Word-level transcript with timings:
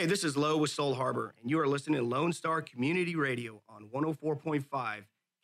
Hey, 0.00 0.06
this 0.06 0.24
is 0.24 0.34
Lowe 0.34 0.56
with 0.56 0.70
Soul 0.70 0.94
Harbor, 0.94 1.34
and 1.42 1.50
you 1.50 1.60
are 1.60 1.68
listening 1.68 2.00
to 2.00 2.06
Lone 2.06 2.32
Star 2.32 2.62
Community 2.62 3.16
Radio 3.16 3.60
on 3.68 3.90
104.5 3.94 4.64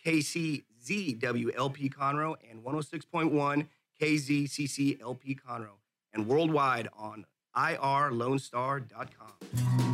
KCZWLP 0.02 1.92
Conroe 1.92 2.36
and 2.50 2.64
106.1 2.64 3.66
KZCCLP 4.00 5.38
Conroe, 5.46 5.76
and 6.14 6.26
worldwide 6.26 6.88
on 6.96 7.26
irlonestar.com. 7.54 9.85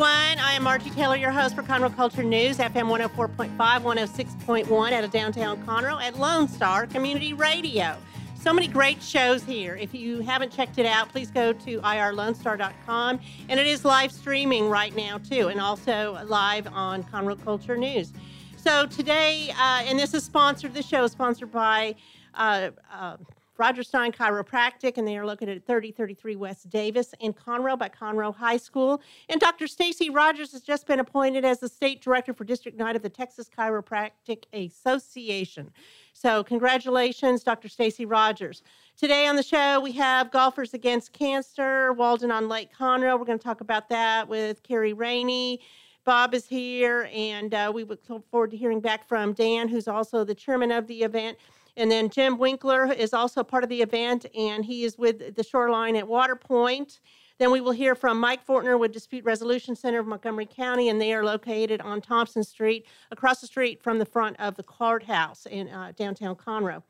everyone. 0.00 0.38
I 0.38 0.52
am 0.52 0.62
Margie 0.62 0.90
Taylor, 0.90 1.16
your 1.16 1.32
host 1.32 1.56
for 1.56 1.64
Conroe 1.64 1.92
Culture 1.92 2.22
News, 2.22 2.58
FM 2.58 2.88
104.5, 2.88 3.56
106.1 3.56 4.92
out 4.92 5.02
of 5.02 5.10
downtown 5.10 5.60
Conroe 5.64 6.00
at 6.00 6.16
Lone 6.16 6.46
Star 6.46 6.86
Community 6.86 7.32
Radio. 7.32 7.96
So 8.40 8.52
many 8.52 8.68
great 8.68 9.02
shows 9.02 9.42
here. 9.42 9.74
If 9.74 9.92
you 9.92 10.20
haven't 10.20 10.52
checked 10.52 10.78
it 10.78 10.86
out, 10.86 11.08
please 11.08 11.32
go 11.32 11.52
to 11.52 11.80
irlonestar.com. 11.80 13.18
And 13.48 13.58
it 13.58 13.66
is 13.66 13.84
live 13.84 14.12
streaming 14.12 14.70
right 14.70 14.94
now, 14.94 15.18
too, 15.18 15.48
and 15.48 15.60
also 15.60 16.24
live 16.26 16.68
on 16.68 17.02
Conroe 17.02 17.42
Culture 17.42 17.76
News. 17.76 18.12
So 18.56 18.86
today, 18.86 19.50
uh, 19.58 19.82
and 19.84 19.98
this 19.98 20.14
is 20.14 20.22
sponsored, 20.22 20.74
this 20.74 20.86
show 20.86 21.02
is 21.02 21.10
sponsored 21.10 21.50
by 21.50 21.96
uh, 22.34 22.70
uh, 22.92 23.16
Rodgers 23.58 23.88
Stein 23.88 24.12
Chiropractic, 24.12 24.98
and 24.98 25.06
they 25.06 25.18
are 25.18 25.26
located 25.26 25.56
at 25.56 25.66
3033 25.66 26.36
West 26.36 26.70
Davis 26.70 27.12
in 27.18 27.32
Conroe 27.32 27.76
by 27.76 27.88
Conroe 27.88 28.34
High 28.34 28.56
School. 28.56 29.02
And 29.28 29.40
Dr. 29.40 29.66
Stacy 29.66 30.10
Rogers 30.10 30.52
has 30.52 30.62
just 30.62 30.86
been 30.86 31.00
appointed 31.00 31.44
as 31.44 31.58
the 31.58 31.68
state 31.68 32.00
director 32.00 32.32
for 32.32 32.44
District 32.44 32.78
9 32.78 32.94
of 32.94 33.02
the 33.02 33.08
Texas 33.08 33.50
Chiropractic 33.50 34.44
Association. 34.52 35.72
So, 36.12 36.44
congratulations, 36.44 37.42
Dr. 37.42 37.68
Stacy 37.68 38.06
Rogers. 38.06 38.62
Today 38.96 39.26
on 39.26 39.34
the 39.34 39.42
show, 39.42 39.80
we 39.80 39.92
have 39.92 40.30
Golfers 40.30 40.72
Against 40.72 41.12
Cancer, 41.12 41.92
Walden 41.92 42.30
on 42.30 42.48
Lake 42.48 42.70
Conroe. 42.72 43.18
We're 43.18 43.24
going 43.24 43.38
to 43.38 43.44
talk 43.44 43.60
about 43.60 43.88
that 43.88 44.28
with 44.28 44.62
Carrie 44.62 44.92
Rainey. 44.92 45.60
Bob 46.04 46.32
is 46.32 46.46
here, 46.46 47.10
and 47.12 47.52
uh, 47.52 47.70
we 47.74 47.84
look 47.84 48.00
forward 48.30 48.50
to 48.50 48.56
hearing 48.56 48.80
back 48.80 49.06
from 49.06 49.34
Dan, 49.34 49.68
who's 49.68 49.86
also 49.86 50.24
the 50.24 50.34
chairman 50.34 50.70
of 50.70 50.86
the 50.86 51.02
event. 51.02 51.36
And 51.78 51.88
then 51.88 52.10
Jim 52.10 52.38
Winkler 52.38 52.92
is 52.92 53.14
also 53.14 53.44
part 53.44 53.62
of 53.62 53.70
the 53.70 53.82
event, 53.82 54.26
and 54.36 54.64
he 54.64 54.82
is 54.82 54.98
with 54.98 55.36
the 55.36 55.44
shoreline 55.44 55.94
at 55.94 56.08
Waterpoint. 56.08 56.98
Then 57.38 57.52
we 57.52 57.60
will 57.60 57.70
hear 57.70 57.94
from 57.94 58.18
Mike 58.18 58.44
Fortner 58.44 58.76
with 58.76 58.90
Dispute 58.90 59.24
Resolution 59.24 59.76
Center 59.76 60.00
of 60.00 60.06
Montgomery 60.08 60.46
County, 60.46 60.88
and 60.88 61.00
they 61.00 61.12
are 61.14 61.24
located 61.24 61.80
on 61.80 62.00
Thompson 62.00 62.42
Street, 62.42 62.84
across 63.12 63.40
the 63.40 63.46
street 63.46 63.80
from 63.80 64.00
the 64.00 64.04
front 64.04 64.34
of 64.40 64.56
the 64.56 64.64
courthouse 64.64 65.46
in 65.46 65.68
uh, 65.68 65.92
downtown 65.96 66.34
Conroe. 66.34 66.82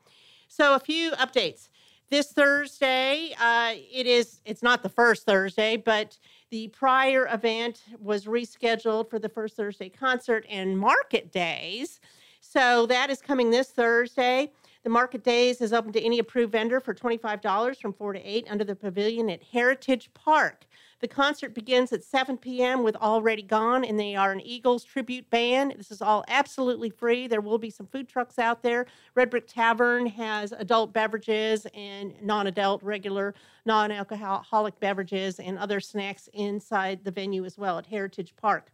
So 0.47 0.73
a 0.73 0.79
few 0.79 1.11
updates. 1.11 1.69
This 2.09 2.31
Thursday, 2.31 3.35
uh, 3.39 3.73
it 3.75 4.07
is. 4.07 4.41
It's 4.43 4.63
not 4.63 4.81
the 4.81 4.89
first 4.89 5.23
Thursday, 5.27 5.77
but 5.77 6.17
the 6.49 6.69
prior 6.69 7.27
event 7.31 7.83
was 7.99 8.25
rescheduled 8.25 9.11
for 9.11 9.19
the 9.19 9.29
first 9.29 9.55
Thursday 9.55 9.89
concert 9.89 10.47
and 10.49 10.75
market 10.75 11.31
days. 11.31 11.99
So 12.41 12.87
that 12.87 13.11
is 13.11 13.21
coming 13.21 13.51
this 13.51 13.69
Thursday. 13.69 14.51
The 14.81 14.89
Market 14.89 15.25
Days 15.25 15.59
is 15.59 15.73
open 15.73 15.91
to 15.91 16.01
any 16.01 16.19
approved 16.19 16.53
vendor 16.53 16.79
for 16.79 16.93
$25 16.93 17.81
from 17.81 17.91
4 17.91 18.13
to 18.13 18.19
8 18.21 18.47
under 18.49 18.63
the 18.63 18.77
pavilion 18.77 19.29
at 19.29 19.43
Heritage 19.43 20.09
Park. 20.13 20.65
The 21.01 21.07
concert 21.07 21.53
begins 21.53 21.91
at 21.91 22.01
7 22.01 22.37
p.m. 22.37 22.81
with 22.81 22.95
Already 22.95 23.41
Gone, 23.41 23.83
and 23.83 23.99
they 23.99 24.15
are 24.15 24.31
an 24.31 24.39
Eagles 24.39 24.85
tribute 24.85 25.29
band. 25.29 25.73
This 25.77 25.91
is 25.91 26.01
all 26.01 26.23
absolutely 26.29 26.89
free. 26.89 27.27
There 27.27 27.41
will 27.41 27.57
be 27.57 27.69
some 27.69 27.87
food 27.87 28.07
trucks 28.07 28.39
out 28.39 28.63
there. 28.63 28.85
Red 29.15 29.29
Brick 29.29 29.47
Tavern 29.47 30.05
has 30.05 30.53
adult 30.53 30.93
beverages 30.93 31.67
and 31.73 32.13
non 32.21 32.47
adult, 32.47 32.81
regular, 32.81 33.35
non 33.65 33.91
alcoholic 33.91 34.79
beverages 34.79 35.41
and 35.41 35.59
other 35.59 35.81
snacks 35.81 36.29
inside 36.31 37.03
the 37.03 37.11
venue 37.11 37.43
as 37.43 37.57
well 37.57 37.77
at 37.77 37.87
Heritage 37.87 38.33
Park. 38.37 38.71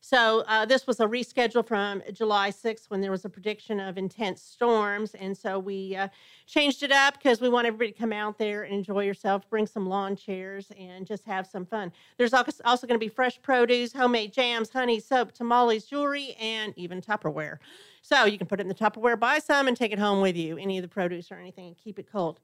So 0.00 0.44
uh, 0.48 0.64
this 0.64 0.86
was 0.86 0.98
a 0.98 1.06
reschedule 1.06 1.66
from 1.66 2.02
July 2.12 2.50
6th 2.50 2.88
when 2.88 3.02
there 3.02 3.10
was 3.10 3.26
a 3.26 3.28
prediction 3.28 3.78
of 3.78 3.98
intense 3.98 4.40
storms. 4.42 5.14
And 5.14 5.36
so 5.36 5.58
we 5.58 5.94
uh, 5.94 6.08
changed 6.46 6.82
it 6.82 6.90
up 6.90 7.14
because 7.14 7.40
we 7.40 7.50
want 7.50 7.66
everybody 7.66 7.92
to 7.92 7.98
come 7.98 8.12
out 8.12 8.38
there 8.38 8.62
and 8.62 8.74
enjoy 8.74 9.04
yourself, 9.04 9.48
bring 9.50 9.66
some 9.66 9.86
lawn 9.86 10.16
chairs, 10.16 10.72
and 10.78 11.06
just 11.06 11.24
have 11.26 11.46
some 11.46 11.66
fun. 11.66 11.92
There's 12.16 12.32
also 12.32 12.86
going 12.86 12.98
to 12.98 13.04
be 13.04 13.08
fresh 13.08 13.40
produce, 13.42 13.92
homemade 13.92 14.32
jams, 14.32 14.70
honey, 14.70 15.00
soap, 15.00 15.32
tamales, 15.32 15.84
jewelry, 15.84 16.34
and 16.40 16.72
even 16.76 17.02
Tupperware. 17.02 17.58
So 18.00 18.24
you 18.24 18.38
can 18.38 18.46
put 18.46 18.58
it 18.58 18.62
in 18.62 18.68
the 18.68 18.74
Tupperware, 18.74 19.20
buy 19.20 19.38
some, 19.38 19.68
and 19.68 19.76
take 19.76 19.92
it 19.92 19.98
home 19.98 20.22
with 20.22 20.36
you, 20.36 20.56
any 20.56 20.78
of 20.78 20.82
the 20.82 20.88
produce 20.88 21.30
or 21.30 21.36
anything, 21.36 21.66
and 21.66 21.76
keep 21.76 21.98
it 21.98 22.10
cold. 22.10 22.40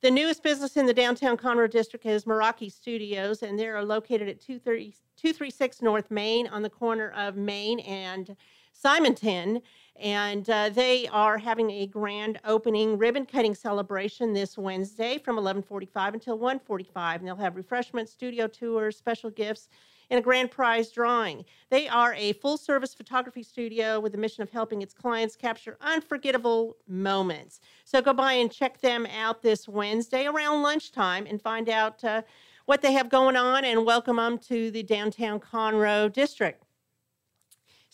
The 0.00 0.12
newest 0.12 0.44
business 0.44 0.76
in 0.76 0.86
the 0.86 0.94
downtown 0.94 1.36
Conroe 1.36 1.68
district 1.68 2.06
is 2.06 2.24
Meraki 2.24 2.70
Studios, 2.70 3.42
and 3.42 3.58
they're 3.58 3.82
located 3.82 4.28
at 4.28 4.40
230, 4.40 4.94
236 5.16 5.82
North 5.82 6.08
Main 6.08 6.46
on 6.46 6.62
the 6.62 6.70
corner 6.70 7.10
of 7.16 7.34
Main 7.34 7.80
and 7.80 8.36
Simonton. 8.72 9.60
And 9.96 10.48
uh, 10.48 10.68
they 10.68 11.08
are 11.08 11.36
having 11.36 11.72
a 11.72 11.88
grand 11.88 12.38
opening 12.44 12.96
ribbon 12.96 13.26
cutting 13.26 13.56
celebration 13.56 14.32
this 14.32 14.56
Wednesday 14.56 15.18
from 15.18 15.36
11:45 15.36 16.14
until 16.14 16.38
1:45, 16.38 17.16
and 17.16 17.26
they'll 17.26 17.34
have 17.34 17.56
refreshments, 17.56 18.12
studio 18.12 18.46
tours, 18.46 18.96
special 18.96 19.30
gifts, 19.30 19.68
and 20.10 20.18
a 20.18 20.22
grand 20.22 20.50
prize 20.50 20.90
drawing. 20.90 21.44
They 21.70 21.88
are 21.88 22.14
a 22.14 22.32
full 22.34 22.56
service 22.56 22.94
photography 22.94 23.42
studio 23.42 24.00
with 24.00 24.12
the 24.12 24.18
mission 24.18 24.42
of 24.42 24.50
helping 24.50 24.82
its 24.82 24.94
clients 24.94 25.36
capture 25.36 25.76
unforgettable 25.80 26.76
moments. 26.86 27.60
So 27.84 28.00
go 28.00 28.12
by 28.12 28.34
and 28.34 28.50
check 28.50 28.80
them 28.80 29.06
out 29.06 29.42
this 29.42 29.68
Wednesday 29.68 30.26
around 30.26 30.62
lunchtime 30.62 31.26
and 31.26 31.40
find 31.40 31.68
out 31.68 32.02
uh, 32.04 32.22
what 32.66 32.82
they 32.82 32.92
have 32.92 33.08
going 33.08 33.36
on 33.36 33.64
and 33.64 33.86
welcome 33.86 34.16
them 34.16 34.38
to 34.38 34.70
the 34.70 34.82
downtown 34.82 35.40
Conroe 35.40 36.12
district. 36.12 36.64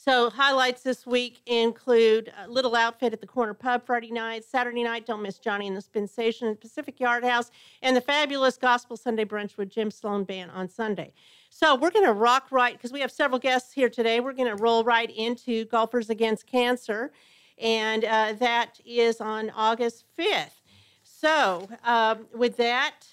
So 0.05 0.29
highlights 0.29 0.83
this 0.83 1.07
week 1.07 1.41
include 1.47 2.31
Little 2.47 2.77
Outfit 2.77 3.15
at 3.15 3.23
the 3.23 3.27
Corner 3.27 3.55
Pub 3.55 3.87
Friday 3.87 4.11
night, 4.11 4.45
Saturday 4.45 4.83
night, 4.83 5.07
don't 5.07 5.23
miss 5.23 5.39
Johnny 5.39 5.67
and 5.67 5.75
the 5.75 5.81
Spin 5.81 6.07
Station 6.07 6.49
at 6.49 6.61
Pacific 6.61 7.01
Yard 7.01 7.25
House, 7.25 7.51
and 7.81 7.97
the 7.97 8.03
fabulous 8.03 8.59
Gospel 8.59 8.99
Sunday 8.99 9.25
Brunch 9.25 9.57
with 9.57 9.71
Jim 9.71 9.91
Sloan 9.91 10.25
Band 10.25 10.51
on 10.51 10.69
Sunday. 10.69 11.15
So 11.49 11.75
we're 11.75 11.91
going 11.91 12.05
to 12.05 12.13
rock 12.13 12.49
right 12.51 12.75
because 12.75 12.93
we 12.93 13.01
have 13.01 13.11
several 13.11 13.39
guests 13.39 13.73
here 13.73 13.89
today. 13.89 14.21
We're 14.21 14.35
going 14.35 14.55
to 14.55 14.63
roll 14.63 14.85
right 14.85 15.09
into 15.09 15.65
Golfers 15.65 16.11
Against 16.11 16.47
Cancer, 16.47 17.11
and 17.57 18.05
uh, 18.05 18.35
that 18.35 18.81
is 18.85 19.23
on 19.23 19.49
August 19.57 20.05
5th. 20.19 20.61
So 21.03 21.67
um, 21.83 22.27
with 22.35 22.59
that, 22.59 23.07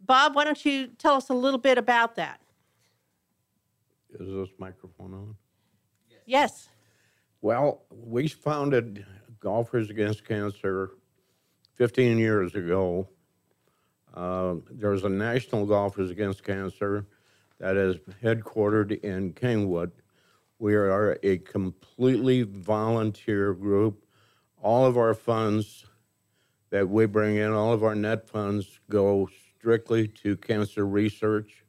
Bob, 0.00 0.34
why 0.34 0.42
don't 0.42 0.64
you 0.64 0.88
tell 0.98 1.14
us 1.14 1.28
a 1.28 1.34
little 1.34 1.60
bit 1.60 1.78
about 1.78 2.16
that? 2.16 2.40
Is 4.18 4.26
this 4.26 4.48
microphone 4.58 5.14
on? 5.14 5.36
Yes. 6.26 6.68
Well, 7.42 7.82
we 7.90 8.28
founded 8.28 9.04
Golfers 9.40 9.90
Against 9.90 10.24
Cancer 10.24 10.90
15 11.74 12.18
years 12.18 12.54
ago. 12.54 13.08
Uh, 14.14 14.54
there's 14.70 15.04
a 15.04 15.08
National 15.08 15.66
Golfers 15.66 16.10
Against 16.10 16.44
Cancer 16.44 17.06
that 17.58 17.76
is 17.76 17.96
headquartered 18.22 19.00
in 19.02 19.32
Kingwood. 19.34 19.90
We 20.58 20.74
are 20.74 21.18
a 21.22 21.38
completely 21.38 22.42
volunteer 22.42 23.52
group. 23.52 24.06
All 24.62 24.86
of 24.86 24.96
our 24.96 25.12
funds 25.12 25.84
that 26.70 26.88
we 26.88 27.06
bring 27.06 27.36
in, 27.36 27.52
all 27.52 27.72
of 27.72 27.84
our 27.84 27.94
net 27.94 28.26
funds 28.26 28.80
go 28.88 29.28
strictly 29.58 30.08
to 30.08 30.36
cancer 30.36 30.86
research, 30.86 31.64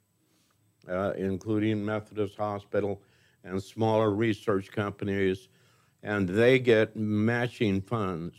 uh, 0.89 1.11
including 1.17 1.83
Methodist 1.83 2.37
Hospital 2.37 3.01
and 3.45 3.61
smaller 3.61 4.11
research 4.11 4.71
companies, 4.71 5.47
and 6.03 6.27
they 6.27 6.59
get 6.59 6.95
matching 6.95 7.81
funds. 7.81 8.35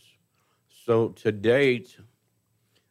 So 0.69 1.09
to 1.11 1.33
date, 1.33 1.97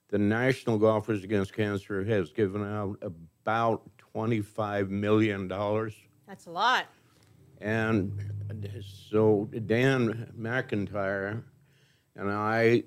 the 0.10 0.18
National 0.18 0.78
Golfers 0.78 1.24
Against 1.24 1.54
Cancer 1.54 2.04
has 2.06 2.32
given 2.32 2.64
out 2.64 2.98
about 3.02 3.84
$25 4.16 4.90
million. 4.90 5.48
That's 5.48 6.46
a 6.48 6.52
lot. 6.52 6.86
And 7.62 8.12
so 8.82 9.50
Dan 9.66 10.32
McIntyre 10.38 11.44
and 12.16 12.32
I, 12.32 12.84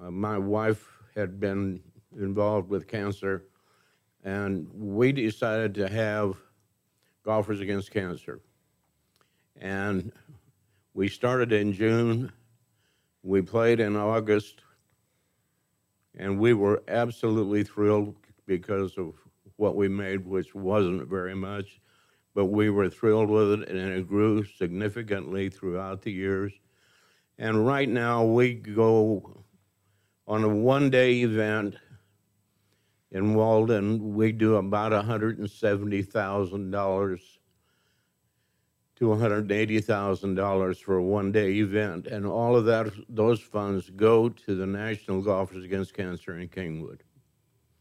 uh, 0.00 0.10
my 0.10 0.38
wife 0.38 0.88
had 1.14 1.40
been 1.40 1.80
involved 2.18 2.70
with 2.70 2.86
cancer, 2.86 3.44
and 4.24 4.68
we 4.72 5.12
decided 5.12 5.74
to 5.74 5.88
have 5.88 6.36
Golfers 7.24 7.60
Against 7.60 7.90
Cancer. 7.90 8.40
And 9.60 10.12
we 10.94 11.08
started 11.08 11.52
in 11.52 11.72
June, 11.72 12.32
we 13.22 13.42
played 13.42 13.80
in 13.80 13.96
August, 13.96 14.62
and 16.16 16.38
we 16.38 16.54
were 16.54 16.82
absolutely 16.88 17.62
thrilled 17.62 18.16
because 18.46 18.96
of 18.96 19.14
what 19.56 19.76
we 19.76 19.88
made, 19.88 20.26
which 20.26 20.54
wasn't 20.54 21.06
very 21.08 21.34
much, 21.34 21.80
but 22.34 22.46
we 22.46 22.70
were 22.70 22.88
thrilled 22.88 23.28
with 23.28 23.60
it, 23.60 23.68
and 23.68 23.78
it 23.78 24.08
grew 24.08 24.42
significantly 24.44 25.50
throughout 25.50 26.02
the 26.02 26.10
years. 26.10 26.52
And 27.38 27.66
right 27.66 27.88
now, 27.88 28.24
we 28.24 28.54
go 28.54 29.44
on 30.26 30.44
a 30.44 30.48
one-day 30.48 31.20
event 31.20 31.76
in 33.12 33.34
Walden, 33.34 34.14
we 34.14 34.32
do 34.32 34.56
about 34.56 34.92
$170,000 34.92 37.20
to 38.96 39.04
$180,000 39.06 40.76
for 40.82 40.96
a 40.96 41.02
one-day 41.02 41.52
event. 41.54 42.06
And 42.06 42.26
all 42.26 42.54
of 42.54 42.66
that, 42.66 42.92
those 43.08 43.40
funds 43.40 43.88
go 43.90 44.28
to 44.28 44.54
the 44.54 44.66
National 44.66 45.22
Golfers 45.22 45.64
Against 45.64 45.94
Cancer 45.94 46.38
in 46.38 46.48
Kingwood. 46.48 47.00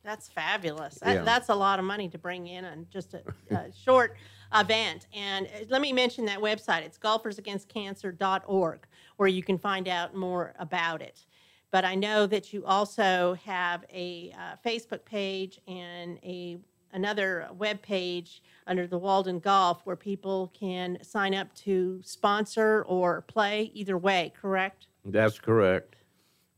That's 0.04 0.30
fabulous. 0.30 0.96
That- 0.96 1.14
Yeah. 1.16 1.24
That's 1.24 1.50
a 1.50 1.56
lot 1.56 1.78
of 1.78 1.86
money 1.86 2.08
to 2.10 2.18
bring 2.18 2.48
in 2.48 2.64
on 2.66 2.88
just 2.90 3.14
a, 3.14 3.22
a 3.52 3.72
short 3.84 4.16
event. 4.56 5.06
And 5.14 5.46
uh, 5.48 5.66
let 5.70 5.82
me 5.82 5.92
mention 5.94 6.26
that 6.26 6.40
website. 6.40 6.82
It's 6.84 6.98
golfersagainstcancer.org, 6.98 8.88
where 9.18 9.28
you 9.30 9.44
can 9.44 9.58
find 9.58 9.88
out 9.90 10.16
more 10.16 10.54
about 10.58 11.02
it. 11.02 11.26
But 11.72 11.86
I 11.86 11.96
know 11.96 12.26
that 12.28 12.52
you 12.52 12.66
also 12.66 13.36
have 13.46 13.86
a 13.94 14.34
uh, 14.36 14.56
Facebook 14.66 15.06
page 15.06 15.60
and 15.68 16.18
a 16.24 16.60
another 16.92 17.48
web 17.56 17.82
page 17.82 18.42
under 18.66 18.88
the 18.88 18.98
Walden 18.98 19.40
Golf 19.40 19.82
where 19.84 19.96
people 19.96 20.52
can 20.60 20.98
sign 21.04 21.36
up 21.36 21.54
to 21.56 22.02
sponsor 22.04 22.84
or 22.88 23.22
play 23.22 23.72
either 23.74 23.98
way, 23.98 24.34
correct? 24.40 24.88
That's 25.06 25.40
correct. 25.40 25.96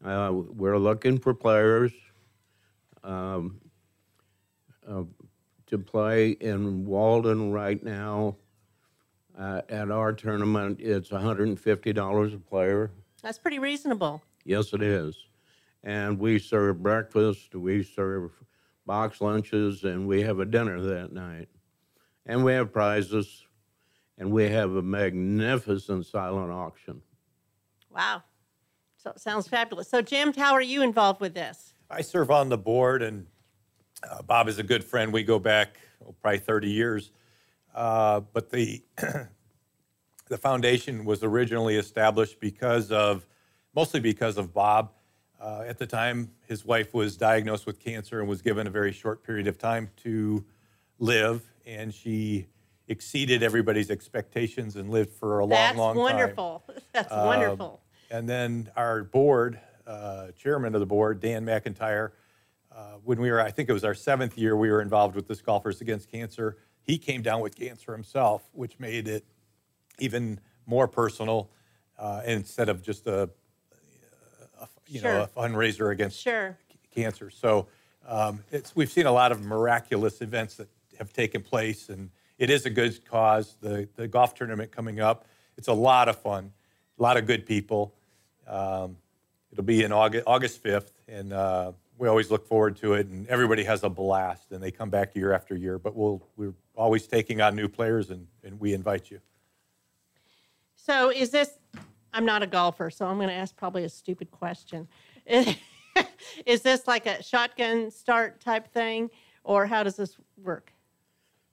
Uh, 0.04 0.32
we're 0.34 0.78
looking 0.78 1.20
for 1.20 1.34
players 1.34 1.92
um, 3.04 3.60
uh, 4.88 5.04
to 5.68 5.78
play 5.78 6.32
in 6.32 6.86
Walden 6.86 7.52
right 7.52 7.84
now. 7.84 8.36
Uh, 9.38 9.62
at 9.70 9.90
our 9.90 10.12
tournament, 10.12 10.80
it's 10.82 11.10
$150 11.10 12.36
a 12.36 12.38
player. 12.38 12.92
That's 13.24 13.38
pretty 13.38 13.60
reasonable. 13.60 14.22
Yes, 14.46 14.74
it 14.74 14.82
is. 14.82 15.28
And 15.84 16.20
we 16.20 16.40
serve 16.40 16.82
breakfast, 16.82 17.56
we 17.56 17.84
serve 17.84 18.32
box 18.86 19.22
lunches, 19.22 19.84
and 19.84 20.08
we 20.08 20.22
have 20.22 20.40
a 20.40 20.46
dinner 20.46 20.80
that 20.82 21.12
night. 21.12 21.50
And 22.26 22.44
we 22.44 22.54
have 22.54 22.72
prizes, 22.72 23.44
and 24.18 24.32
we 24.32 24.50
have 24.50 24.72
a 24.76 24.82
magnificent 24.82 26.06
silent 26.06 26.52
auction. 26.52 27.02
Wow. 27.90 28.24
So 28.98 29.14
sounds 29.18 29.48
fabulous. 29.48 29.90
So 29.90 30.02
Jim, 30.02 30.34
how 30.34 30.54
are 30.54 30.62
you 30.62 30.84
involved 30.84 31.22
with 31.22 31.34
this? 31.34 31.74
I 31.90 32.02
serve 32.02 32.30
on 32.30 32.50
the 32.50 32.58
board, 32.58 33.02
and 33.02 33.26
uh, 34.10 34.22
Bob 34.22 34.48
is 34.48 34.60
a 34.60 34.64
good 34.64 34.84
friend. 34.84 35.12
We 35.12 35.24
go 35.24 35.40
back 35.40 35.78
oh, 36.06 36.16
probably 36.22 36.40
30 36.40 36.70
years. 36.70 37.12
Uh, 37.74 38.20
but 38.20 38.50
the 38.50 38.84
the 40.28 40.38
foundation 40.38 41.06
was 41.06 41.24
originally 41.24 41.76
established 41.76 42.40
because 42.40 42.92
of 42.92 43.26
mostly 43.76 44.00
because 44.00 44.38
of 44.38 44.54
Bob. 44.54 44.92
Uh, 45.40 45.64
at 45.68 45.78
the 45.80 45.88
time, 45.88 46.30
his 46.48 46.64
wife 46.64 46.94
was 46.94 47.18
diagnosed 47.18 47.66
with 47.66 47.80
cancer 47.80 48.20
and 48.20 48.30
was 48.30 48.42
given 48.44 48.68
a 48.68 48.70
very 48.70 48.92
short 48.92 49.24
period 49.24 49.48
of 49.48 49.58
time 49.58 49.90
to 49.98 50.46
live, 51.00 51.42
and 51.66 51.92
she 51.94 52.48
exceeded 52.88 53.42
everybody's 53.42 53.90
expectations 53.90 54.76
and 54.76 54.90
lived 54.92 55.12
for 55.12 55.40
a 55.40 55.44
long, 55.46 55.50
That's 55.50 55.78
long 55.78 55.96
time. 55.96 56.04
wonderful. 56.04 56.64
That's 56.94 57.12
Um, 57.12 57.26
wonderful. 57.26 57.82
And 58.12 58.30
then 58.30 58.70
our 58.76 59.04
board, 59.04 59.60
uh, 59.88 60.28
chairman 60.38 60.76
of 60.76 60.80
the 60.82 60.86
board, 60.86 61.20
Dan 61.22 61.44
McIntyre, 61.46 62.12
uh, 62.72 62.96
when 63.04 63.20
we 63.20 63.32
were, 63.32 63.42
I 63.42 63.50
think 63.50 63.68
it 63.70 63.74
was 63.74 63.84
our 63.84 63.96
seventh 63.96 64.38
year, 64.38 64.56
we 64.56 64.70
were 64.70 64.82
involved 64.82 65.16
with 65.16 65.28
this 65.28 65.42
Golfers 65.42 65.82
Against 65.82 66.12
Cancer. 66.12 66.58
He 66.84 66.98
came 67.00 67.22
down 67.22 67.42
with 67.42 67.56
cancer 67.56 67.94
himself, 67.94 68.44
which 68.52 68.80
made 68.80 69.08
it 69.08 69.26
even 69.98 70.40
more 70.66 70.88
personal 70.88 71.50
uh, 71.98 72.22
instead 72.26 72.70
of 72.70 72.82
just 72.84 73.08
a, 73.08 73.30
you 74.92 75.02
know, 75.02 75.22
a 75.24 75.28
fundraiser 75.28 75.92
against 75.92 76.20
Sure. 76.20 76.58
cancer. 76.94 77.30
So 77.30 77.68
um, 78.08 78.44
it's, 78.52 78.76
we've 78.76 78.92
seen 78.92 79.06
a 79.06 79.12
lot 79.12 79.32
of 79.32 79.42
miraculous 79.42 80.22
events 80.22 80.56
that 80.56 80.68
have 81.00 81.14
taken 81.14 81.42
place, 81.42 81.90
and 81.90 82.10
it 82.38 82.50
is 82.50 82.66
a 82.66 82.70
good 82.70 83.04
cause. 83.06 83.56
The, 83.62 83.88
the 83.96 84.08
golf 84.08 84.36
tournament 84.36 84.72
coming 84.72 85.00
up, 85.00 85.26
it's 85.58 85.70
a 85.70 85.74
lot 85.74 86.10
of 86.10 86.18
fun, 86.20 86.52
a 87.00 87.02
lot 87.02 87.16
of 87.18 87.26
good 87.26 87.46
people. 87.46 87.96
Um, 88.48 88.98
it'll 89.52 89.64
be 89.64 89.84
in 89.84 89.92
August, 89.94 90.24
August 90.28 90.64
5th, 90.64 90.92
and 91.08 91.32
uh, 91.32 91.72
we 91.98 92.08
always 92.10 92.30
look 92.30 92.46
forward 92.46 92.76
to 92.78 92.94
it, 92.94 93.08
and 93.08 93.28
everybody 93.28 93.64
has 93.64 93.84
a 93.84 93.90
blast, 93.90 94.52
and 94.52 94.62
they 94.62 94.72
come 94.72 94.90
back 94.90 95.16
year 95.16 95.32
after 95.32 95.56
year. 95.56 95.80
But 95.80 95.96
we'll, 95.96 96.22
we're 96.36 96.54
always 96.76 97.08
taking 97.08 97.40
on 97.40 97.56
new 97.56 97.70
players, 97.70 98.10
and, 98.10 98.28
and 98.44 98.60
we 98.60 98.74
invite 98.74 99.10
you. 99.10 99.22
So 100.76 101.12
is 101.12 101.30
this, 101.30 101.60
I'm 102.14 102.26
not 102.26 102.44
a 102.44 102.48
golfer, 102.48 102.90
so 102.90 103.06
I'm 103.06 103.18
going 103.18 103.30
to 103.30 103.34
ask 103.34 103.56
probably 103.56 103.84
a 103.84 103.90
stupid 103.90 104.32
question. 104.32 104.88
Is 106.46 106.62
this 106.62 106.88
like 106.88 107.06
a 107.06 107.22
shotgun 107.24 107.92
start 107.92 108.42
type 108.42 108.72
thing, 108.72 109.10
or 109.44 109.66
how 109.66 109.84
does 109.84 109.96
this 109.96 110.18
work? 110.42 110.74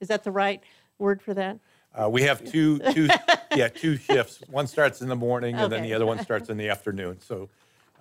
Is 0.00 0.08
that 0.08 0.24
the 0.24 0.30
right 0.30 0.62
word 0.98 1.22
for 1.22 1.34
that? 1.34 1.58
Uh, 1.94 2.08
we 2.08 2.22
have 2.22 2.44
two, 2.44 2.78
two, 2.92 3.08
yeah, 3.54 3.68
two 3.68 3.96
shifts. 3.96 4.42
One 4.50 4.66
starts 4.66 5.00
in 5.00 5.08
the 5.08 5.16
morning, 5.16 5.56
and 5.56 5.70
then 5.72 5.82
the 5.82 5.94
other 5.94 6.06
one 6.06 6.18
starts 6.18 6.48
in 6.50 6.56
the 6.56 6.68
afternoon. 6.68 7.20
So, 7.20 7.48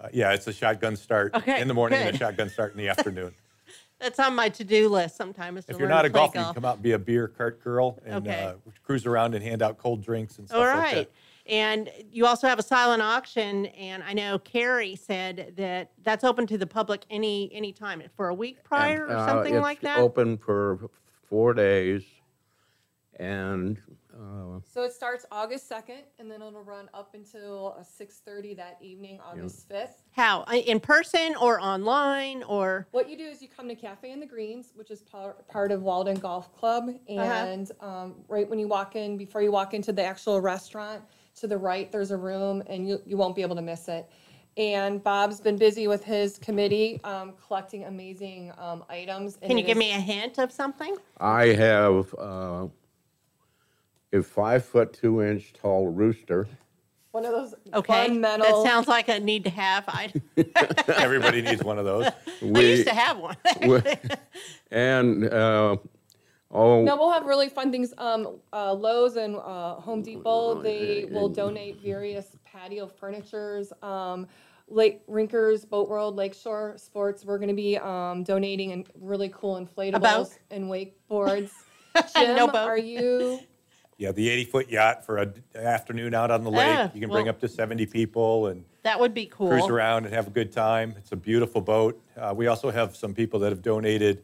uh, 0.02 0.10
yeah, 0.14 0.34
it's 0.34 0.46
a 0.48 0.54
shotgun 0.54 0.96
start 0.96 1.34
Okay, 1.36 1.60
in 1.60 1.68
the 1.68 1.74
morning 1.74 2.00
and 2.00 2.16
a 2.16 2.18
shotgun 2.18 2.50
start 2.50 2.74
in 2.74 2.78
the 2.78 2.90
afternoon. 2.90 3.34
That's 4.00 4.20
on 4.20 4.36
my 4.36 4.50
to-do 4.50 4.90
list 4.90 5.18
Sometimes 5.18 5.66
If 5.68 5.80
you're 5.80 5.90
not 5.90 6.06
a 6.06 6.10
golfer, 6.10 6.38
you 6.38 6.46
can 6.46 6.54
come 6.54 6.66
out 6.66 6.76
and 6.76 6.84
be 6.84 6.92
a 6.92 7.00
beer 7.00 7.28
cart 7.28 7.64
girl 7.64 8.00
and 8.06 8.28
Okay. 8.28 8.44
uh, 8.44 8.54
cruise 8.84 9.08
around 9.08 9.34
and 9.34 9.44
hand 9.44 9.64
out 9.64 9.80
cold 9.80 10.04
drinks 10.04 10.38
and 10.38 10.48
stuff 10.48 10.60
All 10.60 10.66
like 10.66 10.74
right. 10.74 10.96
that. 10.96 11.12
And 11.48 11.90
you 12.12 12.26
also 12.26 12.48
have 12.48 12.60
a 12.60 12.64
silent 12.64 13.02
auction, 13.02 13.68
and 13.68 14.04
I 14.04 14.14
know 14.14 14.38
Carrie 14.38 14.96
said 14.98 15.54
that 15.56 15.92
that's 16.04 16.24
open 16.26 16.46
to 16.48 16.58
the 16.58 16.68
public 16.68 17.06
any 17.10 17.50
any 17.54 17.72
time 17.72 18.04
for 18.16 18.28
a 18.28 18.34
week 18.34 18.64
prior 18.64 19.06
or 19.08 19.16
Uh, 19.16 19.26
something 19.26 19.56
it's 19.56 19.62
like 19.62 19.80
that. 19.82 19.98
Open 20.00 20.38
for 20.38 20.90
four 21.30 21.54
days, 21.54 22.04
and 23.18 23.78
uh, 24.14 24.60
So 24.68 24.84
it 24.84 24.92
starts 24.92 25.26
August 25.32 25.70
second, 25.70 26.02
and 26.20 26.30
then 26.30 26.42
it'll 26.42 26.64
run 26.64 26.90
up 26.94 27.14
until 27.14 27.76
uh, 27.80 27.84
six 27.84 28.18
thirty 28.20 28.54
that 28.56 28.78
evening, 28.82 29.20
August 29.26 29.70
fifth. 29.70 30.04
How 30.12 30.42
Uh, 30.42 30.56
in 30.56 30.82
person 30.82 31.34
or 31.40 31.62
online 31.62 32.44
or 32.44 32.88
What 32.92 33.10
you 33.10 33.18
do 33.18 33.24
is 33.26 33.42
you 33.42 33.48
come 33.48 33.70
to 33.70 33.76
Cafe 33.76 34.12
in 34.12 34.20
the 34.20 34.26
Greens, 34.26 34.74
which 34.76 34.92
is 34.92 35.02
par- 35.02 35.38
part 35.48 35.72
of 35.72 35.82
Walden 35.82 36.20
Golf 36.20 36.54
Club, 36.58 36.90
and 37.08 37.72
um, 37.80 38.16
right 38.28 38.50
when 38.50 38.60
you 38.60 38.68
walk 38.68 38.98
in, 38.98 39.18
before 39.18 39.42
you 39.42 39.52
walk 39.52 39.74
into 39.74 39.94
the 39.94 40.04
actual 40.04 40.42
restaurant, 40.42 41.04
to 41.38 41.48
the 41.48 41.58
right 41.58 41.92
there's 41.92 42.12
a 42.12 42.18
room, 42.18 42.64
and 42.68 42.88
you 42.88 43.02
you 43.06 43.18
won't 43.18 43.36
be 43.36 43.42
able 43.42 43.56
to 43.56 43.62
miss 43.62 43.88
it. 43.88 44.10
And 44.58 45.04
Bob's 45.04 45.40
been 45.40 45.56
busy 45.56 45.88
with 45.88 46.04
his 46.04 46.40
committee 46.40 47.00
um, 47.04 47.34
collecting 47.48 47.86
amazing 47.86 48.52
um, 48.58 48.84
items. 48.90 49.38
and 49.42 49.50
can 49.50 49.58
you 49.58 49.64
it 49.64 49.68
give 49.68 49.78
is- 49.78 49.80
me 49.80 49.92
a 49.92 50.00
hint 50.00 50.40
of 50.40 50.52
something? 50.52 50.96
I 51.20 51.48
have 51.48 52.14
uh, 52.18 52.68
a 54.14 54.22
five 54.24 54.66
foot 54.66 54.94
two 54.94 55.22
inch 55.22 55.54
tall 55.54 55.88
rooster. 55.90 56.48
one 57.12 57.24
of 57.26 57.32
those 57.34 57.54
Okay, 57.74 58.08
fun 58.08 58.22
that 58.22 58.40
metal? 58.40 58.66
sounds 58.66 58.88
like 58.88 59.10
a 59.10 59.20
need 59.20 59.44
to 59.44 59.52
have. 59.52 59.84
I, 59.88 60.12
Everybody 60.98 61.44
needs 61.44 61.64
one 61.64 61.78
of 61.78 61.86
those. 61.86 62.08
I 62.08 62.14
We- 62.42 62.70
used 62.72 62.88
to 62.88 62.96
have 62.96 63.20
one. 63.20 63.38
we- 63.68 63.82
and 64.72 65.26
uh, 65.30 65.78
oh, 66.52 66.84
No, 66.84 66.96
we'll 66.96 67.12
have 67.12 67.26
really 67.26 67.50
fun 67.50 67.72
things. 67.72 67.94
Um, 67.98 68.40
uh, 68.54 68.74
Lowe's 68.74 69.16
and 69.16 69.36
uh, 69.36 69.76
Home 69.76 70.02
Depot, 70.02 70.62
they 70.62 71.06
will 71.10 71.30
donate 71.30 71.82
various 71.82 72.36
patio 72.46 72.88
furnitures. 72.88 73.72
Um, 73.82 74.28
Lake 74.70 75.06
Rinkers, 75.08 75.68
Boat 75.68 75.88
World, 75.88 76.16
Lakeshore 76.18 76.78
Sports, 76.78 77.24
we're 77.24 77.38
going 77.38 77.48
to 77.50 77.56
be 77.56 77.78
um, 77.78 78.24
donating 78.24 78.74
and 78.74 78.86
really 79.00 79.30
cool 79.34 79.56
inflatables 79.56 80.38
and 80.52 80.66
wakeboards. 80.66 81.52
Jim, 82.16 82.36
No 82.36 82.48
boat. 82.48 82.68
are 82.68 82.78
you? 82.78 83.40
Yeah, 84.00 84.12
the 84.12 84.30
80 84.30 84.46
foot 84.46 84.70
yacht 84.70 85.04
for 85.04 85.18
an 85.18 85.34
afternoon 85.56 86.14
out 86.14 86.30
on 86.30 86.44
the 86.44 86.52
lake. 86.52 86.68
Ah, 86.70 86.92
you 86.94 87.02
can 87.02 87.10
bring 87.10 87.26
well- 87.26 87.32
up 87.34 87.40
to 87.40 87.48
70 87.48 87.88
people 87.88 88.46
and 88.46 88.64
that 88.84 89.00
would 89.00 89.12
be 89.16 89.26
cool. 89.26 89.50
cruise 89.50 89.68
around 89.68 90.06
and 90.06 90.14
have 90.14 90.28
a 90.28 90.30
good 90.30 90.52
time. 90.52 90.94
It's 91.00 91.12
a 91.14 91.16
beautiful 91.16 91.62
boat. 91.62 92.00
Uh, 92.16 92.32
we 92.38 92.46
also 92.46 92.70
have 92.70 92.96
some 92.96 93.16
people 93.16 93.40
that 93.40 93.52
have 93.52 93.64
donated 93.64 94.22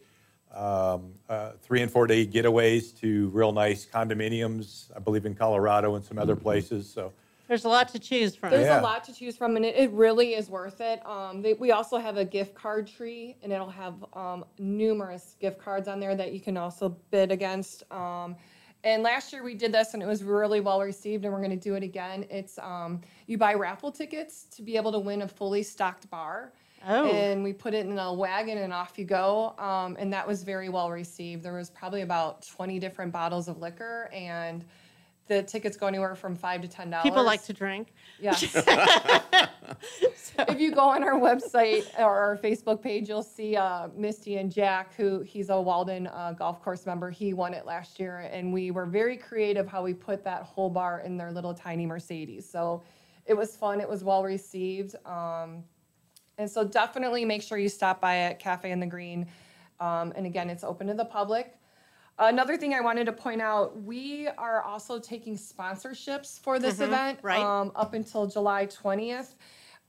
um, 0.54 1.14
uh, 1.30 1.52
three 1.62 1.82
and 1.82 1.92
four 1.92 2.08
day 2.08 2.26
getaways 2.26 2.98
to 3.00 3.30
real 3.30 3.52
nice 3.52 3.86
condominiums, 3.86 4.96
I 4.96 5.00
believe 5.00 5.26
in 5.26 5.36
Colorado 5.36 5.96
and 5.96 6.06
some 6.06 6.18
other 6.20 6.36
places. 6.36 6.90
So 6.90 7.12
There's 7.48 7.66
a 7.66 7.70
lot 7.70 7.90
to 7.90 8.00
choose 8.00 8.36
from. 8.36 8.52
There's 8.52 8.68
Yeah. 8.68 8.80
a 8.80 8.82
lot 8.82 9.04
to 9.06 9.14
choose 9.14 9.36
from, 9.36 9.58
and 9.58 9.66
it, 9.66 9.76
it 9.76 9.92
really 9.92 10.34
is 10.34 10.50
worth 10.50 10.80
it. 10.80 11.06
Um, 11.06 11.42
they, 11.42 11.54
we 11.54 11.72
also 11.72 11.98
have 11.98 12.18
a 12.18 12.24
gift 12.24 12.56
card 12.56 12.88
tree, 12.88 13.36
and 13.44 13.52
it'll 13.52 13.70
have 13.70 13.96
um, 14.14 14.46
numerous 14.58 15.36
gift 15.42 15.60
cards 15.60 15.88
on 15.88 16.00
there 16.00 16.16
that 16.16 16.32
you 16.32 16.40
can 16.40 16.56
also 16.56 16.96
bid 17.12 17.32
against. 17.32 17.84
Um, 17.92 18.36
and 18.86 19.04
last 19.04 19.34
year 19.34 19.44
we 19.44 19.56
did 19.56 19.72
this, 19.72 19.94
and 19.94 20.02
it 20.02 20.06
was 20.06 20.24
really 20.24 20.62
well 20.62 20.80
received, 20.82 21.26
and 21.26 21.34
we're 21.34 21.40
going 21.42 21.52
to 21.52 21.56
do 21.70 21.76
it 21.76 21.84
again. 21.84 22.26
It's 22.30 22.58
um, 22.60 23.02
you 23.28 23.38
buy 23.38 23.54
raffle 23.56 23.92
tickets 23.92 24.46
to 24.56 24.62
be 24.62 24.78
able 24.78 24.92
to 24.94 25.00
win 25.00 25.22
a 25.22 25.28
fully 25.28 25.64
stocked 25.64 26.10
bar. 26.10 26.54
Oh. 26.86 27.10
And 27.10 27.44
we 27.44 27.54
put 27.54 27.74
it 27.74 27.86
in 27.86 27.98
a 27.98 28.14
wagon 28.14 28.58
and 28.58 28.74
off 28.74 28.98
you 28.98 29.06
go. 29.06 29.56
Um, 29.58 29.96
and 30.00 30.12
that 30.14 30.28
was 30.28 30.44
very 30.44 30.70
well 30.70 30.90
received. 30.92 31.44
There 31.44 31.54
was 31.54 31.70
probably 31.70 32.02
about 32.02 32.46
20 32.46 32.80
different 32.80 33.12
bottles 33.12 33.48
of 33.48 33.60
liquor 33.60 34.10
and 34.14 34.66
the 35.28 35.44
tickets 35.44 35.78
go 35.78 35.88
anywhere 35.88 36.16
from 36.16 36.36
five 36.36 36.62
to 36.62 36.68
ten 36.68 36.90
dollars. 36.90 37.04
People 37.04 37.24
like 37.24 37.44
to 37.44 37.54
drink. 37.54 37.94
Yes. 38.20 38.44
if 40.38 40.60
you 40.60 40.72
go 40.72 40.82
on 40.82 41.04
our 41.04 41.14
website 41.20 41.86
or 41.98 42.18
our 42.18 42.38
Facebook 42.38 42.82
page, 42.82 43.08
you'll 43.08 43.24
see 43.24 43.56
uh, 43.56 43.88
Misty 43.96 44.38
and 44.38 44.52
Jack, 44.52 44.94
who 44.96 45.22
he's 45.22 45.50
a 45.50 45.60
Walden 45.60 46.08
uh, 46.08 46.34
golf 46.38 46.62
course 46.62 46.86
member. 46.86 47.10
He 47.10 47.34
won 47.34 47.54
it 47.54 47.66
last 47.66 48.00
year, 48.00 48.30
and 48.32 48.52
we 48.52 48.72
were 48.72 48.86
very 48.86 49.16
creative 49.16 49.68
how 49.68 49.84
we 49.84 49.94
put 49.94 50.24
that 50.26 50.44
whole 50.44 50.70
bar 50.70 51.02
in 51.06 51.18
their 51.18 51.32
little 51.32 51.54
tiny 51.54 51.86
Mercedes. 51.86 52.50
So 52.50 52.84
it 53.26 53.34
was 53.34 53.56
fun. 53.56 53.80
It 53.80 53.88
was 53.88 54.04
well 54.04 54.24
received. 54.24 54.96
Um, 55.06 55.64
and 56.38 56.50
so 56.50 56.64
definitely 56.64 57.26
make 57.26 57.42
sure 57.42 57.58
you 57.58 57.70
stop 57.70 58.02
by 58.02 58.18
at 58.18 58.40
Cafe 58.40 58.70
in 58.72 58.80
the 58.80 58.86
Green. 58.86 59.28
Um, 59.80 60.14
and 60.16 60.26
again, 60.26 60.50
it's 60.50 60.64
open 60.64 60.88
to 60.88 60.94
the 60.94 61.06
public. 61.06 61.56
Another 62.20 62.58
thing 62.58 62.74
I 62.74 62.82
wanted 62.82 63.06
to 63.06 63.12
point 63.12 63.42
out, 63.42 63.82
we 63.82 64.28
are 64.28 64.62
also 64.62 65.00
taking 65.00 65.36
sponsorships 65.36 66.40
for 66.40 66.60
this 66.60 66.80
event 66.80 67.20
right. 67.24 67.42
um, 67.42 67.72
up 67.76 67.96
until 67.96 68.28
July 68.28 68.68
20th. 68.68 69.34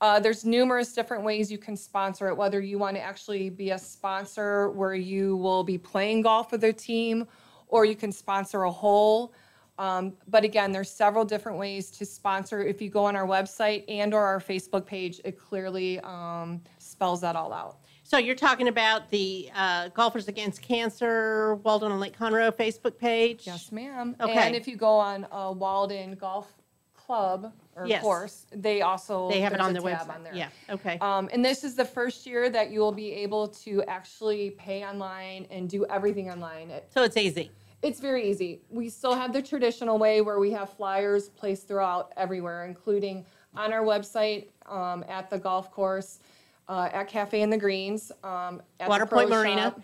Uh, 0.01 0.19
there's 0.19 0.43
numerous 0.43 0.91
different 0.91 1.23
ways 1.23 1.51
you 1.51 1.57
can 1.57 1.77
sponsor 1.77 2.27
it, 2.27 2.35
whether 2.35 2.59
you 2.59 2.77
want 2.77 2.95
to 2.95 3.01
actually 3.01 3.49
be 3.49 3.69
a 3.69 3.77
sponsor 3.77 4.71
where 4.71 4.95
you 4.95 5.37
will 5.37 5.63
be 5.63 5.77
playing 5.77 6.23
golf 6.23 6.51
with 6.51 6.63
a 6.63 6.73
team, 6.73 7.27
or 7.67 7.85
you 7.85 7.95
can 7.95 8.11
sponsor 8.11 8.63
a 8.63 8.71
hole. 8.71 9.33
Um, 9.77 10.13
but 10.27 10.43
again, 10.43 10.71
there's 10.71 10.89
several 10.89 11.25
different 11.25 11.57
ways 11.57 11.91
to 11.91 12.05
sponsor. 12.05 12.61
If 12.63 12.81
you 12.81 12.89
go 12.89 13.05
on 13.05 13.15
our 13.15 13.27
website 13.27 13.83
and 13.89 14.13
or 14.13 14.23
our 14.25 14.39
Facebook 14.39 14.85
page, 14.85 15.19
it 15.25 15.37
clearly 15.37 15.99
um, 16.01 16.61
spells 16.77 17.21
that 17.21 17.35
all 17.35 17.51
out. 17.51 17.77
So 18.03 18.17
you're 18.17 18.35
talking 18.35 18.67
about 18.67 19.09
the 19.09 19.49
uh, 19.55 19.89
Golfers 19.89 20.27
Against 20.27 20.61
Cancer 20.61 21.55
Walden 21.55 21.91
on 21.91 21.99
Lake 21.99 22.17
Conroe 22.17 22.51
Facebook 22.51 22.97
page? 22.97 23.47
Yes, 23.47 23.71
ma'am. 23.71 24.15
Okay. 24.21 24.31
And 24.33 24.55
if 24.55 24.67
you 24.67 24.75
go 24.77 24.91
on 24.97 25.25
uh, 25.31 25.51
Walden 25.51 26.13
Golf 26.15 26.53
Club 26.93 27.51
or 27.75 27.85
Yes. 27.87 28.01
course, 28.01 28.45
they 28.53 28.81
also 28.81 29.27
They 29.29 29.41
have 29.41 29.53
it 29.53 29.59
on 29.59 29.71
a 29.71 29.73
their 29.73 29.81
website. 29.81 30.15
on 30.15 30.23
there. 30.23 30.35
Yeah, 30.35 30.49
okay. 30.69 30.97
Um, 31.01 31.29
and 31.33 31.43
this 31.43 31.63
is 31.63 31.75
the 31.75 31.83
first 31.85 32.25
year 32.25 32.49
that 32.49 32.71
you 32.71 32.79
will 32.79 32.91
be 32.91 33.11
able 33.11 33.47
to 33.49 33.83
actually 33.83 34.51
pay 34.51 34.85
online 34.85 35.45
and 35.51 35.67
do 35.69 35.85
everything 35.87 36.29
online. 36.31 36.69
It- 36.71 36.87
So 36.93 37.03
it's 37.03 37.17
easy. 37.17 37.51
It's 37.85 37.99
very 37.99 38.27
easy. 38.29 38.61
We 38.71 38.89
still 38.89 39.13
have 39.13 39.31
the 39.31 39.41
traditional 39.43 39.99
way 39.99 40.21
where 40.21 40.39
we 40.39 40.49
have 40.51 40.71
flyers 40.71 41.29
placed 41.29 41.67
throughout 41.67 42.11
everywhere, 42.17 42.65
including 42.65 43.25
on 43.55 43.71
our 43.71 43.83
website, 43.83 44.47
um, 44.65 45.05
at 45.07 45.29
the 45.29 45.37
golf 45.37 45.71
course, 45.71 46.19
uh, 46.67 46.89
at 46.91 47.07
Cafe 47.07 47.39
in 47.41 47.51
the 47.51 47.57
Greens, 47.59 48.11
um, 48.23 48.61
at 48.79 48.89
the 48.89 49.05
Pro 49.05 49.19
Point 49.19 49.29
Marina. 49.29 49.75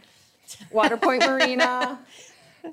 Shop, 0.48 0.68
Water 0.72 0.98
Point 0.98 1.22
Marina. 1.26 2.00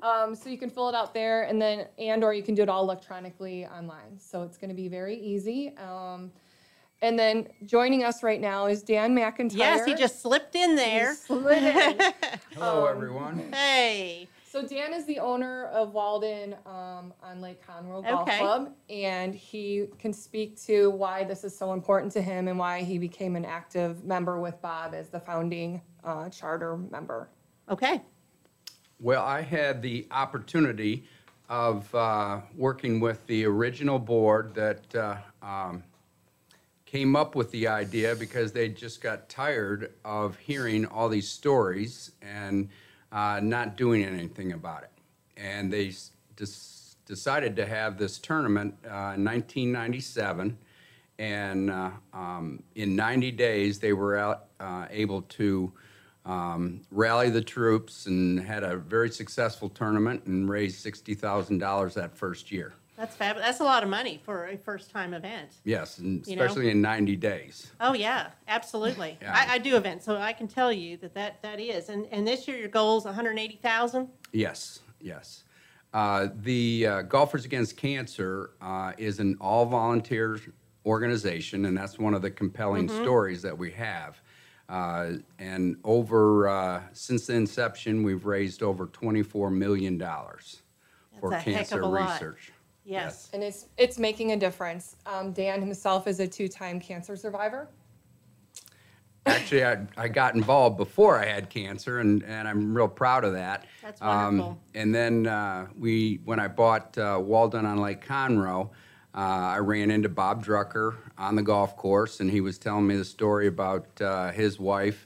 Um, 0.03 0.35
so 0.35 0.51
you 0.51 0.57
can 0.59 0.69
fill 0.69 0.87
it 0.87 0.93
out 0.93 1.15
there 1.15 1.45
and 1.45 1.59
then, 1.59 1.87
and 1.97 2.23
or 2.23 2.31
you 2.31 2.43
can 2.43 2.53
do 2.53 2.61
it 2.61 2.69
all 2.69 2.83
electronically 2.83 3.65
online. 3.65 4.19
So 4.19 4.43
it's 4.43 4.55
gonna 4.55 4.75
be 4.75 4.87
very 4.87 5.15
easy. 5.19 5.73
Um, 5.77 6.31
and 7.01 7.17
then 7.17 7.47
joining 7.65 8.03
us 8.03 8.21
right 8.21 8.39
now 8.39 8.67
is 8.67 8.83
Dan 8.83 9.15
McIntyre. 9.15 9.55
Yes, 9.57 9.85
he 9.87 9.95
just 9.95 10.21
slipped 10.21 10.53
in 10.53 10.69
He 10.71 10.75
there. 10.75 11.15
slid 11.15 11.63
in. 11.63 11.99
Hello, 12.53 12.85
Um, 12.85 12.95
everyone. 12.95 13.51
Hey, 13.51 14.27
So 14.51 14.65
Dan 14.65 14.95
is 14.95 15.05
the 15.05 15.19
owner 15.19 15.65
of 15.65 15.93
Walden 15.93 16.55
um, 16.65 17.13
on 17.21 17.39
Lake 17.39 17.61
Conroe 17.63 18.03
Golf 18.03 18.21
Okay. 18.27 18.39
Club, 18.39 18.73
and 18.89 19.35
he 19.35 19.85
can 19.99 20.11
speak 20.11 20.59
to 20.63 20.89
why 20.89 21.23
this 21.23 21.43
is 21.43 21.55
so 21.55 21.71
important 21.71 22.11
to 22.13 22.21
him 22.21 22.47
and 22.47 22.57
why 22.57 22.81
he 22.81 22.97
became 22.97 23.35
an 23.35 23.45
active 23.45 24.03
member 24.03 24.39
with 24.39 24.59
Bob 24.59 24.95
as 24.95 25.09
the 25.09 25.19
founding 25.19 25.81
uh, 26.03 26.29
charter 26.29 26.77
member. 26.77 27.29
okay. 27.69 28.01
Well, 29.01 29.23
I 29.23 29.41
had 29.41 29.81
the 29.83 30.07
opportunity 30.11 31.05
of 31.47 31.93
uh, 31.95 32.41
working 32.55 32.99
with 32.99 33.25
the 33.27 33.45
original 33.45 33.97
board 33.99 34.55
that 34.55 34.95
uh, 34.95 35.17
um, 35.41 35.83
came 36.85 37.15
up 37.15 37.33
with 37.35 37.49
the 37.51 37.67
idea 37.67 38.15
because 38.15 38.51
they 38.51 38.67
just 38.67 38.99
got 38.99 39.29
tired 39.29 39.93
of 40.03 40.35
hearing 40.37 40.85
all 40.87 41.07
these 41.07 41.29
stories 41.29 42.11
and 42.21 42.67
uh, 43.11 43.39
not 43.41 43.75
doing 43.75 44.03
anything 44.03 44.53
about 44.53 44.83
it. 44.83 44.91
And 45.37 45.71
they 45.71 45.93
decided 47.05 47.55
to 47.55 47.65
have 47.65 47.97
this 47.97 48.19
tournament 48.19 48.75
uh, 48.85 49.15
in 49.15 49.25
1997. 49.25 50.57
And 51.17 51.69
uh, 51.69 51.91
um, 52.13 52.63
in 52.75 52.95
90 52.95 53.31
days, 53.31 53.79
they 53.79 53.93
were 53.93 54.17
out, 54.17 54.45
uh, 54.59 54.85
able 54.89 55.23
to 55.23 55.71
um, 56.25 56.81
rally 56.91 57.29
the 57.29 57.41
troops 57.41 58.05
and 58.05 58.39
had 58.39 58.63
a 58.63 58.77
very 58.77 59.09
successful 59.09 59.69
tournament 59.69 60.25
and 60.25 60.49
raised 60.49 60.85
$60,000 60.85 61.93
that 61.95 62.15
first 62.15 62.51
year. 62.51 62.73
That's 62.99 63.15
fabulous. 63.15 63.47
That's 63.47 63.59
a 63.61 63.63
lot 63.63 63.81
of 63.81 63.87
money 63.89 64.19
for 64.25 64.47
a 64.47 64.57
first 64.57 64.91
time 64.91 65.13
event. 65.13 65.51
Yes, 65.63 65.99
and 65.99 66.27
You 66.27 66.35
know? 66.35 66.43
especially 66.43 66.69
in 66.69 66.81
90 66.81 67.15
days. 67.15 67.71
Oh, 67.79 67.93
yeah, 67.93 68.31
absolutely. 68.49 69.17
Yeah. 69.21 69.33
I, 69.33 69.53
I 69.53 69.57
do 69.57 69.77
events, 69.77 70.03
so 70.03 70.17
I 70.17 70.33
can 70.33 70.49
tell 70.49 70.69
you 70.71 70.97
that 70.97 71.13
that, 71.13 71.41
that 71.41 71.61
is. 71.61 71.87
And, 71.87 72.07
and 72.11 72.27
this 72.27 72.45
year 72.45 72.57
your 72.57 72.67
goal 72.67 72.97
is 72.97 73.05
180,000? 73.05 74.09
Yes, 74.33 74.79
yes. 74.99 75.45
Uh, 75.93 76.27
the 76.41 76.87
uh, 76.87 77.01
Golfers 77.03 77.45
Against 77.45 77.77
Cancer 77.77 78.51
uh, 78.61 78.91
is 78.97 79.19
an 79.19 79.37
all 79.39 79.65
volunteer 79.65 80.37
organization, 80.85 81.65
and 81.65 81.77
that's 81.77 81.97
one 81.97 82.13
of 82.13 82.21
the 82.21 82.29
compelling 82.29 82.89
stories 82.89 83.41
that 83.43 83.57
we 83.57 83.71
have. 83.71 84.21
Uh, 84.67 85.13
and 85.39 85.77
over 85.85 86.49
uh, 86.49 86.81
since 86.91 87.27
the 87.27 87.33
inception, 87.33 88.03
we've 88.03 88.25
raised 88.25 88.61
over 88.61 88.87
$24 88.87 89.53
million 89.53 89.97
for 89.97 91.31
a 91.31 91.39
heck 91.39 91.47
of 91.47 91.53
cancer 91.53 91.81
a 91.81 91.87
lot. 91.87 92.11
research. 92.11 92.51
Yes. 92.89 93.29
And 93.33 93.43
it's 93.43 93.67
it's 93.77 93.99
making 93.99 94.31
a 94.31 94.37
difference. 94.37 94.95
Um, 95.05 95.31
Dan 95.31 95.61
himself 95.61 96.07
is 96.07 96.19
a 96.19 96.27
two-time 96.27 96.79
cancer 96.79 97.15
survivor. 97.15 97.67
Actually, 99.25 99.63
I, 99.63 99.85
I 99.95 100.07
got 100.07 100.33
involved 100.33 100.77
before 100.77 101.19
I 101.19 101.25
had 101.27 101.49
cancer, 101.51 101.99
and, 101.99 102.23
and 102.23 102.47
I'm 102.47 102.73
real 102.73 102.87
proud 102.87 103.23
of 103.25 103.33
that. 103.33 103.65
That's 103.83 104.01
Um, 104.01 104.39
wonderful. 104.39 104.59
and 104.73 104.95
then 104.95 105.27
uh, 105.27 105.67
we, 105.77 106.19
when 106.25 106.39
I 106.39 106.47
bought 106.47 106.97
uh, 106.97 107.19
Walden 107.21 107.65
on 107.65 107.77
Lake 107.77 108.03
Conroe, 108.03 108.69
uh, 109.13 109.17
I 109.17 109.57
ran 109.59 109.91
into 109.91 110.09
Bob 110.09 110.43
Drucker 110.43 110.95
on 111.17 111.35
the 111.35 111.43
golf 111.43 111.75
course, 111.77 112.21
and 112.21 112.31
he 112.31 112.41
was 112.41 112.57
telling 112.57 112.87
me 112.87 112.95
the 112.95 113.05
story 113.05 113.45
about 113.47 114.01
uh, 114.01 114.31
his 114.31 114.57
wife, 114.59 115.05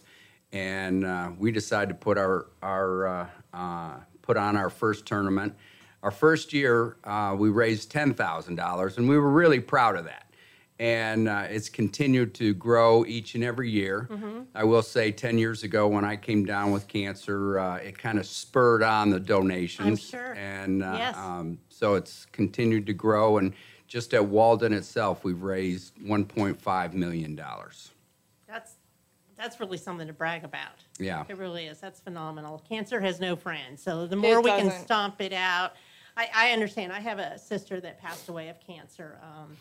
and 0.53 1.03
uh, 1.03 1.31
we 1.37 1.51
decided 1.51 1.89
to 1.89 1.95
put 1.95 2.17
our 2.17 2.47
our 2.61 3.07
uh, 3.07 3.27
uh, 3.53 3.93
put 4.21 4.37
on 4.37 4.55
our 4.55 4.69
first 4.69 5.05
tournament. 5.05 5.53
Our 6.03 6.11
first 6.11 6.53
year, 6.53 6.97
uh, 7.05 7.35
we 7.39 7.49
raised 7.49 7.89
ten 7.89 8.13
thousand 8.13 8.55
dollars, 8.55 8.97
and 8.97 9.09
we 9.09 9.17
were 9.17 9.31
really 9.31 9.59
proud 9.59 9.95
of 9.95 10.05
that 10.05 10.23
and 10.79 11.29
uh, 11.29 11.45
it's 11.49 11.69
continued 11.69 12.33
to 12.33 12.53
grow 12.55 13.05
each 13.05 13.35
and 13.35 13.43
every 13.43 13.69
year. 13.69 14.09
I 14.55 14.63
will 14.63 14.81
say, 14.81 15.11
10 15.11 15.37
years 15.37 15.61
ago, 15.63 15.87
when 15.87 16.03
I 16.03 16.15
came 16.15 16.45
down 16.45 16.71
with 16.71 16.87
cancer, 16.87 17.59
uh, 17.59 17.77
it 17.77 17.97
kind 17.97 18.17
of 18.17 18.25
spurred 18.25 18.81
on 18.81 19.11
the 19.11 19.19
donations. 19.19 20.01
sure. 20.01 20.33
And 20.33 20.83
uh, 20.83 20.95
Yes. 20.97 21.15
um, 21.15 21.59
so 21.69 21.93
it's 21.93 22.25
continued 22.31 22.87
to 22.87 22.93
grow. 22.93 23.37
And 23.37 23.53
just 23.87 24.15
at 24.15 24.25
Walden 24.25 24.73
itself, 24.73 25.23
we've 25.23 25.43
raised 25.43 25.95
$1.5 25.97 26.93
million. 26.93 27.39
That's, 28.47 28.73
that's 29.37 29.59
really 29.59 29.77
something 29.77 30.07
to 30.07 30.13
brag 30.13 30.43
about. 30.43 30.83
Yeah. 30.99 31.23
It 31.29 31.37
really 31.37 31.65
is. 31.67 31.79
That's 31.79 31.99
phenomenal. 31.99 32.63
Cancer 32.67 32.99
has 32.99 33.19
no 33.19 33.35
friends. 33.35 33.83
So 33.83 34.07
the 34.07 34.15
more 34.15 34.41
we 34.41 34.49
can 34.49 34.65
doesn't. 34.65 34.83
stomp 34.85 35.21
it 35.21 35.33
out, 35.33 35.73
I, 36.15 36.29
I 36.33 36.51
understand. 36.51 36.91
I 36.93 36.99
have 36.99 37.19
a 37.19 37.37
sister 37.39 37.79
that 37.81 37.99
passed 37.99 38.29
away 38.29 38.49
of 38.49 38.59
cancer 38.59 39.17
um, 39.23 39.55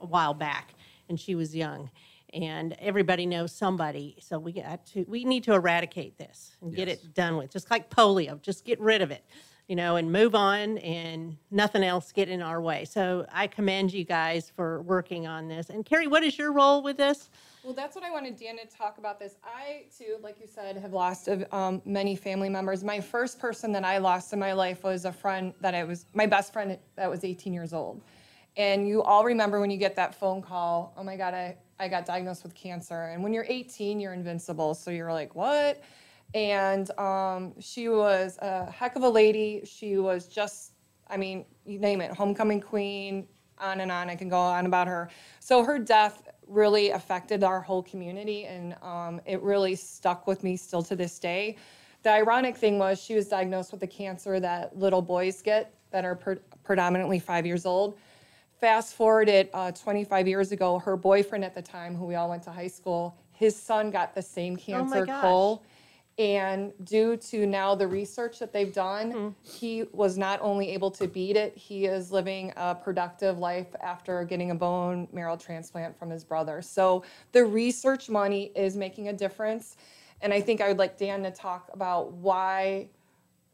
a 0.00 0.06
while 0.06 0.34
back, 0.34 0.74
and 1.08 1.18
she 1.18 1.34
was 1.34 1.54
young. 1.54 1.90
And 2.34 2.74
everybody 2.78 3.26
knows 3.26 3.52
somebody, 3.52 4.16
so 4.20 4.38
we 4.38 4.52
got 4.52 4.86
to. 4.86 5.04
We 5.06 5.24
need 5.24 5.44
to 5.44 5.52
eradicate 5.52 6.16
this 6.16 6.56
and 6.62 6.74
get 6.74 6.88
Yes. 6.88 6.98
it 7.04 7.14
done 7.14 7.36
with. 7.36 7.50
Just 7.50 7.70
like 7.70 7.90
polio, 7.90 8.40
just 8.40 8.64
get 8.64 8.80
rid 8.80 9.02
of 9.02 9.10
it, 9.10 9.22
you 9.68 9.76
know, 9.76 9.96
and 9.96 10.10
move 10.10 10.34
on, 10.34 10.78
and 10.78 11.36
nothing 11.50 11.82
else 11.82 12.10
get 12.10 12.30
in 12.30 12.40
our 12.40 12.62
way. 12.62 12.86
So 12.86 13.26
I 13.30 13.48
commend 13.48 13.92
you 13.92 14.04
guys 14.04 14.50
for 14.56 14.80
working 14.80 15.26
on 15.26 15.46
this. 15.48 15.68
And 15.68 15.84
Carrie, 15.84 16.06
what 16.06 16.22
is 16.22 16.38
your 16.38 16.52
role 16.54 16.82
with 16.82 16.96
this? 16.96 17.28
Well, 17.64 17.74
that's 17.74 17.94
what 17.94 18.02
I 18.02 18.10
wanted 18.10 18.36
Dan 18.36 18.56
to 18.58 18.66
talk 18.66 18.98
about 18.98 19.20
this. 19.20 19.36
I 19.44 19.84
too, 19.96 20.16
like 20.20 20.40
you 20.40 20.48
said, 20.48 20.76
have 20.78 20.92
lost 20.92 21.28
um, 21.52 21.80
many 21.84 22.16
family 22.16 22.48
members. 22.48 22.82
My 22.82 22.98
first 23.00 23.38
person 23.38 23.70
that 23.72 23.84
I 23.84 23.98
lost 23.98 24.32
in 24.32 24.40
my 24.40 24.52
life 24.52 24.82
was 24.82 25.04
a 25.04 25.12
friend 25.12 25.54
that 25.60 25.72
I 25.72 25.84
was 25.84 26.06
my 26.12 26.26
best 26.26 26.52
friend 26.52 26.76
that 26.96 27.08
was 27.08 27.22
18 27.22 27.54
years 27.54 27.72
old. 27.72 28.02
And 28.56 28.88
you 28.88 29.00
all 29.04 29.24
remember 29.24 29.60
when 29.60 29.70
you 29.70 29.76
get 29.76 29.94
that 29.94 30.12
phone 30.12 30.42
call, 30.42 30.92
oh 30.96 31.04
my 31.04 31.16
God, 31.16 31.34
I, 31.34 31.56
I 31.78 31.86
got 31.86 32.04
diagnosed 32.04 32.42
with 32.42 32.52
cancer. 32.52 33.04
And 33.04 33.22
when 33.22 33.32
you're 33.32 33.46
18, 33.48 34.00
you're 34.00 34.12
invincible. 34.12 34.74
So 34.74 34.90
you're 34.90 35.12
like, 35.12 35.36
what? 35.36 35.84
And 36.34 36.90
um, 36.98 37.54
she 37.60 37.88
was 37.88 38.38
a 38.42 38.68
heck 38.72 38.96
of 38.96 39.04
a 39.04 39.08
lady. 39.08 39.62
She 39.64 39.98
was 39.98 40.26
just, 40.26 40.72
I 41.08 41.16
mean, 41.16 41.44
you 41.64 41.78
name 41.78 42.00
it, 42.00 42.10
homecoming 42.10 42.60
queen, 42.60 43.28
on 43.58 43.80
and 43.80 43.92
on. 43.92 44.10
I 44.10 44.16
can 44.16 44.28
go 44.28 44.38
on 44.38 44.66
about 44.66 44.88
her. 44.88 45.08
So 45.38 45.62
her 45.64 45.78
death 45.78 46.22
really 46.46 46.90
affected 46.90 47.44
our 47.44 47.60
whole 47.60 47.82
community, 47.82 48.44
and 48.44 48.76
um, 48.82 49.20
it 49.26 49.40
really 49.42 49.74
stuck 49.74 50.26
with 50.26 50.42
me 50.42 50.56
still 50.56 50.82
to 50.82 50.96
this 50.96 51.18
day. 51.18 51.56
The 52.02 52.10
ironic 52.10 52.56
thing 52.56 52.78
was 52.78 53.00
she 53.00 53.14
was 53.14 53.28
diagnosed 53.28 53.70
with 53.70 53.80
the 53.80 53.86
cancer 53.86 54.40
that 54.40 54.76
little 54.76 55.02
boys 55.02 55.40
get 55.40 55.74
that 55.90 56.04
are 56.04 56.16
predominantly 56.64 57.18
five 57.18 57.46
years 57.46 57.64
old. 57.64 57.96
Fast 58.60 58.94
forward 58.94 59.28
it 59.28 59.50
uh, 59.54 59.72
25 59.72 60.28
years 60.28 60.52
ago, 60.52 60.78
her 60.78 60.96
boyfriend 60.96 61.44
at 61.44 61.54
the 61.54 61.62
time, 61.62 61.94
who 61.94 62.06
we 62.06 62.14
all 62.14 62.28
went 62.28 62.42
to 62.44 62.50
high 62.50 62.68
school, 62.68 63.16
his 63.32 63.56
son 63.56 63.90
got 63.90 64.14
the 64.14 64.22
same 64.22 64.56
cancer, 64.56 65.04
gosh. 65.04 65.20
Cole. 65.20 65.62
And 66.18 66.72
due 66.84 67.16
to 67.16 67.46
now 67.46 67.74
the 67.74 67.86
research 67.86 68.38
that 68.38 68.52
they've 68.52 68.72
done, 68.72 69.34
he 69.42 69.84
was 69.92 70.18
not 70.18 70.40
only 70.42 70.70
able 70.70 70.90
to 70.92 71.08
beat 71.08 71.36
it, 71.36 71.56
he 71.56 71.86
is 71.86 72.12
living 72.12 72.52
a 72.56 72.74
productive 72.74 73.38
life 73.38 73.74
after 73.82 74.22
getting 74.24 74.50
a 74.50 74.54
bone 74.54 75.08
marrow 75.12 75.36
transplant 75.36 75.98
from 75.98 76.10
his 76.10 76.22
brother. 76.22 76.60
So 76.60 77.02
the 77.32 77.44
research 77.44 78.10
money 78.10 78.52
is 78.54 78.76
making 78.76 79.08
a 79.08 79.12
difference. 79.12 79.78
And 80.20 80.34
I 80.34 80.40
think 80.40 80.60
I 80.60 80.68
would 80.68 80.78
like 80.78 80.98
Dan 80.98 81.22
to 81.22 81.30
talk 81.30 81.70
about 81.72 82.12
why, 82.12 82.88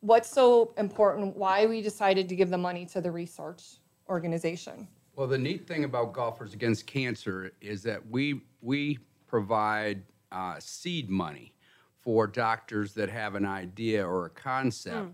what's 0.00 0.28
so 0.28 0.74
important, 0.76 1.36
why 1.36 1.64
we 1.66 1.80
decided 1.80 2.28
to 2.28 2.36
give 2.36 2.50
the 2.50 2.58
money 2.58 2.84
to 2.86 3.00
the 3.00 3.10
research 3.10 3.62
organization. 4.08 4.88
Well, 5.14 5.28
the 5.28 5.38
neat 5.38 5.66
thing 5.66 5.84
about 5.84 6.12
Golfers 6.12 6.54
Against 6.54 6.86
Cancer 6.86 7.52
is 7.60 7.84
that 7.84 8.04
we, 8.08 8.42
we 8.62 8.98
provide 9.26 10.02
uh, 10.32 10.56
seed 10.58 11.08
money 11.08 11.54
for 12.08 12.26
doctors 12.26 12.94
that 12.94 13.10
have 13.10 13.34
an 13.34 13.44
idea 13.44 14.02
or 14.02 14.24
a 14.24 14.30
concept, 14.30 15.10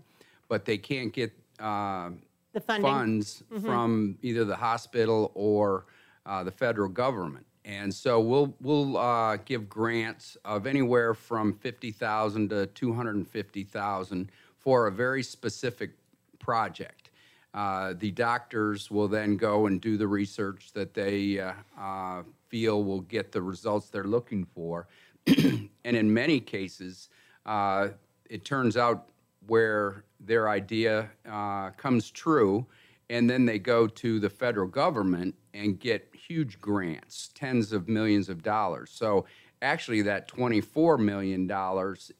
but 0.47 0.63
they 0.63 0.77
can't 0.77 1.11
get 1.11 1.29
uh, 1.59 2.09
The 2.53 2.61
funding. 2.61 2.89
funds 2.89 3.43
from 3.61 4.17
either 4.21 4.45
the 4.45 4.55
hospital 4.55 5.29
or 5.35 5.87
uh, 6.25 6.45
the 6.45 6.51
federal 6.51 6.87
government. 6.87 7.45
And 7.65 7.93
so 7.93 8.21
we'll, 8.21 8.55
we'll 8.61 8.95
uh, 8.95 9.35
give 9.43 9.67
grants 9.67 10.37
of 10.45 10.65
anywhere 10.65 11.13
from 11.13 11.51
50,000 11.55 12.49
to 12.51 12.67
250,000 12.67 14.31
for 14.57 14.87
a 14.87 14.91
very 14.93 15.21
specific 15.21 15.91
project. 16.39 17.09
Uh, 17.53 17.93
The 17.97 18.11
doctors 18.11 18.89
will 18.89 19.09
then 19.09 19.35
go 19.35 19.65
and 19.65 19.81
do 19.81 19.97
the 19.97 20.07
research 20.07 20.71
that 20.71 20.93
they 20.93 21.39
uh, 21.41 21.51
uh, 21.77 22.23
feel 22.47 22.85
will 22.85 23.01
get 23.01 23.33
the 23.33 23.41
results 23.41 23.89
they're 23.89 24.05
looking 24.05 24.45
for. 24.45 24.87
And 25.85 25.95
in 25.95 26.11
many 26.11 26.39
cases, 26.39 27.09
uh, 27.45 27.89
it 28.27 28.43
turns 28.43 28.75
out 28.75 29.09
where 29.45 30.03
their 30.19 30.49
idea 30.49 31.11
uh, 31.29 31.69
comes 31.71 32.09
true, 32.09 32.65
and 33.11 33.29
then 33.29 33.45
they 33.45 33.59
go 33.59 33.85
to 33.85 34.19
the 34.19 34.29
federal 34.29 34.67
government 34.67 35.35
and 35.53 35.79
get 35.79 36.11
huge 36.27 36.59
grants, 36.59 37.29
tens 37.35 37.71
of 37.71 37.87
millions 37.87 38.29
of 38.29 38.41
dollars. 38.41 38.89
So 38.91 39.27
actually, 39.61 40.01
that 40.01 40.27
$24 40.27 40.97
million 40.97 41.47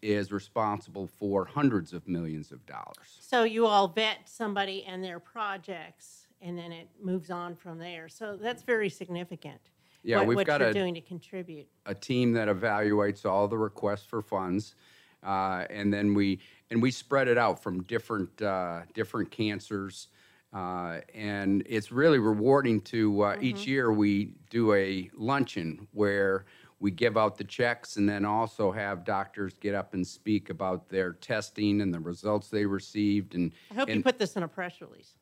is 0.04 0.32
responsible 0.32 1.08
for 1.08 1.46
hundreds 1.46 1.92
of 1.92 2.08
millions 2.08 2.52
of 2.52 2.64
dollars. 2.68 3.18
So 3.20 3.46
you 3.46 3.66
all 3.66 3.88
vet 3.88 4.30
somebody 4.30 4.84
and 4.84 5.04
their 5.04 5.20
projects, 5.20 6.28
and 6.40 6.56
then 6.56 6.72
it 6.72 6.88
moves 7.02 7.32
on 7.32 7.56
from 7.56 7.80
there. 7.80 8.10
So 8.10 8.38
that's 8.38 8.62
very 8.62 8.90
significant. 8.90 9.72
Yeah, 10.06 10.18
what- 10.20 10.28
we've 10.28 10.36
what 10.38 10.48
got 10.48 10.62
you're 10.62 10.70
a- 10.70 10.74
doing 10.74 10.94
to 10.94 11.02
contribute. 11.02 11.68
a 11.88 11.96
team 11.96 12.32
that 12.34 12.48
evaluates 12.48 13.26
all 13.26 13.48
the 13.48 13.58
requests 13.58 14.06
for 14.06 14.22
funds, 14.22 14.76
uh, 15.24 15.66
and 15.70 15.92
then 15.92 16.14
we 16.14 16.40
and 16.70 16.82
we 16.82 16.92
spread 16.92 17.28
it 17.28 17.38
out 17.38 17.62
from 17.62 17.84
different 17.84 18.40
uh, 18.42 18.82
different 18.94 19.32
cancers, 19.32 20.10
uh, 20.54 21.00
and 21.14 21.64
it's 21.66 21.92
really 21.92 22.20
rewarding 22.20 22.82
to 22.82 23.22
uh, 23.22 23.38
each 23.42 23.66
year 23.66 23.92
we 23.92 24.36
do 24.52 24.74
a 24.74 25.10
luncheon 25.16 25.88
where 25.92 26.46
we 26.80 26.92
give 26.92 27.18
out 27.18 27.38
the 27.38 27.44
checks 27.44 27.96
and 27.98 28.08
then 28.08 28.26
also 28.26 28.72
have 28.72 29.04
doctors 29.06 29.56
get 29.60 29.74
up 29.74 29.94
and 29.96 30.06
speak 30.06 30.50
about 30.50 30.88
their 30.90 31.14
testing 31.14 31.82
and 31.82 31.92
the 31.94 32.00
results 32.00 32.50
they 32.50 32.66
received 32.66 33.34
and 33.34 33.54
I 33.72 33.76
hope 33.76 33.90
you 33.90 34.04
put 34.04 34.20
this 34.20 34.36
in 34.36 34.44
a 34.44 34.48
press 34.48 34.82
release. 34.82 35.14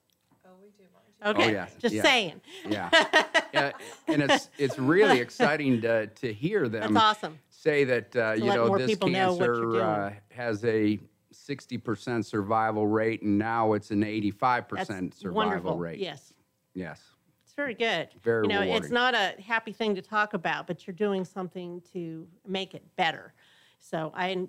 Oh. 1.24 1.32
Okay, 1.32 1.54
yeah, 1.54 1.68
just 1.80 1.96
yeah. 1.96 2.04
saying. 2.04 2.42
yeah, 2.70 2.90
yeah 3.54 3.72
and 4.08 4.24
it's 4.24 4.50
it's 4.58 4.78
really 4.78 5.20
exciting 5.20 5.82
to 5.82 6.08
to 6.08 6.34
hear 6.34 6.68
them 6.68 6.94
That's 6.94 7.06
awesome. 7.06 7.40
say 7.50 7.84
that 7.86 8.16
uh, 8.16 8.34
you 8.34 8.46
know 8.46 8.78
this 8.78 8.88
people 8.88 9.10
know 9.10 9.38
cancer 9.38 9.82
uh, 9.82 10.14
has 10.32 10.64
a 10.66 11.00
60% 11.34 12.24
survival 12.24 12.88
rate 12.88 13.22
and 13.22 13.38
now 13.38 13.74
it's 13.74 13.92
an 13.92 14.02
85% 14.02 14.68
That's 14.70 15.20
survival 15.20 15.34
wonderful. 15.34 15.78
rate. 15.78 16.00
Yes. 16.00 16.34
Yes. 16.74 17.02
It's 17.44 17.54
very 17.54 17.74
good. 17.74 18.10
Very 18.22 18.44
you 18.44 18.50
know, 18.50 18.62
it's 18.62 18.90
not 18.90 19.14
a 19.14 19.36
happy 19.42 19.74
thing 19.74 19.96
to 19.96 20.02
talk 20.02 20.34
about, 20.34 20.68
but 20.68 20.88
you're 20.88 20.96
doing 20.96 21.26
something 21.26 21.82
to 21.94 22.28
make 22.48 22.74
it 22.74 22.84
better. 22.96 23.34
So 23.80 24.14
I, 24.16 24.48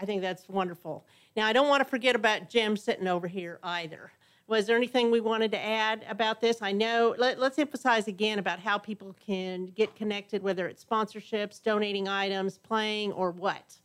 I 0.00 0.04
think 0.04 0.22
that's 0.22 0.48
wonderful. 0.48 1.06
Now 1.36 1.46
I 1.46 1.52
don't 1.52 1.68
want 1.68 1.82
to 1.82 1.84
forget 1.84 2.16
about 2.16 2.48
Jim 2.48 2.76
sitting 2.76 3.06
over 3.06 3.26
here 3.28 3.58
either. 3.62 4.10
Was 4.46 4.66
there 4.66 4.76
anything 4.76 5.10
we 5.10 5.20
wanted 5.20 5.50
to 5.52 5.64
add 5.64 6.04
about 6.08 6.42
this? 6.42 6.60
I 6.60 6.72
know. 6.72 7.14
Let, 7.16 7.38
let's 7.38 7.58
emphasize 7.58 8.08
again 8.08 8.38
about 8.38 8.58
how 8.58 8.76
people 8.76 9.16
can 9.24 9.64
get 9.66 9.94
connected, 9.96 10.42
whether 10.42 10.68
it's 10.68 10.84
sponsorships, 10.84 11.62
donating 11.62 12.08
items, 12.08 12.58
playing, 12.58 13.12
or 13.12 13.30
what. 13.30 13.78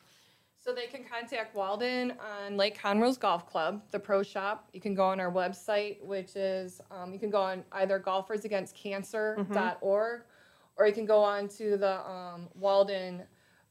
So 0.62 0.74
they 0.74 0.88
can 0.88 1.06
contact 1.06 1.56
Walden 1.56 2.12
on 2.20 2.58
Lake 2.58 2.78
Conroe's 2.78 3.18
Golf 3.18 3.50
Club, 3.50 3.82
the 3.92 4.00
pro 4.00 4.22
shop. 4.22 4.68
You 4.74 4.82
can 4.82 4.94
go 4.94 5.06
on 5.06 5.22
our 5.22 5.32
website, 5.32 6.04
which 6.04 6.36
is, 6.36 6.82
um, 6.92 7.14
you 7.14 7.20
can 7.20 7.30
go 7.30 7.42
on 7.42 7.64
either 7.72 7.98
golfersagainstcancer.org 7.98 10.22
or 10.76 10.88
you 10.88 10.94
can 10.94 11.06
go 11.06 11.24
on 11.24 11.48
to 11.48 11.78
the 11.78 12.06
um, 12.10 12.50
Walden 12.56 13.24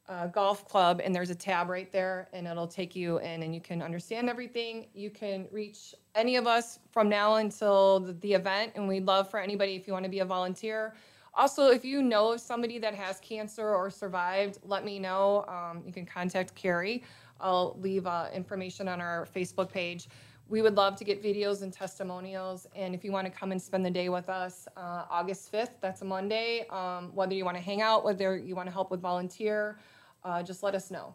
uh, 0.09 0.29
Golf 0.29 0.67
Club 0.67 1.03
and 1.05 1.15
there's 1.15 1.29
a 1.29 1.35
tab 1.35 1.69
right 1.69 1.93
there 1.93 2.31
and 2.33 2.47
it'll 2.47 2.67
take 2.67 2.97
you 2.97 3.19
in 3.19 3.43
and 3.43 3.55
you 3.55 3.61
can 3.61 3.83
understand 3.83 4.31
everything. 4.31 4.87
You 4.95 5.11
can 5.11 5.47
reach 5.53 5.95
any 6.19 6.35
of 6.35 6.49
us 6.49 6.81
from 6.91 7.09
now 7.09 7.37
until 7.37 8.01
the, 8.01 8.35
event 8.35 8.73
and 8.75 8.89
we'd 8.89 9.07
love 9.07 9.31
for 9.31 9.39
anybody 9.39 9.77
if 9.77 9.87
you 9.87 9.93
want 9.93 10.05
to 10.05 10.11
be 10.11 10.19
a 10.19 10.25
volunteer. 10.25 10.95
Also, 11.33 11.69
if 11.71 11.85
you 11.85 12.03
know 12.03 12.33
of 12.33 12.41
somebody 12.41 12.79
that 12.81 12.95
has 12.95 13.21
cancer 13.21 13.73
or 13.73 13.89
survived, 13.89 14.59
let 14.65 14.85
me 14.85 14.99
know. 14.99 15.45
Um, 15.47 15.83
you 15.87 15.93
can 15.93 16.05
contact 16.05 16.55
Carrie. 16.57 17.05
I'll 17.41 17.77
leave 17.81 18.07
uh, 18.07 18.27
information 18.35 18.89
on 18.89 19.01
our 19.01 19.27
Facebook 19.33 19.71
page. 19.71 20.09
We 20.49 20.61
would 20.61 20.75
love 20.75 20.97
to 20.97 21.05
get 21.05 21.23
videos 21.23 21.63
and 21.63 21.73
testimonials. 21.73 22.67
And 22.75 22.95
if 22.95 23.05
you 23.05 23.13
want 23.13 23.27
to 23.27 23.31
come 23.33 23.53
and 23.53 23.63
spend 23.63 23.87
the 23.87 23.91
day 23.91 24.09
with 24.09 24.29
us, 24.29 24.67
uh, 24.77 25.05
August 25.11 25.53
5th, 25.53 25.81
that's 25.81 26.03
a 26.03 26.05
Monday, 26.05 26.67
um, 26.71 27.15
whether 27.15 27.35
you 27.35 27.45
want 27.45 27.57
to 27.57 27.63
hang 27.63 27.81
out, 27.81 28.05
whether 28.05 28.37
you 28.37 28.57
want 28.57 28.67
to 28.67 28.73
help 28.73 28.91
with 28.91 29.01
volunteer, 29.01 29.79
uh, 30.25 30.43
just 30.43 30.65
let 30.65 30.75
us 30.75 30.91
know. 30.91 31.15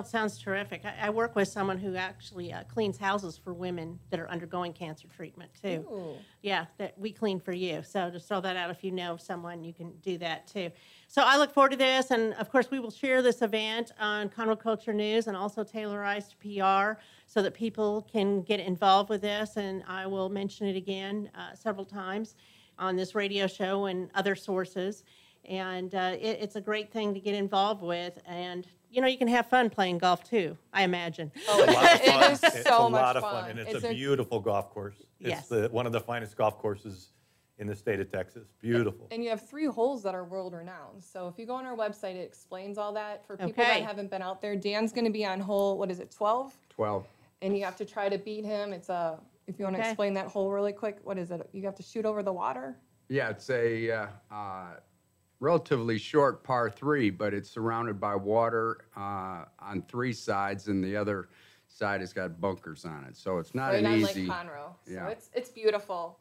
Sounds 0.00 0.38
terrific. 0.38 0.86
I, 0.86 1.08
I 1.08 1.10
work 1.10 1.36
with 1.36 1.48
someone 1.48 1.76
who 1.76 1.96
actually 1.96 2.50
uh, 2.52 2.62
cleans 2.64 2.96
houses 2.96 3.36
for 3.36 3.52
women 3.52 3.98
that 4.08 4.18
are 4.18 4.28
undergoing 4.30 4.72
cancer 4.72 5.06
treatment 5.08 5.50
too. 5.60 5.84
Ooh. 5.92 6.14
Yeah, 6.40 6.64
that 6.78 6.98
we 6.98 7.12
clean 7.12 7.38
for 7.38 7.52
you. 7.52 7.82
So 7.82 8.08
just 8.08 8.26
throw 8.26 8.40
that 8.40 8.56
out. 8.56 8.70
If 8.70 8.82
you 8.82 8.90
know 8.90 9.18
someone, 9.18 9.62
you 9.62 9.74
can 9.74 9.92
do 10.02 10.16
that 10.18 10.46
too. 10.46 10.70
So 11.08 11.22
I 11.22 11.36
look 11.36 11.52
forward 11.52 11.72
to 11.72 11.76
this, 11.76 12.10
and 12.10 12.32
of 12.34 12.50
course, 12.50 12.70
we 12.70 12.80
will 12.80 12.90
share 12.90 13.20
this 13.20 13.42
event 13.42 13.92
on 14.00 14.30
Conroe 14.30 14.58
Culture 14.58 14.94
News 14.94 15.26
and 15.26 15.36
also 15.36 15.62
Taylorized 15.62 16.36
PR, 16.40 16.98
so 17.26 17.42
that 17.42 17.52
people 17.52 18.08
can 18.10 18.40
get 18.42 18.60
involved 18.60 19.10
with 19.10 19.20
this. 19.20 19.56
And 19.56 19.84
I 19.86 20.06
will 20.06 20.30
mention 20.30 20.66
it 20.66 20.76
again 20.76 21.30
uh, 21.34 21.54
several 21.54 21.84
times 21.84 22.34
on 22.78 22.96
this 22.96 23.14
radio 23.14 23.46
show 23.46 23.84
and 23.86 24.10
other 24.14 24.34
sources. 24.34 25.04
And 25.44 25.94
uh, 25.94 26.16
it, 26.18 26.38
it's 26.40 26.56
a 26.56 26.60
great 26.60 26.92
thing 26.92 27.14
to 27.14 27.20
get 27.20 27.34
involved 27.34 27.82
with, 27.82 28.18
and 28.26 28.66
you 28.92 29.00
know, 29.00 29.08
you 29.08 29.16
can 29.18 29.28
have 29.28 29.46
fun 29.46 29.70
playing 29.70 29.98
golf 29.98 30.22
too. 30.22 30.56
I 30.72 30.82
imagine. 30.82 31.32
Oh, 31.48 31.64
a 31.64 31.66
lot 31.72 31.94
of 31.94 32.00
fun. 32.04 32.32
It's 32.52 32.62
so 32.68 32.86
a 32.86 32.90
much 32.90 33.00
lot 33.00 33.16
of 33.16 33.22
fun. 33.22 33.42
fun, 33.44 33.50
and 33.50 33.58
it's, 33.60 33.74
It's 33.74 33.84
a, 33.84 33.88
a- 33.88 33.94
beautiful 33.94 34.38
golf 34.38 34.70
course. 34.70 35.02
Yes. 35.18 35.40
It's 35.40 35.48
the, 35.48 35.68
one 35.70 35.86
of 35.86 35.92
the 35.92 36.00
finest 36.00 36.36
golf 36.36 36.58
courses 36.58 37.08
in 37.58 37.66
the 37.66 37.74
state 37.74 38.00
of 38.00 38.10
Texas. 38.12 38.48
Beautiful. 38.60 39.08
And 39.10 39.24
you 39.24 39.30
have 39.30 39.48
three 39.48 39.66
holes 39.66 40.02
that 40.02 40.14
are 40.14 40.24
world 40.24 40.52
renowned. 40.52 41.02
So 41.02 41.28
if 41.28 41.38
you 41.38 41.46
go 41.46 41.54
on 41.54 41.64
our 41.64 41.76
website, 41.76 42.16
it 42.16 42.24
explains 42.24 42.76
all 42.76 42.92
that. 42.94 43.26
For 43.26 43.36
people 43.36 43.50
Okay. 43.62 43.80
that 43.80 43.82
haven't 43.86 44.10
been 44.10 44.22
out 44.22 44.42
there, 44.42 44.56
Dan's 44.56 44.92
going 44.92 45.04
to 45.06 45.10
be 45.10 45.24
on 45.24 45.40
hole, 45.40 45.78
what 45.78 45.90
is 45.90 46.00
it, 46.00 46.10
12? 46.10 46.54
12. 46.70 47.06
And 47.40 47.56
you 47.56 47.64
have 47.64 47.76
to 47.76 47.84
try 47.84 48.08
to 48.08 48.18
beat 48.18 48.44
him. 48.44 48.72
It's 48.72 48.88
a, 48.88 49.18
if 49.46 49.58
you 49.58 49.64
want 49.64 49.76
to 49.76 49.82
explain 49.82 50.12
that 50.14 50.26
hole 50.26 50.50
really 50.50 50.72
quick, 50.72 50.98
what 51.04 51.18
is 51.18 51.30
it? 51.30 51.48
You 51.52 51.62
have 51.62 51.74
to 51.76 51.82
shoot 51.82 52.04
over 52.04 52.22
the 52.22 52.32
water? 52.32 52.76
Yeah, 53.08 53.30
it's 53.30 53.48
a 53.50 53.90
uh, 53.90 54.06
uh, 54.30 54.64
relatively 55.42 55.98
short 55.98 56.44
par 56.44 56.70
three, 56.70 57.10
but 57.10 57.34
it's 57.34 57.50
surrounded 57.50 58.00
by 58.00 58.14
water 58.14 58.78
uh, 58.96 59.44
on 59.58 59.82
three 59.88 60.12
sides, 60.12 60.68
and 60.68 60.82
the 60.82 60.96
other 60.96 61.28
side 61.68 62.00
has 62.00 62.12
got 62.12 62.40
bunkers 62.40 62.84
on 62.84 63.04
it. 63.04 63.16
So 63.16 63.38
it's 63.38 63.54
not 63.54 63.72
right 63.72 63.80
an 63.80 63.86
on 63.86 63.98
easy. 63.98 64.22
Lake 64.22 64.30
Conroe. 64.30 64.74
So 64.86 65.06
it's, 65.08 65.30
it's 65.34 65.50
beautiful. 65.50 66.18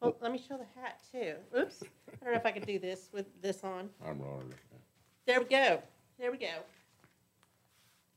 Well, 0.00 0.16
let 0.20 0.32
me 0.32 0.38
show 0.38 0.58
the 0.58 0.80
hat 0.80 1.00
too. 1.10 1.34
Oops. 1.58 1.82
I 1.82 2.24
don't 2.24 2.34
know 2.34 2.38
if 2.38 2.46
I 2.46 2.52
could 2.52 2.66
do 2.66 2.78
this 2.78 3.08
with 3.12 3.26
this 3.40 3.64
on. 3.64 3.88
I'm 4.04 4.20
rolling. 4.20 4.52
There 5.26 5.40
we 5.40 5.46
go. 5.46 5.82
There 6.18 6.30
we 6.30 6.38
go. 6.38 6.46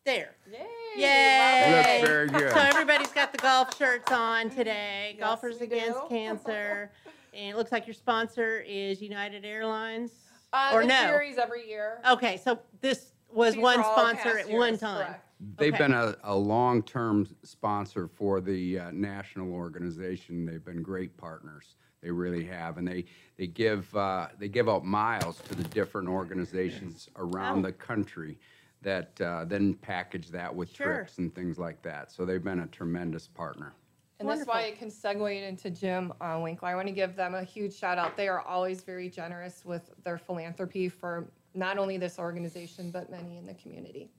There. 0.03 0.35
Yay! 0.51 0.59
Yay! 0.97 1.97
Looks 1.97 2.09
very 2.09 2.27
good. 2.27 2.51
So 2.51 2.59
everybody's 2.59 3.11
got 3.11 3.31
the 3.31 3.37
golf 3.39 3.75
shirts 3.77 4.11
on 4.11 4.49
today. 4.49 5.15
Yes, 5.17 5.25
Golfers 5.25 5.61
Against 5.61 5.99
do. 6.01 6.07
Cancer. 6.09 6.91
And 7.33 7.49
it 7.49 7.57
looks 7.57 7.71
like 7.71 7.87
your 7.87 7.93
sponsor 7.93 8.63
is 8.67 9.01
United 9.01 9.45
Airlines. 9.45 10.11
Uh, 10.55 10.71
or 10.73 10.81
it 10.83 10.87
no? 10.87 10.93
varies 11.07 11.37
every 11.37 11.67
year. 11.67 11.99
Okay, 12.09 12.37
so 12.37 12.59
this 12.81 13.11
was 13.31 13.53
These 13.55 13.63
one 13.63 13.79
are 13.79 13.83
all 13.83 13.97
sponsor 13.97 14.35
past 14.35 14.49
at 14.49 14.49
one 14.49 14.69
years, 14.69 14.79
time. 14.79 15.05
correct. 15.05 15.21
They've 15.57 15.73
Okay. 15.73 15.83
been 15.83 15.93
a, 15.93 16.15
a 16.23 16.35
long-term 16.35 17.27
sponsor 17.43 18.07
for 18.07 18.39
the 18.39 18.79
uh, 18.79 18.91
national 18.91 19.51
organization. 19.53 20.45
They've 20.45 20.63
been 20.63 20.81
great 20.81 21.17
partners. 21.17 21.75
They 22.01 22.09
really 22.11 22.45
have, 22.45 22.77
and 22.77 22.87
they 22.87 23.05
they 23.37 23.47
give 23.47 23.93
uh, 23.95 24.27
they 24.39 24.47
give 24.47 24.69
out 24.69 24.85
miles 24.85 25.39
to 25.49 25.55
the 25.55 25.63
different 25.65 26.07
organizations 26.07 27.09
around 27.17 27.59
Oh. 27.59 27.61
the 27.63 27.71
country 27.73 28.37
that 28.81 29.19
uh, 29.19 29.43
then 29.45 29.73
package 29.73 30.29
that 30.29 30.55
with 30.55 30.73
Sure. 30.73 30.97
trips 30.97 31.17
and 31.17 31.33
things 31.33 31.57
like 31.57 31.81
that. 31.81 32.11
So 32.11 32.23
they've 32.25 32.43
been 32.43 32.59
a 32.59 32.67
tremendous 32.67 33.27
partner. 33.27 33.73
And 34.19 34.29
that's 34.29 34.47
why 34.47 34.61
it 34.61 34.79
can 34.79 34.89
segue 34.89 35.47
into 35.47 35.69
Jim 35.69 36.13
uh, 36.21 36.39
Winkler. 36.41 36.69
I 36.69 36.75
want 36.75 36.87
to 36.87 36.93
give 36.93 37.15
them 37.15 37.35
a 37.35 37.43
huge 37.43 37.75
shout 37.75 37.97
out. 37.97 38.15
They 38.15 38.29
are 38.29 38.39
always 38.41 38.81
very 38.81 39.09
generous 39.09 39.65
with 39.65 39.91
their 40.03 40.17
philanthropy 40.17 40.87
for 40.87 41.27
not 41.53 41.77
only 41.77 41.97
this 41.97 42.17
organization, 42.17 42.91
but 42.91 43.09
many 43.09 43.37
in 43.37 43.45
the 43.45 43.53
community. 43.55 44.09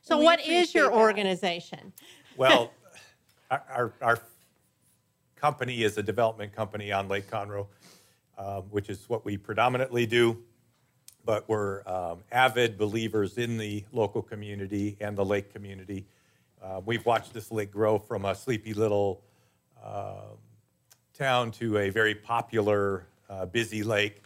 So, 0.00 0.18
what 0.18 0.44
is 0.44 0.74
your 0.74 0.90
that. 0.90 0.96
organization? 0.96 1.92
Well, 2.36 2.72
our, 3.50 3.62
our, 3.70 3.92
our 4.02 4.18
company 5.36 5.84
is 5.84 5.98
a 5.98 6.02
development 6.02 6.54
company 6.54 6.90
on 6.90 7.08
Lake 7.08 7.30
Conroe, 7.30 7.66
um, 8.36 8.62
which 8.70 8.90
is 8.90 9.08
what 9.08 9.24
we 9.24 9.36
predominantly 9.36 10.04
do. 10.04 10.42
But 11.24 11.48
we're 11.48 11.86
um, 11.88 12.18
avid 12.32 12.76
believers 12.76 13.38
in 13.38 13.56
the 13.56 13.84
local 13.92 14.20
community 14.20 14.96
and 15.00 15.16
the 15.16 15.24
lake 15.24 15.52
community. 15.52 16.06
Uh, 16.62 16.80
we've 16.84 17.06
watched 17.06 17.32
this 17.32 17.52
lake 17.52 17.70
grow 17.70 17.98
from 17.98 18.24
a 18.24 18.34
sleepy 18.34 18.74
little 18.74 19.22
um, 19.84 20.38
town 21.12 21.50
to 21.52 21.78
a 21.78 21.90
very 21.90 22.14
popular, 22.14 23.06
uh, 23.28 23.46
busy 23.46 23.82
lake. 23.82 24.22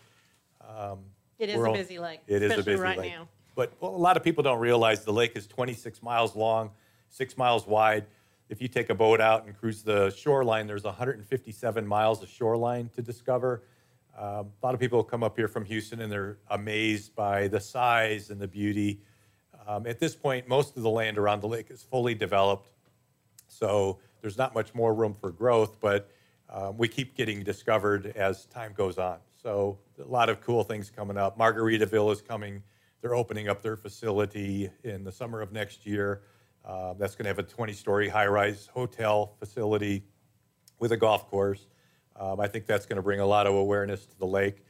It 1.38 1.50
is 1.50 1.56
a 1.56 1.72
busy 1.72 1.98
lake, 1.98 2.20
It 2.26 2.42
is 2.42 2.50
a 2.50 2.54
especially 2.54 2.72
busy 2.72 2.82
right 2.82 2.98
lake. 2.98 3.12
now. 3.12 3.28
But 3.54 3.72
well, 3.80 3.94
a 3.94 3.96
lot 3.96 4.16
of 4.16 4.22
people 4.22 4.42
don't 4.42 4.60
realize 4.60 5.04
the 5.04 5.12
lake 5.12 5.32
is 5.34 5.46
26 5.46 6.02
miles 6.02 6.36
long, 6.36 6.70
six 7.08 7.36
miles 7.36 7.66
wide. 7.66 8.06
If 8.48 8.62
you 8.62 8.68
take 8.68 8.88
a 8.88 8.94
boat 8.94 9.20
out 9.20 9.46
and 9.46 9.56
cruise 9.58 9.82
the 9.82 10.10
shoreline, 10.10 10.66
there's 10.66 10.84
157 10.84 11.86
miles 11.86 12.22
of 12.22 12.28
shoreline 12.28 12.88
to 12.94 13.02
discover. 13.02 13.62
Um, 14.16 14.50
a 14.62 14.66
lot 14.66 14.74
of 14.74 14.80
people 14.80 15.04
come 15.04 15.22
up 15.22 15.36
here 15.36 15.48
from 15.48 15.64
Houston 15.64 16.00
and 16.00 16.10
they're 16.10 16.38
amazed 16.50 17.14
by 17.14 17.48
the 17.48 17.60
size 17.60 18.30
and 18.30 18.40
the 18.40 18.48
beauty. 18.48 19.00
Um, 19.66 19.86
at 19.86 19.98
this 20.00 20.14
point, 20.14 20.48
most 20.48 20.76
of 20.76 20.82
the 20.82 20.90
land 20.90 21.18
around 21.18 21.40
the 21.40 21.48
lake 21.48 21.70
is 21.70 21.82
fully 21.82 22.14
developed. 22.14 22.70
So 23.48 23.98
there's 24.20 24.38
not 24.38 24.54
much 24.54 24.74
more 24.74 24.94
room 24.94 25.14
for 25.14 25.30
growth, 25.30 25.80
but 25.80 26.10
um, 26.50 26.76
we 26.76 26.88
keep 26.88 27.14
getting 27.14 27.42
discovered 27.42 28.12
as 28.16 28.46
time 28.46 28.72
goes 28.74 28.98
on. 28.98 29.18
So 29.42 29.78
a 30.02 30.08
lot 30.08 30.28
of 30.28 30.40
cool 30.40 30.64
things 30.64 30.90
coming 30.90 31.16
up. 31.16 31.38
Margaritaville 31.38 32.12
is 32.12 32.22
coming. 32.22 32.62
They're 33.00 33.14
opening 33.14 33.48
up 33.48 33.62
their 33.62 33.76
facility 33.76 34.70
in 34.82 35.04
the 35.04 35.12
summer 35.12 35.40
of 35.40 35.52
next 35.52 35.86
year. 35.86 36.22
Uh, 36.64 36.94
that's 36.94 37.14
going 37.14 37.24
to 37.24 37.28
have 37.28 37.38
a 37.38 37.44
20-story 37.44 38.08
high-rise 38.08 38.68
hotel 38.72 39.36
facility 39.38 40.02
with 40.78 40.92
a 40.92 40.96
golf 40.96 41.30
course. 41.30 41.66
Um, 42.18 42.40
I 42.40 42.48
think 42.48 42.66
that's 42.66 42.86
going 42.86 42.96
to 42.96 43.02
bring 43.02 43.20
a 43.20 43.26
lot 43.26 43.46
of 43.46 43.54
awareness 43.54 44.04
to 44.06 44.18
the 44.18 44.26
lake. 44.26 44.64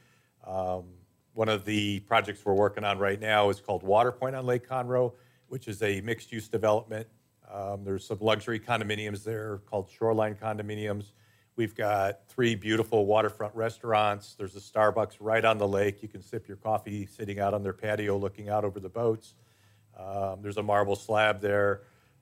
Um, 0.45 0.85
one 1.33 1.49
of 1.49 1.65
the 1.65 2.01
projects 2.01 2.45
we're 2.45 2.53
working 2.53 2.83
on 2.83 2.99
right 2.99 3.19
now 3.19 3.49
is 3.49 3.59
called 3.59 3.83
Waterpoint 3.83 4.37
on 4.37 4.45
Lake 4.45 4.67
Conroe, 4.67 5.13
which 5.47 5.67
is 5.67 5.81
a 5.81 6.01
mixed-use 6.01 6.47
development. 6.47 7.07
Um, 7.51 7.83
there's 7.83 8.05
some 8.05 8.19
luxury 8.21 8.59
condominiums 8.59 9.23
there 9.23 9.57
called 9.69 9.89
Shoreline 9.89 10.35
condominiums. 10.35 11.11
We've 11.55 11.75
got 11.75 12.27
three 12.29 12.55
beautiful 12.55 13.05
waterfront 13.05 13.53
restaurants. 13.55 14.35
There's 14.35 14.55
a 14.55 14.59
Starbucks 14.59 15.17
right 15.19 15.43
on 15.43 15.57
the 15.57 15.67
lake. 15.67 16.01
You 16.01 16.07
can 16.07 16.21
sip 16.21 16.47
your 16.47 16.57
coffee 16.57 17.05
sitting 17.05 17.39
out 17.39 17.53
on 17.53 17.63
their 17.63 17.73
patio 17.73 18.17
looking 18.17 18.49
out 18.49 18.63
over 18.63 18.79
the 18.79 18.89
boats. 18.89 19.33
Um, 19.97 20.41
there's 20.41 20.57
a 20.57 20.63
marble 20.63 20.95
slab 20.95 21.41
there, 21.41 21.81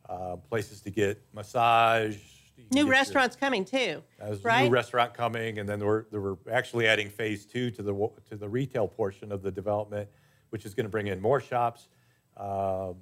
uh, 0.10 0.38
places 0.38 0.82
to 0.82 0.90
get 0.90 1.22
massage. 1.34 2.18
New 2.58 2.64
get 2.72 2.80
your- 2.80 2.90
restaurants 2.90 3.36
coming 3.36 3.64
too, 3.64 4.02
there's 4.18 4.40
a 4.40 4.44
right? 4.44 4.64
new 4.64 4.72
restaurant 4.72 5.14
coming, 5.14 5.60
and 5.60 5.70
then 5.70 5.86
we're, 5.86 6.06
we're 6.12 6.38
actually 6.52 6.88
adding 6.88 7.08
phase 7.08 7.46
two 7.46 7.70
to 7.70 7.84
the, 7.84 8.10
to 8.30 8.36
the 8.36 8.50
retail 8.50 8.88
portion 8.88 9.32
of 9.32 9.44
the 9.44 9.52
development, 9.52 10.10
which 10.50 10.66
is 10.66 10.74
going 10.74 10.86
to 10.86 10.90
bring 10.90 11.06
in 11.06 11.22
more 11.22 11.40
shops. 11.40 11.90
Um, 12.36 12.96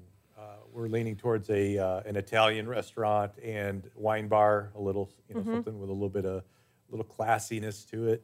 We're 0.72 0.88
leaning 0.90 1.16
towards 1.16 1.50
a, 1.50 1.78
uh, 1.78 2.02
an 2.06 2.18
Italian 2.18 2.68
restaurant 2.68 3.32
and 3.42 3.90
wine 3.96 4.28
bar, 4.28 4.72
a 4.76 4.82
little, 4.82 5.10
you 5.30 5.36
know, 5.36 5.42
Mm-hmm. 5.42 5.54
something 5.54 5.80
with 5.80 5.90
a 5.90 5.94
little 5.94 6.10
bit 6.10 6.26
of, 6.26 6.44
little 6.90 7.06
classiness 7.06 7.90
to 7.92 8.08
it. 8.10 8.24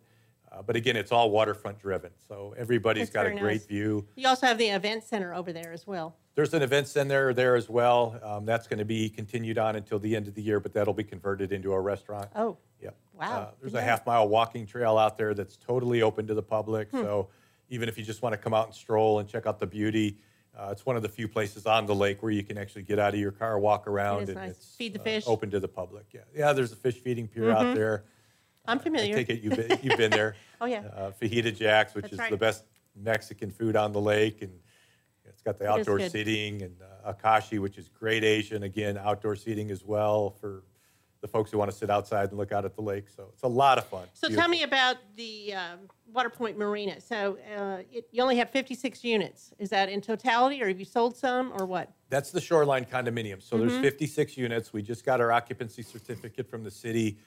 Uh, 0.51 0.62
But 0.62 0.75
again, 0.75 0.97
it's 0.97 1.12
all 1.13 1.31
waterfront 1.31 1.79
driven, 1.79 2.12
so 2.27 2.53
everybody's 2.57 3.10
That's 3.10 3.13
got 3.13 3.25
a 3.27 3.39
great 3.39 3.62
nice. 3.62 3.65
view. 3.65 4.05
you 4.15 4.27
also 4.27 4.47
have 4.47 4.57
the 4.57 4.67
event 4.67 5.03
center 5.05 5.34
over 5.34 5.53
there 5.53 5.71
as 5.71 5.88
well. 5.88 6.15
There's 6.36 6.53
an 6.53 6.62
event 6.62 6.88
center 6.88 7.34
there 7.34 7.55
as 7.55 7.69
well. 7.69 8.19
Um, 8.21 8.45
That's 8.45 8.67
going 8.67 8.79
to 8.79 8.86
be 8.86 9.10
continued 9.10 9.57
on 9.57 9.77
until 9.77 9.97
the 9.99 10.13
end 10.15 10.27
of 10.27 10.36
the 10.36 10.41
year, 10.41 10.60
but 10.60 10.73
that'll 10.73 10.93
be 10.93 11.03
converted 11.05 11.51
into 11.53 11.71
a 11.73 11.79
restaurant. 11.79 12.27
Oh, 12.36 12.57
Yep. 12.81 12.95
Wow, 13.13 13.25
Uh, 13.39 13.51
There's 13.62 13.71
good 13.73 13.79
a 13.79 13.81
half 13.84 14.05
mile 14.05 14.27
walking 14.27 14.65
trail 14.65 14.97
out 14.97 15.17
there 15.17 15.34
that's 15.34 15.55
totally 15.55 16.01
open 16.01 16.27
to 16.27 16.34
the 16.34 16.43
public. 16.43 16.89
Hmm. 16.91 16.97
So 16.97 17.29
even 17.69 17.88
if 17.88 17.97
you 17.97 18.03
just 18.03 18.21
want 18.21 18.34
to 18.34 18.38
come 18.38 18.53
out 18.53 18.65
and 18.67 18.75
stroll 18.75 19.19
and 19.19 19.29
check 19.29 19.45
out 19.45 19.60
the 19.60 19.67
beauty, 19.67 20.17
uh, 20.57 20.69
it's 20.71 20.85
one 20.85 20.95
of 20.95 21.01
the 21.01 21.09
few 21.09 21.27
places 21.27 21.65
on 21.65 21.85
the 21.85 21.95
lake 21.95 22.21
where 22.21 22.31
you 22.31 22.43
can 22.43 22.57
actually 22.57 22.83
get 22.83 22.99
out 22.99 23.13
of 23.13 23.19
your 23.19 23.31
car, 23.31 23.57
walk 23.59 23.87
around, 23.87 24.23
and 24.29 24.35
nice. 24.35 24.51
it's 24.51 24.75
Feed 24.75 24.93
the 24.93 24.99
uh, 24.99 25.03
fish. 25.03 25.23
open 25.27 25.49
to 25.51 25.59
the 25.59 25.67
public. 25.67 26.05
Yeah, 26.13 26.21
yeah. 26.35 26.53
There's 26.53 26.71
a 26.71 26.75
fish 26.75 26.95
feeding 26.95 27.27
pier 27.27 27.51
out 27.51 27.75
there. 27.75 28.03
I'm 28.65 28.77
I 28.77 28.81
familiar. 28.81 29.15
take 29.15 29.29
it 29.29 29.41
you've 29.41 29.55
been, 29.55 29.79
you've 29.81 29.97
been 29.97 30.11
there. 30.11 30.35
Oh, 30.63 30.65
yeah. 30.67 30.83
Uh, 30.95 31.11
Fajita 31.19 31.57
Jack's, 31.57 31.95
which 31.95 32.03
That's 32.03 32.13
is 32.13 32.19
right. 32.19 32.29
the 32.29 32.37
best 32.37 32.65
Mexican 32.95 33.49
food 33.49 33.75
on 33.75 33.91
the 33.93 33.99
lake, 33.99 34.43
and 34.43 34.51
it's 35.25 35.41
got 35.41 35.57
the 35.57 35.65
It 35.65 35.69
outdoor 35.69 36.07
seating, 36.07 36.61
and 36.61 36.75
uh, 37.03 37.13
Akashi, 37.13 37.57
which 37.57 37.79
is 37.79 37.87
great 37.87 38.23
Asian, 38.23 38.61
again 38.61 38.95
outdoor 38.95 39.35
seating 39.35 39.71
as 39.71 39.83
well 39.83 40.29
for 40.29 40.61
the 41.21 41.27
folks 41.27 41.51
who 41.51 41.57
want 41.60 41.69
to 41.71 41.77
sit 41.77 41.89
outside 41.89 42.29
and 42.29 42.38
look 42.38 42.51
out 42.51 42.65
at 42.65 42.75
the 42.75 42.81
lake. 42.81 43.07
So 43.15 43.27
it's 43.31 43.43
a 43.43 43.47
lot 43.47 43.77
of 43.77 43.86
fun. 43.86 44.07
So 44.13 44.27
tell 44.27 44.47
me 44.47 44.63
about 44.63 44.97
the 45.15 45.53
um, 45.53 45.79
Water 46.12 46.29
Point 46.31 46.57
Marina. 46.57 46.99
So 46.99 47.38
uh, 47.55 47.84
it, 47.91 48.07
you 48.12 48.23
only 48.23 48.38
have 48.38 48.49
56 48.49 49.03
units. 49.03 49.53
Is 49.60 49.69
that 49.69 49.88
in 49.88 50.01
totality, 50.01 50.62
or 50.63 50.67
have 50.67 50.79
you 50.79 50.86
sold 50.86 51.15
some, 51.15 51.51
or 51.55 51.65
what? 51.67 51.91
That's 52.10 52.31
the 52.31 52.41
Shoreline 52.41 52.86
condominium. 52.86 53.41
So 53.41 53.55
Mm-hmm. 53.55 53.67
there's 53.67 53.79
56 53.81 54.36
units. 54.38 54.73
We 54.73 54.81
just 54.81 55.05
got 55.05 55.21
our 55.21 55.31
occupancy 55.31 55.84
certificate 55.84 56.49
from 56.49 56.63
the 56.63 56.71
city 56.71 57.19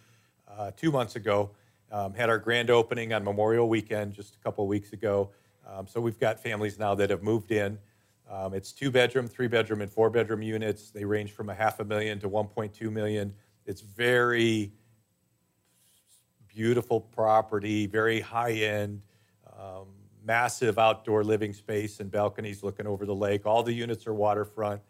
uh, 0.49 0.73
two 0.77 0.91
months 0.91 1.15
ago. 1.17 1.51
Um, 1.93 2.13
had 2.15 2.29
our 2.29 2.39
grand 2.39 2.71
opening 2.71 3.13
on 3.13 3.23
Memorial 3.23 3.69
Weekend 3.69 4.13
just 4.13 4.35
a 4.35 4.39
couple 4.39 4.67
weeks 4.67 4.93
ago. 4.93 5.31
Um, 5.67 5.87
so 5.87 6.01
we've 6.01 6.19
got 6.19 6.41
families 6.41 6.79
now 6.79 6.97
that 6.97 7.11
have 7.11 7.23
moved 7.23 7.53
in. 7.53 7.79
Um, 8.29 8.55
it's 8.55 8.73
two 8.73 8.91
bedroom, 8.91 9.29
three 9.29 9.47
bedroom, 9.47 9.81
and 9.83 9.91
four 9.91 10.11
bedroom 10.11 10.43
units. 10.43 10.91
They 10.91 11.05
range 11.05 11.31
from 11.33 11.49
a 11.51 11.55
half 11.55 11.79
a 11.79 11.85
million 11.85 12.19
to 12.21 12.29
1.2 12.29 12.91
million. 12.91 13.33
It's 13.67 13.81
very 13.81 14.73
beautiful 16.49 17.01
property, 17.01 17.87
very 17.87 18.21
high 18.21 18.53
end, 18.53 19.03
um, 19.59 19.87
massive 20.25 20.79
outdoor 20.79 21.25
living 21.25 21.53
space 21.53 22.01
and 22.01 22.11
balconies 22.11 22.63
looking 22.63 22.87
over 22.87 23.07
the 23.07 23.15
lake. 23.15 23.47
All 23.47 23.63
the 23.63 23.73
units 23.73 24.07
are 24.07 24.15
waterfront. 24.15 24.81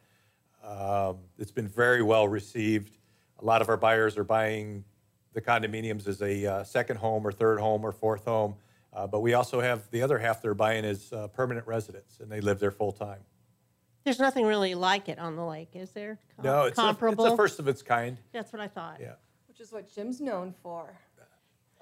Um, 0.64 1.18
it's 1.38 1.50
been 1.52 1.68
very 1.68 2.02
well 2.02 2.26
received. 2.26 2.96
A 3.40 3.44
lot 3.44 3.62
of 3.62 3.68
our 3.68 3.76
buyers 3.76 4.16
are 4.16 4.24
buying 4.24 4.84
the 5.32 5.40
condominiums 5.40 6.06
as 6.06 6.22
a 6.22 6.46
uh, 6.46 6.64
second 6.64 6.96
home 6.96 7.26
or 7.26 7.32
third 7.32 7.60
home 7.60 7.84
or 7.84 7.92
fourth 7.92 8.24
home. 8.24 8.54
Uh, 8.92 9.06
but 9.06 9.20
we 9.20 9.34
also 9.34 9.60
have 9.60 9.90
the 9.90 10.02
other 10.02 10.18
half 10.18 10.40
they're 10.40 10.54
buying 10.54 10.84
as 10.84 11.12
uh, 11.12 11.26
permanent 11.28 11.66
residents 11.66 12.20
and 12.20 12.30
they 12.30 12.40
live 12.40 12.60
there 12.60 12.70
full 12.70 12.92
time. 12.92 13.20
There's 14.04 14.18
nothing 14.18 14.44
really 14.46 14.74
like 14.74 15.08
it 15.08 15.18
on 15.18 15.34
the 15.36 15.44
lake, 15.44 15.70
is 15.74 15.90
there? 15.92 16.18
Com- 16.36 16.44
No, 16.44 16.62
it's 16.64 16.78
a, 16.78 16.82
comparable. 16.82 17.24
it's 17.24 17.34
a 17.34 17.36
first 17.36 17.58
of 17.58 17.68
its 17.68 17.82
kind. 17.82 18.18
That's 18.32 18.52
what 18.52 18.60
I 18.60 18.68
thought. 18.68 18.98
Yeah. 19.00 19.14
Which 19.48 19.60
is 19.60 19.72
what 19.72 19.92
Jim's 19.94 20.20
known 20.20 20.54
for. 20.62 20.92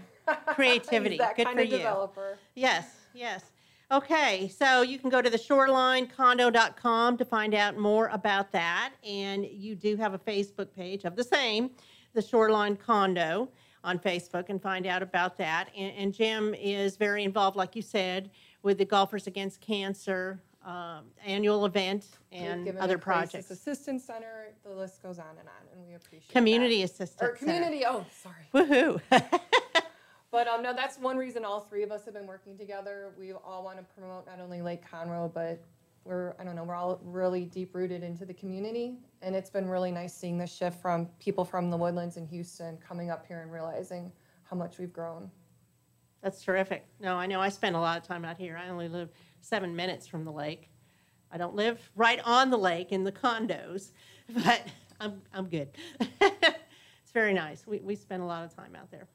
Creativity. 0.55 1.11
He's 1.16 1.18
that 1.18 1.37
Good 1.37 1.44
kind 1.47 1.57
for 1.59 1.62
of 1.64 1.71
you. 1.71 1.77
developer. 1.79 2.38
Yes, 2.55 2.87
yes. 3.14 3.44
Okay, 3.90 4.49
so 4.49 4.83
you 4.83 4.99
can 4.99 5.09
go 5.09 5.23
to 5.23 5.31
the 5.31 5.38
shorelinecondo.com 5.38 7.16
to 7.16 7.25
find 7.25 7.55
out 7.55 7.79
more 7.79 8.09
about 8.09 8.53
that. 8.53 8.92
And 9.07 9.47
you 9.47 9.75
do 9.75 9.97
have 9.97 10.12
a 10.14 10.18
Facebook 10.18 10.68
page 10.77 11.05
of 11.05 11.16
the 11.16 11.25
same, 11.25 11.71
the 12.12 12.21
Shoreline 12.21 12.77
Condo 12.77 13.49
on 13.85 13.99
Facebook, 13.99 14.51
and 14.51 14.61
find 14.61 14.87
out 14.87 15.03
about 15.03 15.38
that. 15.38 15.71
And, 15.77 15.94
and 15.97 16.12
Jim 16.12 16.55
is 16.55 16.97
very 16.99 17.25
involved, 17.25 17.57
like 17.57 17.75
you 17.75 17.81
said, 17.83 18.31
with 18.62 18.77
the 18.77 18.85
Golfers 18.85 19.27
Against 19.27 19.62
Cancer 19.62 20.42
um, 20.64 21.05
annual 21.25 21.64
event 21.64 22.07
We've 22.31 22.42
and 22.42 22.64
given 22.64 22.81
other 22.81 22.97
a 22.97 22.99
crisis 22.99 23.31
projects. 23.31 23.51
Assistance 23.51 24.05
Center, 24.05 24.53
the 24.64 24.71
list 24.71 25.03
goes 25.03 25.18
on 25.18 25.31
and 25.38 25.49
on, 25.49 25.73
and 25.73 25.87
we 25.87 25.94
appreciate 25.94 26.29
that. 26.29 26.33
Community 26.33 26.83
assistance. 26.83 27.23
Or 27.23 27.31
community, 27.31 27.85
oh, 27.87 28.05
sorry. 28.23 28.47
Woohoo. 28.55 29.01
But 30.31 30.47
um, 30.47 30.62
no, 30.62 30.75
that's 30.75 30.99
one 30.99 31.16
reason 31.16 31.44
all 31.44 31.61
three 31.61 31.83
of 31.83 31.90
us 31.90 32.05
have 32.05 32.14
been 32.14 32.27
working 32.27 32.59
together. 32.59 33.12
We 33.18 33.33
all 33.33 33.64
want 33.64 33.79
to 33.79 33.85
promote 33.99 34.27
not 34.27 34.40
only 34.40 34.61
Lake 34.61 34.83
Conroe, 34.87 35.33
but 35.33 35.64
we're, 36.05 36.35
I 36.38 36.44
don't 36.44 36.55
know, 36.55 36.64
we're 36.64 36.75
all 36.75 37.01
really 37.03 37.44
deep 37.44 37.75
rooted 37.75 38.03
into 38.03 38.27
the 38.27 38.35
community. 38.35 38.99
And 39.23 39.35
it's 39.35 39.51
been 39.51 39.68
really 39.68 39.90
nice 39.90 40.14
seeing 40.14 40.37
the 40.37 40.47
shift 40.47 40.81
from 40.81 41.07
people 41.18 41.44
from 41.44 41.71
the 41.71 41.77
Woodlands 41.77 42.18
and 42.18 42.29
Houston 42.29 42.77
coming 42.77 43.11
up 43.11 43.27
here 43.27 43.40
and 43.40 43.51
realizing 43.51 44.12
how 44.44 44.57
much 44.57 44.79
we've 44.79 44.92
grown. 44.92 45.31
That's 46.23 46.42
terrific. 46.42 46.87
No, 47.01 47.16
I 47.16 47.27
know 47.27 47.40
I 47.40 47.49
spend 47.49 47.77
a 47.77 47.81
lot 47.81 47.97
of 47.97 48.03
time 48.03 48.25
out 48.25 48.37
here. 48.37 48.61
I 48.62 48.68
only 48.68 48.88
live 48.88 49.11
seven 49.49 49.75
minutes 49.75 50.07
from 50.07 50.25
the 50.25 50.33
lake. 50.33 50.71
I 51.33 51.39
don't 51.39 51.55
live 51.55 51.91
right 51.97 52.21
on 52.25 52.51
the 52.51 52.59
lake 52.59 52.93
in 52.93 53.05
the 53.05 53.13
condos, 53.13 53.93
but 54.45 54.63
I'm, 55.01 55.23
I'm 55.33 55.49
good. 55.49 55.69
it's 56.21 57.13
very 57.13 57.33
nice. 57.33 57.67
We, 57.67 57.79
we 57.81 57.95
spend 57.95 58.23
a 58.23 58.27
lot 58.27 58.45
of 58.45 58.55
time 58.55 58.77
out 58.77 58.91
there. 58.91 59.07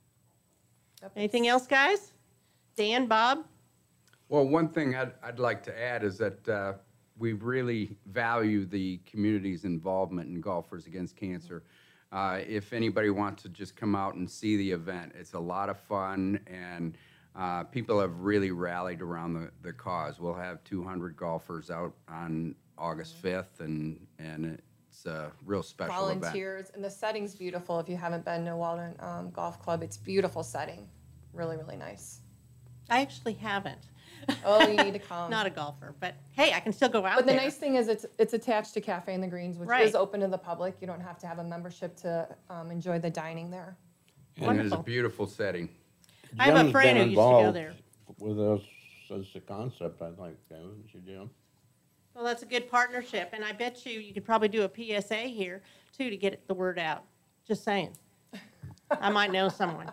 Anything 1.15 1.47
else, 1.47 1.67
guys? 1.67 2.13
Dan, 2.75 3.07
Bob? 3.07 3.45
Well, 4.29 4.47
one 4.47 4.69
thing 4.69 4.95
I'd, 4.95 5.11
I'd 5.21 5.37
like 5.37 5.61
to 5.63 5.79
add 5.79 6.03
is 6.03 6.17
that 6.17 6.47
uh, 6.47 6.73
we 7.17 7.33
really 7.33 7.95
value 8.07 8.65
the 8.65 8.99
community's 9.05 9.65
involvement 9.65 10.29
in 10.29 10.39
Golfers 10.39 10.87
Against 10.87 11.15
Cancer. 11.17 11.63
Uh, 12.11 12.39
If 12.47 12.73
anybody 12.73 13.09
wants 13.09 13.43
to 13.43 13.49
just 13.49 13.75
come 13.75 13.95
out 13.95 14.15
and 14.15 14.29
see 14.29 14.55
the 14.55 14.71
event, 14.71 15.11
it's 15.15 15.33
a 15.33 15.39
lot 15.39 15.69
of 15.69 15.77
fun, 15.77 16.39
and 16.47 16.97
uh, 17.35 17.63
people 17.65 17.99
have 17.99 18.19
really 18.19 18.51
rallied 18.51 19.01
around 19.01 19.33
the, 19.33 19.49
the 19.61 19.73
cause. 19.73 20.19
We'll 20.19 20.33
have 20.35 20.63
200 20.63 21.15
golfers 21.17 21.71
out 21.71 21.93
on 22.07 22.55
August 22.77 23.21
5th, 23.21 23.59
and, 23.59 24.05
and 24.19 24.61
it's 24.89 25.05
a 25.05 25.31
real 25.45 25.63
special 25.63 26.07
event. 26.09 26.21
Volunteers, 26.21 26.71
and 26.75 26.83
the 26.83 26.89
setting's 26.89 27.33
beautiful. 27.35 27.79
If 27.79 27.89
you 27.89 27.97
haven't 27.97 28.23
been 28.25 28.45
to 28.45 28.55
Walden 28.55 28.95
um, 28.99 29.31
Golf 29.31 29.59
Club, 29.59 29.81
it's 29.81 29.97
beautiful 29.97 30.43
setting. 30.43 30.87
Really, 31.33 31.57
really 31.57 31.77
nice. 31.77 32.19
I 32.89 33.01
actually 33.01 33.33
haven't. 33.33 33.87
Oh, 34.45 34.67
you 34.67 34.75
need 34.83 34.93
to 34.93 34.99
come. 35.09 35.31
Not 35.31 35.47
a 35.47 35.49
golfer, 35.49 35.95
but 35.99 36.15
hey, 36.31 36.53
I 36.53 36.59
can 36.59 36.71
still 36.71 36.89
go 36.89 37.05
out 37.05 37.15
But 37.15 37.25
the 37.25 37.31
there. 37.33 37.41
nice 37.41 37.55
thing 37.55 37.75
is 37.75 37.87
it's 37.87 38.05
it's 38.19 38.33
attached 38.33 38.73
to 38.75 38.81
Cafe 38.81 39.13
in 39.13 39.21
the 39.21 39.27
Greens, 39.27 39.57
which 39.57 39.67
Right. 39.67 39.85
is 39.85 39.95
open 39.95 40.19
to 40.19 40.27
the 40.27 40.37
public. 40.37 40.75
You 40.81 40.87
don't 40.87 41.01
have 41.01 41.17
to 41.19 41.27
have 41.27 41.39
a 41.39 41.43
membership 41.43 41.95
to 41.97 42.27
um, 42.49 42.69
enjoy 42.69 42.99
the 42.99 43.09
dining 43.09 43.49
there. 43.49 43.77
And 44.37 44.59
it's 44.59 44.73
a 44.73 44.77
beautiful 44.77 45.25
setting. 45.27 45.69
I 46.39 46.45
have 46.45 46.55
a 46.55 46.59
Jim's 46.59 46.71
friend 46.71 46.97
been 46.97 46.97
who 46.97 47.03
used 47.03 47.11
to 47.11 47.15
go 47.15 47.37
involved 47.37 47.55
there. 47.57 47.73
With 48.19 48.39
us 48.39 48.61
as 49.13 49.25
a 49.35 49.39
concept, 49.41 50.01
I'd 50.01 50.17
like, 50.17 50.37
haven't 50.49 50.85
you? 51.05 51.29
Well, 52.15 52.23
that's 52.23 52.43
a 52.43 52.45
good 52.45 52.69
partnership, 52.69 53.29
and 53.33 53.43
I 53.43 53.53
bet 53.53 53.85
you 53.85 53.99
you 53.99 54.13
could 54.13 54.25
probably 54.25 54.47
do 54.47 54.63
a 54.63 54.69
PSA 55.01 55.15
here 55.15 55.61
too 55.97 56.09
to 56.09 56.17
get 56.17 56.47
the 56.47 56.53
word 56.53 56.77
out. 56.79 57.03
Just 57.47 57.63
saying. 57.63 57.95
I 59.01 59.09
might 59.09 59.31
know 59.31 59.49
someone. 59.49 59.89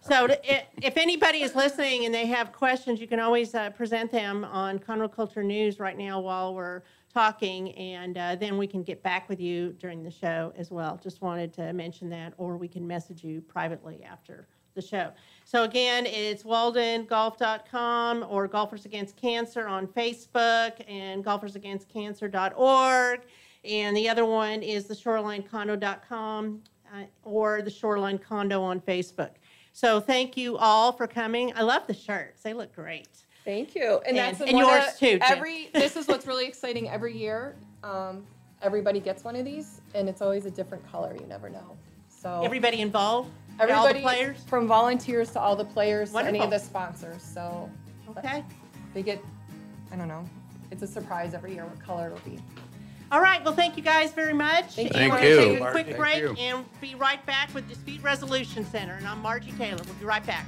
So 0.00 0.28
to- 0.28 0.52
i- 0.52 0.66
if 0.80 0.96
anybody 0.96 1.42
is 1.42 1.56
listening 1.56 2.04
and 2.04 2.14
they 2.14 2.26
have 2.26 2.52
questions, 2.52 3.00
you 3.00 3.08
can 3.08 3.18
always 3.18 3.54
uh, 3.54 3.70
present 3.70 4.12
them 4.12 4.44
on 4.44 4.78
Conroe 4.78 5.12
Culture 5.12 5.42
News 5.42 5.80
right 5.80 5.98
now 5.98 6.20
while 6.20 6.54
we're 6.54 6.82
talking, 7.12 7.72
and 7.72 8.16
uh, 8.16 8.36
then 8.36 8.56
we 8.56 8.66
can 8.68 8.82
get 8.84 9.02
back 9.02 9.28
with 9.28 9.40
you 9.40 9.72
during 9.80 10.04
the 10.04 10.10
show 10.10 10.52
as 10.56 10.70
well. 10.70 11.00
Just 11.02 11.20
wanted 11.22 11.52
to 11.54 11.72
mention 11.72 12.08
that, 12.10 12.32
or 12.38 12.56
we 12.56 12.68
can 12.68 12.86
message 12.86 13.24
you 13.24 13.40
privately 13.40 14.02
after 14.04 14.46
the 14.74 14.82
show. 14.82 15.10
So 15.44 15.64
again, 15.64 16.06
it's 16.06 16.42
waldengolf.com 16.42 18.24
or 18.28 18.48
Golfers 18.48 18.84
Against 18.86 19.16
Cancer 19.16 19.66
on 19.68 19.86
Facebook 19.86 20.72
and 20.88 21.24
golfersagainstcancer.org. 21.24 23.20
And 23.64 23.96
the 23.96 24.08
other 24.08 24.24
one 24.24 24.62
is 24.62 24.84
the 24.86 24.94
shorelinecondo.com 24.94 26.62
uh, 26.92 26.98
or 27.22 27.62
the 27.62 27.70
Shoreline 27.70 28.18
Condo 28.18 28.62
on 28.62 28.80
Facebook. 28.80 29.30
So 29.72 30.00
thank 30.00 30.36
you 30.36 30.56
all 30.56 30.92
for 30.92 31.06
coming. 31.06 31.52
I 31.56 31.62
love 31.62 31.86
the 31.86 31.94
shirts. 31.94 32.42
They 32.42 32.54
look 32.54 32.74
great. 32.74 33.08
Thank 33.44 33.74
you. 33.74 34.00
And, 34.06 34.16
that's 34.16 34.40
And- 34.40 34.52
one 34.52 34.64
and 34.64 34.72
of- 34.74 34.82
yours 34.84 34.98
too, 34.98 35.18
Jim. 35.18 35.20
Every 35.22 35.68
this 35.74 35.96
is 35.96 36.08
what's 36.08 36.26
really 36.26 36.46
exciting. 36.46 36.88
Every 36.88 37.16
year, 37.16 37.56
um, 37.82 38.24
everybody 38.62 39.00
gets 39.00 39.24
one 39.24 39.36
of 39.36 39.44
these, 39.44 39.82
and 39.94 40.08
it's 40.08 40.22
always 40.22 40.46
a 40.46 40.50
different 40.50 40.90
color. 40.90 41.14
You 41.20 41.26
never 41.26 41.50
know. 41.50 41.76
So 42.08 42.40
Everybody 42.42 42.80
involved? 42.80 43.30
All 43.60 43.66
the 43.66 43.72
everybody, 43.72 44.00
players? 44.02 44.36
from 44.46 44.66
volunteers 44.66 45.30
to 45.32 45.40
all 45.40 45.54
the 45.56 45.64
players 45.64 46.12
to 46.12 46.18
any 46.24 46.40
of 46.40 46.50
the 46.50 46.58
sponsors. 46.58 47.22
So 47.22 47.70
Okay. 48.16 48.44
they 48.92 49.02
get, 49.02 49.22
I 49.92 49.96
don't 49.96 50.08
know. 50.08 50.24
It's 50.70 50.82
a 50.82 50.86
surprise 50.86 51.34
every 51.34 51.54
year 51.54 51.64
what 51.64 51.78
color 51.80 52.06
it'll 52.06 52.18
be. 52.30 52.38
All 53.12 53.20
right. 53.20 53.44
Well, 53.44 53.54
thank 53.54 53.76
you 53.76 53.82
guys 53.82 54.12
very 54.12 54.32
much. 54.32 54.74
Thank 54.74 54.94
And 54.96 55.04
you. 55.04 55.10
we're 55.10 55.18
Thank 55.18 55.36
gonna 55.36 55.46
you. 55.52 55.58
Take 55.58 55.60
a 55.68 55.70
quick 55.70 55.86
Thank 55.86 55.98
break 55.98 56.18
you. 56.20 56.32
and 56.38 56.64
be 56.80 56.94
right 56.96 57.24
back 57.26 57.54
with 57.54 57.68
Dispute 57.68 58.02
Resolution 58.02 58.64
Center. 58.64 58.94
And 58.94 59.06
I'm 59.06 59.20
Margie 59.20 59.52
Taylor. 59.52 59.80
We'll 59.84 59.94
be 59.94 60.04
right 60.04 60.24
back. 60.26 60.46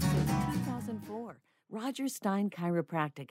2004, 0.00 1.36
Rodgers 1.70 2.14
Stein 2.14 2.50
Chiropractic 2.50 3.30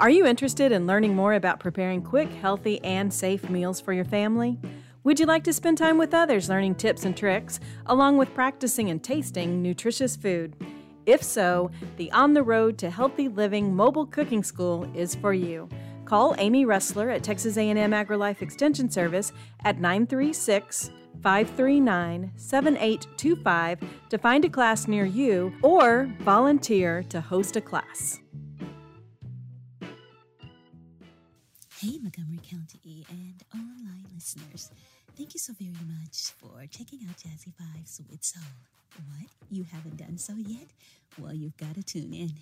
Are 0.00 0.08
you 0.08 0.24
interested 0.24 0.72
in 0.72 0.86
learning 0.86 1.14
more 1.14 1.34
about 1.34 1.60
preparing 1.60 2.00
quick, 2.00 2.30
healthy, 2.32 2.82
and 2.82 3.12
safe 3.12 3.50
meals 3.50 3.82
for 3.82 3.92
your 3.92 4.06
family? 4.06 4.58
Would 5.04 5.20
you 5.20 5.26
like 5.26 5.44
to 5.44 5.52
spend 5.52 5.76
time 5.76 5.98
with 5.98 6.14
others 6.14 6.48
learning 6.48 6.76
tips 6.76 7.04
and 7.04 7.14
tricks, 7.14 7.60
along 7.84 8.16
with 8.16 8.32
practicing 8.32 8.88
and 8.88 9.04
tasting 9.04 9.60
nutritious 9.60 10.16
food? 10.16 10.56
If 11.04 11.22
so, 11.22 11.70
the 11.98 12.10
On 12.12 12.32
the 12.32 12.42
Road 12.42 12.78
to 12.78 12.88
Healthy 12.88 13.28
Living 13.28 13.76
Mobile 13.76 14.06
Cooking 14.06 14.42
School 14.42 14.90
is 14.94 15.14
for 15.14 15.34
you. 15.34 15.68
Call 16.06 16.34
Amy 16.38 16.64
Ressler 16.64 17.14
at 17.14 17.22
Texas 17.22 17.58
A&M 17.58 17.76
AgriLife 17.90 18.40
Extension 18.40 18.88
Service 18.88 19.32
at 19.66 19.80
936 19.80 20.92
539 21.22 22.32
7825 22.36 23.78
to 24.08 24.16
find 24.16 24.46
a 24.46 24.48
class 24.48 24.88
near 24.88 25.04
you 25.04 25.52
or 25.62 26.10
volunteer 26.20 27.02
to 27.10 27.20
host 27.20 27.56
a 27.56 27.60
class. 27.60 28.18
Hey, 31.80 31.96
Montgomery 31.96 32.40
County 32.46 33.06
and 33.08 33.42
online 33.54 34.04
listeners. 34.14 34.70
Thank 35.16 35.32
you 35.32 35.40
so 35.40 35.54
very 35.58 35.72
much 35.72 36.32
for 36.36 36.66
checking 36.70 36.98
out 37.08 37.16
Jazzy 37.16 37.54
Vibes 37.58 38.02
with 38.10 38.22
Soul. 38.22 38.42
What? 39.08 39.30
You 39.50 39.64
haven't 39.64 39.96
done 39.96 40.18
so 40.18 40.34
yet? 40.36 40.66
Well, 41.18 41.32
you've 41.32 41.56
got 41.56 41.76
to 41.76 41.82
tune 41.82 42.12
in. 42.12 42.32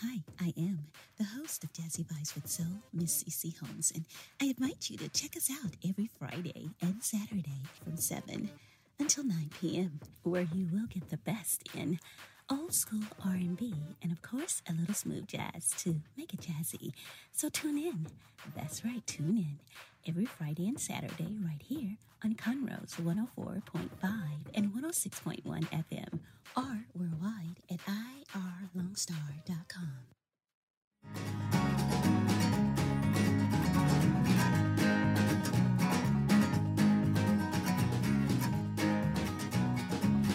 Hi, 0.00 0.20
I 0.40 0.54
am 0.56 0.78
the 1.18 1.24
host 1.24 1.62
of 1.62 1.74
Jazzy 1.74 2.06
Vibes 2.06 2.34
with 2.34 2.48
Soul, 2.48 2.80
Miss 2.94 3.24
CC 3.24 3.58
Holmes, 3.58 3.92
and 3.94 4.06
I 4.40 4.46
invite 4.46 4.88
you 4.88 4.96
to 4.96 5.10
check 5.10 5.36
us 5.36 5.50
out 5.50 5.72
every 5.86 6.08
Friday 6.18 6.70
and 6.80 7.02
Saturday 7.02 7.60
from 7.84 7.98
7 7.98 8.48
until 8.98 9.24
9 9.24 9.50
p.m., 9.60 10.00
where 10.22 10.48
you 10.54 10.68
will 10.72 10.86
get 10.86 11.10
the 11.10 11.18
best 11.18 11.68
in 11.74 11.98
old 12.50 12.72
school 12.72 13.02
R&B 13.24 13.74
and 14.02 14.12
of 14.12 14.22
course 14.22 14.62
a 14.68 14.72
little 14.72 14.94
smooth 14.94 15.26
jazz 15.26 15.70
to 15.78 16.00
make 16.16 16.32
it 16.32 16.40
jazzy. 16.40 16.92
So 17.32 17.48
tune 17.48 17.78
in. 17.78 18.06
That's 18.54 18.84
right, 18.84 19.04
tune 19.06 19.38
in 19.38 19.58
every 20.08 20.26
Friday 20.26 20.68
and 20.68 20.80
Saturday 20.80 21.36
right 21.44 21.62
here 21.62 21.96
on 22.24 22.34
Conroe's 22.34 22.94
104.5 23.00 23.90
and 24.54 24.72
106.1 24.72 25.42
FM 25.44 26.20
or 26.56 26.84
worldwide 26.94 27.60
at 27.70 27.80
irlonestar.com. 28.74 30.06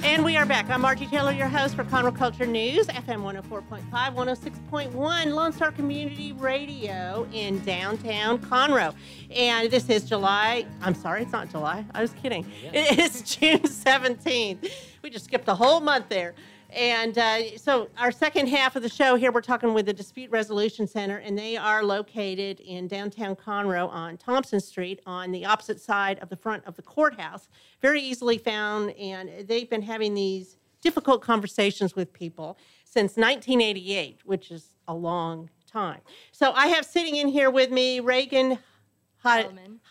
And 0.04 0.26
we 0.26 0.36
are 0.36 0.48
back. 0.48 0.68
I'm 0.70 0.82
Margie 0.82 1.06
Taylor, 1.06 1.32
your 1.32 1.48
host 1.48 1.76
for 1.76 1.84
Conroe 1.84 2.16
Culture 2.16 2.48
News, 2.48 2.88
FM 2.88 3.22
104.5, 3.22 3.82
106.1, 3.92 5.26
Lone 5.28 5.54
Star 5.54 5.72
Community 5.72 6.34
Radio 6.34 7.28
in 7.32 7.64
downtown 7.64 8.40
Conroe. 8.40 8.96
And 9.30 9.70
this 9.70 9.90
is 9.90 10.04
July, 10.04 10.66
I'm 10.82 10.96
sorry, 10.96 11.22
it's 11.22 11.32
not 11.32 11.50
July. 11.52 11.86
I 11.94 12.02
was 12.02 12.12
kidding. 12.14 12.46
It 12.74 12.98
is 12.98 13.22
June 13.22 13.60
17th. 13.60 14.72
We 15.04 15.12
just 15.12 15.26
skipped 15.26 15.48
a 15.48 15.56
whole 15.56 15.80
month 15.80 16.10
there. 16.10 16.34
And 16.74 17.18
uh, 17.18 17.58
so, 17.58 17.90
our 17.98 18.12
second 18.12 18.48
half 18.48 18.78
of 18.78 18.84
the 18.84 18.90
show 18.90 19.16
here, 19.16 19.32
we're 19.32 19.42
talking 19.42 19.74
with 19.74 19.88
the 19.88 19.94
Dispute 19.94 20.32
Resolution 20.32 20.88
Center, 20.88 21.18
and 21.18 21.38
they 21.38 21.58
are 21.58 21.84
located 21.84 22.62
in 22.62 22.88
downtown 22.88 23.36
Conroe 23.36 23.90
on 23.90 24.18
Thompson 24.18 24.62
Street 24.62 25.02
on 25.06 25.32
the 25.32 25.46
opposite 25.46 25.82
side 25.82 26.18
of 26.20 26.30
the 26.30 26.38
front 26.38 26.64
of 26.66 26.76
the 26.78 26.82
courthouse. 26.82 27.50
Very 27.82 28.02
easily 28.02 28.38
found, 28.38 28.92
and 28.92 29.48
they've 29.48 29.70
been 29.70 29.82
having 29.82 30.14
these 30.14 30.56
difficult 30.82 31.22
conversations 31.22 31.94
with 31.94 32.14
people 32.14 32.58
since 32.86 33.18
1988, 33.18 34.22
which 34.24 34.50
is 34.50 34.70
a 34.88 34.94
long 34.94 35.50
time. 35.70 36.00
So, 36.32 36.54
I 36.54 36.68
have 36.68 36.86
sitting 36.86 37.18
in 37.18 37.28
here 37.28 37.50
with 37.50 37.70
me 37.72 38.00
Reagan 38.00 38.52
He- 38.52 38.60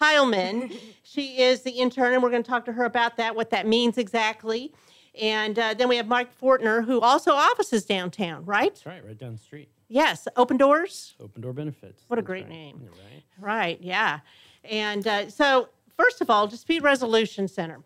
Heilman. 0.00 0.74
she 1.02 1.42
is 1.42 1.60
the 1.60 1.72
intern, 1.72 2.14
and 2.14 2.22
we're 2.22 2.30
going 2.30 2.42
to 2.42 2.50
talk 2.50 2.64
to 2.64 2.72
her 2.72 2.84
about 2.86 3.18
that, 3.18 3.36
what 3.36 3.50
that 3.50 3.66
means 3.66 3.98
exactly. 3.98 4.72
And 5.18 5.58
uh, 5.58 5.74
then 5.74 5.88
we 5.88 5.96
have 5.96 6.06
Mike 6.06 6.30
Fortner, 6.38 6.84
who 6.84 7.00
also 7.00 7.32
offices 7.32 7.84
downtown, 7.84 8.44
right? 8.44 8.74
That's 8.74 8.86
right, 8.86 9.04
right 9.04 9.18
down 9.18 9.32
the 9.32 9.38
street. 9.38 9.68
Yes, 9.88 10.28
Open 10.36 10.56
Doors. 10.56 11.14
Open 11.20 11.42
Door 11.42 11.54
Benefits. 11.54 12.04
What 12.06 12.18
a 12.18 12.22
That's 12.22 12.26
great 12.26 12.44
right. 12.44 12.50
name. 12.52 12.80
You're 12.80 12.92
right. 12.92 13.22
Right, 13.40 13.78
yeah. 13.82 14.20
And 14.64 15.06
uh, 15.06 15.28
so, 15.28 15.68
first 15.96 16.20
of 16.20 16.30
all, 16.30 16.46
Dispute 16.46 16.82
Resolution 16.82 17.48
Center. 17.48 17.80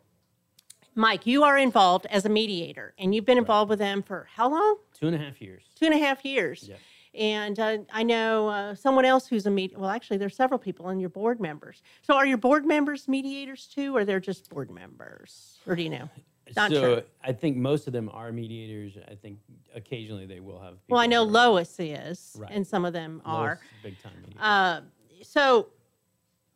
Mike, 0.94 1.26
you 1.26 1.42
are 1.42 1.56
involved 1.58 2.06
as 2.06 2.24
a 2.24 2.28
mediator, 2.28 2.94
and 2.98 3.14
you've 3.14 3.24
been 3.24 3.38
involved 3.38 3.68
with 3.68 3.78
them 3.80 4.02
for 4.02 4.28
how 4.32 4.48
long? 4.50 4.76
Two 4.98 5.06
and 5.08 5.16
a 5.16 5.18
half 5.18 5.40
years. 5.40 5.62
Two 5.74 5.86
and 5.86 5.94
a 5.94 5.98
half 5.98 6.24
years. 6.24 6.68
Yeah. 6.68 6.76
And 7.14 7.58
uh, 7.58 7.78
I 7.92 8.02
know 8.02 8.48
uh, 8.48 8.74
someone 8.74 9.04
else 9.04 9.26
who's 9.26 9.46
a 9.46 9.50
mediator. 9.50 9.80
Well, 9.80 9.90
actually, 9.90 10.18
there's 10.18 10.36
several 10.36 10.58
people 10.58 10.90
in 10.90 11.00
your 11.00 11.08
board 11.08 11.40
members. 11.40 11.80
So, 12.02 12.14
are 12.14 12.26
your 12.26 12.38
board 12.38 12.66
members 12.66 13.08
mediators 13.08 13.66
too, 13.66 13.96
or 13.96 14.04
they're 14.04 14.20
just 14.20 14.50
board 14.50 14.70
members? 14.70 15.58
Or 15.66 15.74
do 15.74 15.82
you 15.82 15.90
know? 15.90 16.10
Not 16.56 16.70
so 16.70 16.80
sure. 16.80 17.02
I 17.22 17.32
think 17.32 17.56
most 17.56 17.86
of 17.86 17.92
them 17.92 18.10
are 18.12 18.30
mediators. 18.32 18.96
I 19.10 19.14
think 19.14 19.38
occasionally 19.74 20.26
they 20.26 20.40
will 20.40 20.60
have. 20.60 20.74
Well, 20.88 21.00
I 21.00 21.06
know 21.06 21.22
Lois 21.22 21.76
is, 21.78 22.36
Right. 22.38 22.50
and 22.52 22.66
some 22.66 22.84
of 22.84 22.92
them 22.92 23.22
are. 23.24 23.58
Big 23.82 24.00
time. 24.02 24.12
Uh, 24.38 24.80
so, 25.22 25.68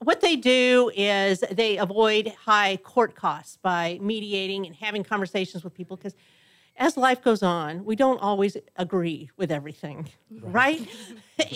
what 0.01 0.21
they 0.21 0.37
do 0.37 0.91
is 0.95 1.41
they 1.51 1.79
avoid 1.79 2.29
high 2.45 2.77
court 2.77 3.15
costs 3.15 3.57
by 3.57 3.99
mediating 4.01 4.67
and 4.67 4.75
having 4.77 5.03
conversations 5.03 5.65
with 5.65 5.75
people 5.75 5.97
because 5.97 6.15
as 6.77 6.97
life 6.97 7.23
goes 7.23 7.43
on, 7.43 7.85
we 7.85 7.97
don't 7.97 8.19
always 8.21 8.57
agree 8.77 9.31
with 9.37 9.51
everything, 9.51 10.09
right? 10.31 10.81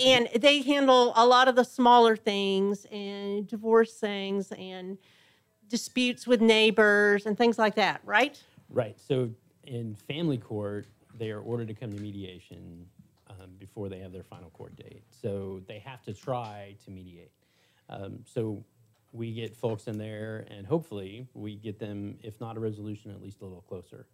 and 0.05 0.27
they 0.35 0.61
handle 0.61 1.13
a 1.15 1.25
lot 1.25 1.47
of 1.47 1.55
the 1.55 1.63
smaller 1.63 2.17
things 2.17 2.85
and 2.91 3.47
divorce 3.47 3.93
things 3.93 4.51
and 4.57 4.97
disputes 5.83 6.27
with 6.27 6.39
neighbors 6.39 7.25
and 7.25 7.35
things 7.35 7.57
like 7.57 7.73
that, 7.73 7.99
right? 8.05 8.39
Right. 8.69 8.95
So 8.99 9.31
in 9.65 9.95
family 9.95 10.37
court, 10.37 10.85
they 11.17 11.31
are 11.31 11.39
ordered 11.39 11.67
to 11.69 11.73
come 11.73 11.91
to 11.91 11.99
mediation 11.99 12.85
um, 13.27 13.49
before 13.57 13.89
they 13.89 13.97
have 13.97 14.11
their 14.11 14.21
final 14.21 14.51
court 14.51 14.75
date. 14.75 15.01
So 15.09 15.61
they 15.67 15.79
have 15.79 16.03
to 16.03 16.13
try 16.13 16.75
to 16.85 16.91
mediate. 16.91 17.31
Um, 17.89 18.19
so 18.23 18.63
we 19.13 19.33
get 19.33 19.55
folks 19.57 19.87
in 19.87 19.97
there, 19.97 20.45
and 20.51 20.67
hopefully 20.67 21.25
we 21.33 21.55
get 21.55 21.79
them, 21.79 22.19
if 22.21 22.39
not 22.39 22.55
a 22.55 22.59
resolution, 22.59 23.09
at 23.09 23.19
least 23.19 23.41
a 23.41 23.45
little 23.45 23.61
closer 23.67 24.05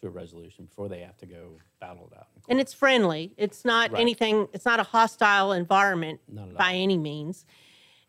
to 0.00 0.06
a 0.06 0.10
resolution 0.10 0.64
before 0.64 0.88
they 0.88 1.00
have 1.00 1.18
to 1.18 1.26
go 1.26 1.58
battle 1.78 2.08
it 2.10 2.16
out. 2.16 2.28
and 2.48 2.58
it's 2.58 2.72
friendly. 2.72 3.34
It's 3.36 3.66
not 3.66 3.92
Right. 3.92 4.00
anything. 4.00 4.48
It's 4.54 4.64
not 4.64 4.80
a 4.80 4.82
hostile 4.82 5.52
environment 5.52 6.20
Not 6.26 6.54
by 6.54 6.72
any 6.72 6.96
means. 6.96 7.44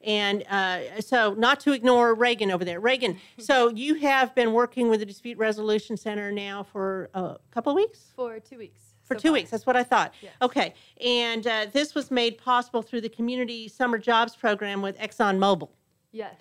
And 0.04 0.44
uh, 0.50 1.00
so, 1.02 1.34
not 1.34 1.60
to 1.62 1.72
ignore 1.72 2.14
Reagan 2.14 2.52
over 2.52 2.66
there. 2.66 2.80
Reagan, 2.80 3.18
so 3.40 3.70
you 3.70 3.96
have 3.96 4.36
been 4.36 4.52
working 4.54 4.90
with 4.90 5.00
the 5.00 5.06
Dispute 5.06 5.38
Resolution 5.38 5.96
Center 5.96 6.32
now 6.32 6.64
for 6.64 7.10
a 7.14 7.38
couple 7.52 7.72
of 7.72 7.76
weeks? 7.78 8.12
For 8.16 8.40
two 8.40 8.58
weeks. 8.58 8.82
For 9.04 9.16
so 9.16 9.20
two 9.20 9.28
far. 9.30 9.34
weeks, 9.34 9.50
that's 9.50 9.66
what 9.66 9.76
I 9.76 9.84
thought. 9.84 10.14
Yes. 10.22 10.34
Okay, 10.42 10.74
and 11.04 11.46
uh, 11.48 11.66
this 11.72 11.94
was 11.96 12.10
made 12.12 12.38
possible 12.38 12.82
through 12.82 13.02
the 13.02 13.10
Community 13.10 13.68
Summer 13.68 13.98
Jobs 13.98 14.36
Program 14.36 14.82
with 14.82 14.98
ExxonMobil. 15.00 15.70
Yes. 16.12 16.36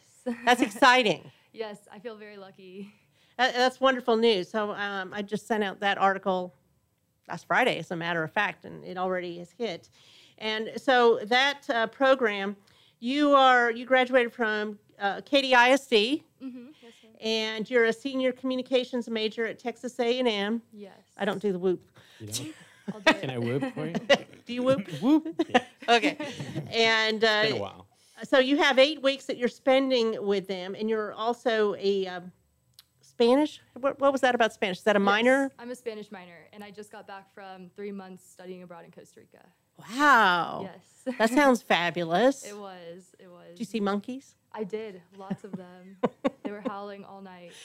That's 0.45 0.61
exciting. 0.63 1.31
yes, 1.53 1.79
I 1.93 1.99
feel 1.99 2.17
very 2.17 2.37
lucky. 2.37 2.93
That- 3.39 3.55
That's 3.55 3.81
wonderful 3.81 4.17
news. 4.17 4.49
So 4.49 4.73
um, 4.73 5.13
I 5.13 5.23
just 5.23 5.47
sent 5.49 5.65
out 5.65 5.81
that 5.81 5.99
article 5.99 6.55
last 7.29 7.47
Friday, 7.47 7.79
as 7.79 7.91
a 7.91 7.97
matter 7.97 8.23
of 8.23 8.31
fact, 8.33 8.65
and 8.65 8.85
it 8.85 8.97
already 8.97 9.39
has 9.39 9.51
hit. 9.51 9.89
And 10.39 10.71
so 10.77 11.19
that 11.27 11.63
uh, 11.69 11.87
program, 11.89 12.57
you 13.03 13.35
are 13.35 13.71
you 13.73 13.85
graduated 13.85 14.33
from 14.33 14.79
uh, 14.99 15.21
Katy 15.25 15.53
ISD, 15.53 16.23
Mm-hmm. 16.43 16.67
Yes, 16.83 16.93
and 17.21 17.71
you're 17.71 17.85
a 17.85 17.93
senior 17.93 18.33
communications 18.33 19.09
major 19.09 19.45
at 19.47 19.59
Texas 19.61 19.99
A&M. 20.01 20.61
Yes. 20.73 20.93
I 21.17 21.25
don't 21.25 21.41
do 21.41 21.53
the 21.53 21.59
whoop. 21.59 21.81
You 22.19 22.27
know? 22.27 22.33
I'll 22.95 23.01
do 23.01 23.13
Can 23.21 23.31
it. 23.31 23.35
I 23.35 23.39
whoop 23.39 23.75
for 23.75 23.87
you? 23.87 23.93
Do 24.47 24.53
you 24.53 24.63
whoop? 24.65 24.89
whoop. 25.01 25.29
Yeah. 25.49 25.65
Okay. 25.89 26.17
And 26.73 27.23
uh, 27.23 27.29
It's 27.45 27.53
been 27.53 27.59
a 27.59 27.63
while. 27.63 27.87
so 28.25 28.39
you 28.41 28.57
have 28.57 28.79
eight 28.81 29.03
weeks 29.03 29.27
that 29.27 29.37
you're 29.37 29.49
spending 29.49 30.17
with 30.27 30.49
them, 30.49 30.75
and 30.77 30.91
you're 30.91 31.13
also 31.13 31.77
a 31.79 32.09
um, 32.09 32.33
Spanish. 33.01 33.61
What, 33.79 34.01
what 34.01 34.11
was 34.11 34.21
that 34.23 34.35
about 34.35 34.53
Spanish? 34.53 34.79
Is 34.79 34.85
that 34.85 34.97
a 34.97 35.01
minor? 35.01 35.53
I'm 35.61 35.71
a 35.71 35.77
Spanish 35.77 36.11
minor, 36.11 36.49
and 36.53 36.65
I 36.65 36.73
just 36.73 36.91
got 36.91 37.07
back 37.07 37.33
from 37.33 37.71
three 37.77 37.93
months 37.93 38.29
studying 38.29 38.65
abroad 38.65 38.85
in 38.85 38.91
Costa 38.91 39.21
Rica. 39.21 39.45
Wow. 39.97 40.63
Yes. 40.65 40.85
That 41.19 41.31
sounds 41.31 41.63
fabulous. 41.63 42.45
It 42.45 42.57
was. 42.57 43.15
It 43.19 43.31
was. 43.31 43.49
Did 43.51 43.61
you 43.61 43.65
see 43.67 43.81
monkeys? 43.81 44.35
I 44.55 44.65
did. 44.65 45.01
Lots 45.17 45.45
of 45.45 45.53
them. 45.53 45.97
they 46.43 46.51
were 46.51 46.63
howling 46.67 47.05
all 47.05 47.23
night. 47.23 47.53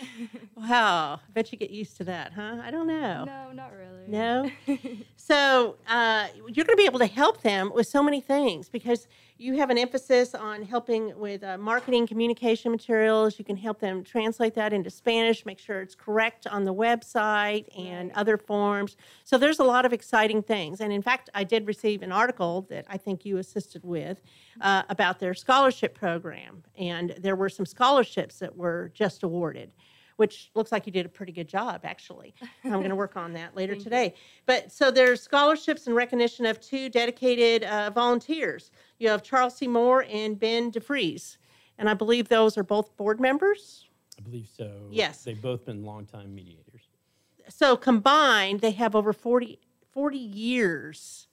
Wow. 0.55 1.15
I 1.15 1.31
bet 1.33 1.51
you 1.51 1.57
get 1.57 1.69
used 1.69 1.97
to 1.97 2.03
that, 2.05 2.33
huh? 2.33 2.57
I 2.63 2.71
don't 2.71 2.87
know. 2.87 3.25
No, 3.25 3.51
not 3.53 3.71
really. 3.73 4.07
No? 4.07 4.49
So 5.27 5.75
uh, 5.89 6.27
you're 6.37 6.63
going 6.63 6.77
to 6.77 6.77
be 6.77 6.85
able 6.85 6.99
to 6.99 7.05
help 7.05 7.41
them 7.41 7.69
with 7.75 7.85
so 7.87 8.01
many 8.01 8.21
things 8.21 8.69
because 8.69 9.09
you 9.37 9.57
have 9.57 9.69
an 9.69 9.77
emphasis 9.77 10.33
on 10.33 10.63
helping 10.63 11.19
with 11.19 11.43
uh, 11.43 11.57
marketing, 11.57 12.07
communication 12.07 12.71
materials. 12.71 13.37
You 13.37 13.43
can 13.43 13.57
help 13.57 13.81
them 13.81 14.05
translate 14.05 14.53
that 14.55 14.71
into 14.71 14.89
Spanish, 14.89 15.45
make 15.45 15.59
sure 15.59 15.81
it's 15.81 15.95
correct 15.95 16.47
on 16.47 16.63
the 16.63 16.73
website 16.73 17.65
and 17.77 18.09
other 18.13 18.37
forms. 18.37 18.95
So 19.25 19.37
there's 19.37 19.59
a 19.59 19.65
lot 19.65 19.85
of 19.85 19.91
exciting 19.91 20.41
things. 20.43 20.79
And 20.79 20.93
in 20.93 21.01
fact, 21.01 21.29
I 21.35 21.43
did 21.43 21.67
receive 21.67 22.01
an 22.01 22.13
article 22.13 22.65
that 22.69 22.85
I 22.87 22.95
think 22.95 23.25
you 23.27 23.37
assisted 23.37 23.83
with 23.83 24.21
uh, 24.61 24.83
about 24.89 25.19
their 25.19 25.33
scholarship 25.33 25.93
program. 25.93 26.63
And 26.77 27.13
there 27.19 27.35
were 27.35 27.49
some 27.49 27.65
scholarships 27.65 28.39
that 28.39 28.55
were 28.55 28.91
just 28.95 29.23
awarded 29.23 29.71
which 30.17 30.49
looks 30.55 30.71
like 30.71 30.85
you 30.85 30.91
did 30.91 31.05
a 31.05 31.09
pretty 31.09 31.31
good 31.31 31.47
job, 31.47 31.81
actually. 31.83 32.33
I'm 32.63 32.71
going 32.71 32.89
to 32.89 32.95
work 32.95 33.15
on 33.15 33.33
that 33.33 33.55
later 33.55 33.73
Thank 33.75 33.79
you. 33.79 33.83
today. 33.85 34.13
But 34.45 34.71
so 34.71 34.91
there's 34.91 35.21
scholarships 35.21 35.87
in 35.87 35.93
recognition 35.93 36.45
of 36.45 36.59
two 36.59 36.89
dedicated 36.89 37.63
uh, 37.63 37.91
volunteers. 37.91 38.71
You 38.99 39.09
have 39.09 39.23
Charles 39.23 39.55
C. 39.55 39.67
Moore 39.67 40.05
and 40.09 40.37
Ben 40.39 40.71
DeFries. 40.71 41.37
And 41.77 41.87
I 41.87 41.93
believe 41.93 42.27
those 42.27 42.57
are 42.57 42.63
both 42.63 42.97
board 42.97 43.19
members. 43.19 43.85
I 44.17 44.23
believe 44.23 44.49
so. 44.51 44.71
Yes. 44.89 45.23
They've 45.23 45.41
both 45.41 45.65
been 45.65 45.83
longtime 45.83 46.33
mediators. 46.33 46.89
So 47.49 47.77
combined, 47.77 48.61
they 48.61 48.71
have 48.71 48.95
over 48.95 49.13
40, 49.13 49.59
40 49.93 50.17
years 50.17 51.26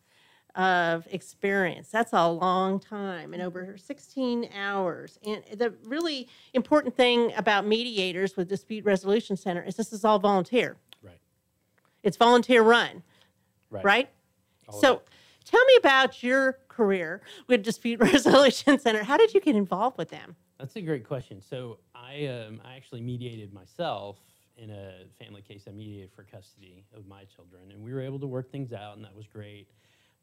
of 0.55 1.07
experience. 1.11 1.89
That's 1.89 2.13
a 2.13 2.29
long 2.29 2.79
time 2.79 3.33
and 3.33 3.43
over 3.43 3.77
16 3.77 4.51
hours. 4.57 5.19
And 5.27 5.43
the 5.55 5.75
really 5.85 6.29
important 6.53 6.97
thing 6.97 7.33
about 7.37 7.67
mediators 7.67 8.37
with 8.37 8.49
Dispute 8.49 8.85
Resolution 8.85 9.37
Center 9.37 9.63
is 9.63 9.77
this 9.77 9.93
is 9.93 10.05
all 10.05 10.19
volunteer. 10.19 10.77
Right. 11.03 11.19
It's 12.03 12.17
volunteer 12.17 12.63
run, 12.63 13.03
Right. 13.71 13.85
right? 13.85 14.11
All 14.69 14.81
so 14.81 15.03
tell 15.45 15.65
me 15.65 15.77
about 15.79 16.23
your 16.23 16.59
career 16.69 17.23
with 17.49 17.63
Dispute 17.63 17.99
Resolution 18.13 18.79
Center. 18.79 19.03
How 19.03 19.17
did 19.17 19.35
you 19.35 19.41
get 19.41 19.57
involved 19.57 19.99
with 19.99 20.11
them? 20.11 20.37
That's 20.59 20.77
a 20.77 20.81
great 20.81 21.07
question. 21.07 21.41
So 21.41 21.79
I, 21.97 22.27
um, 22.27 22.61
I 22.65 22.77
actually 22.77 23.01
mediated 23.01 23.53
myself 23.53 24.19
in 24.57 24.71
a 24.71 25.05
family 25.19 25.43
case. 25.43 25.65
I 25.69 25.73
mediated 25.73 26.13
for 26.13 26.23
custody 26.23 26.85
of 26.97 27.09
my 27.09 27.25
children, 27.25 27.73
and 27.73 27.83
we 27.83 27.93
were 27.93 28.01
able 28.01 28.21
to 28.21 28.27
work 28.29 28.53
things 28.53 28.73
out, 28.73 28.95
and 28.97 29.05
that 29.05 29.15
was 29.15 29.27
great. 29.27 29.67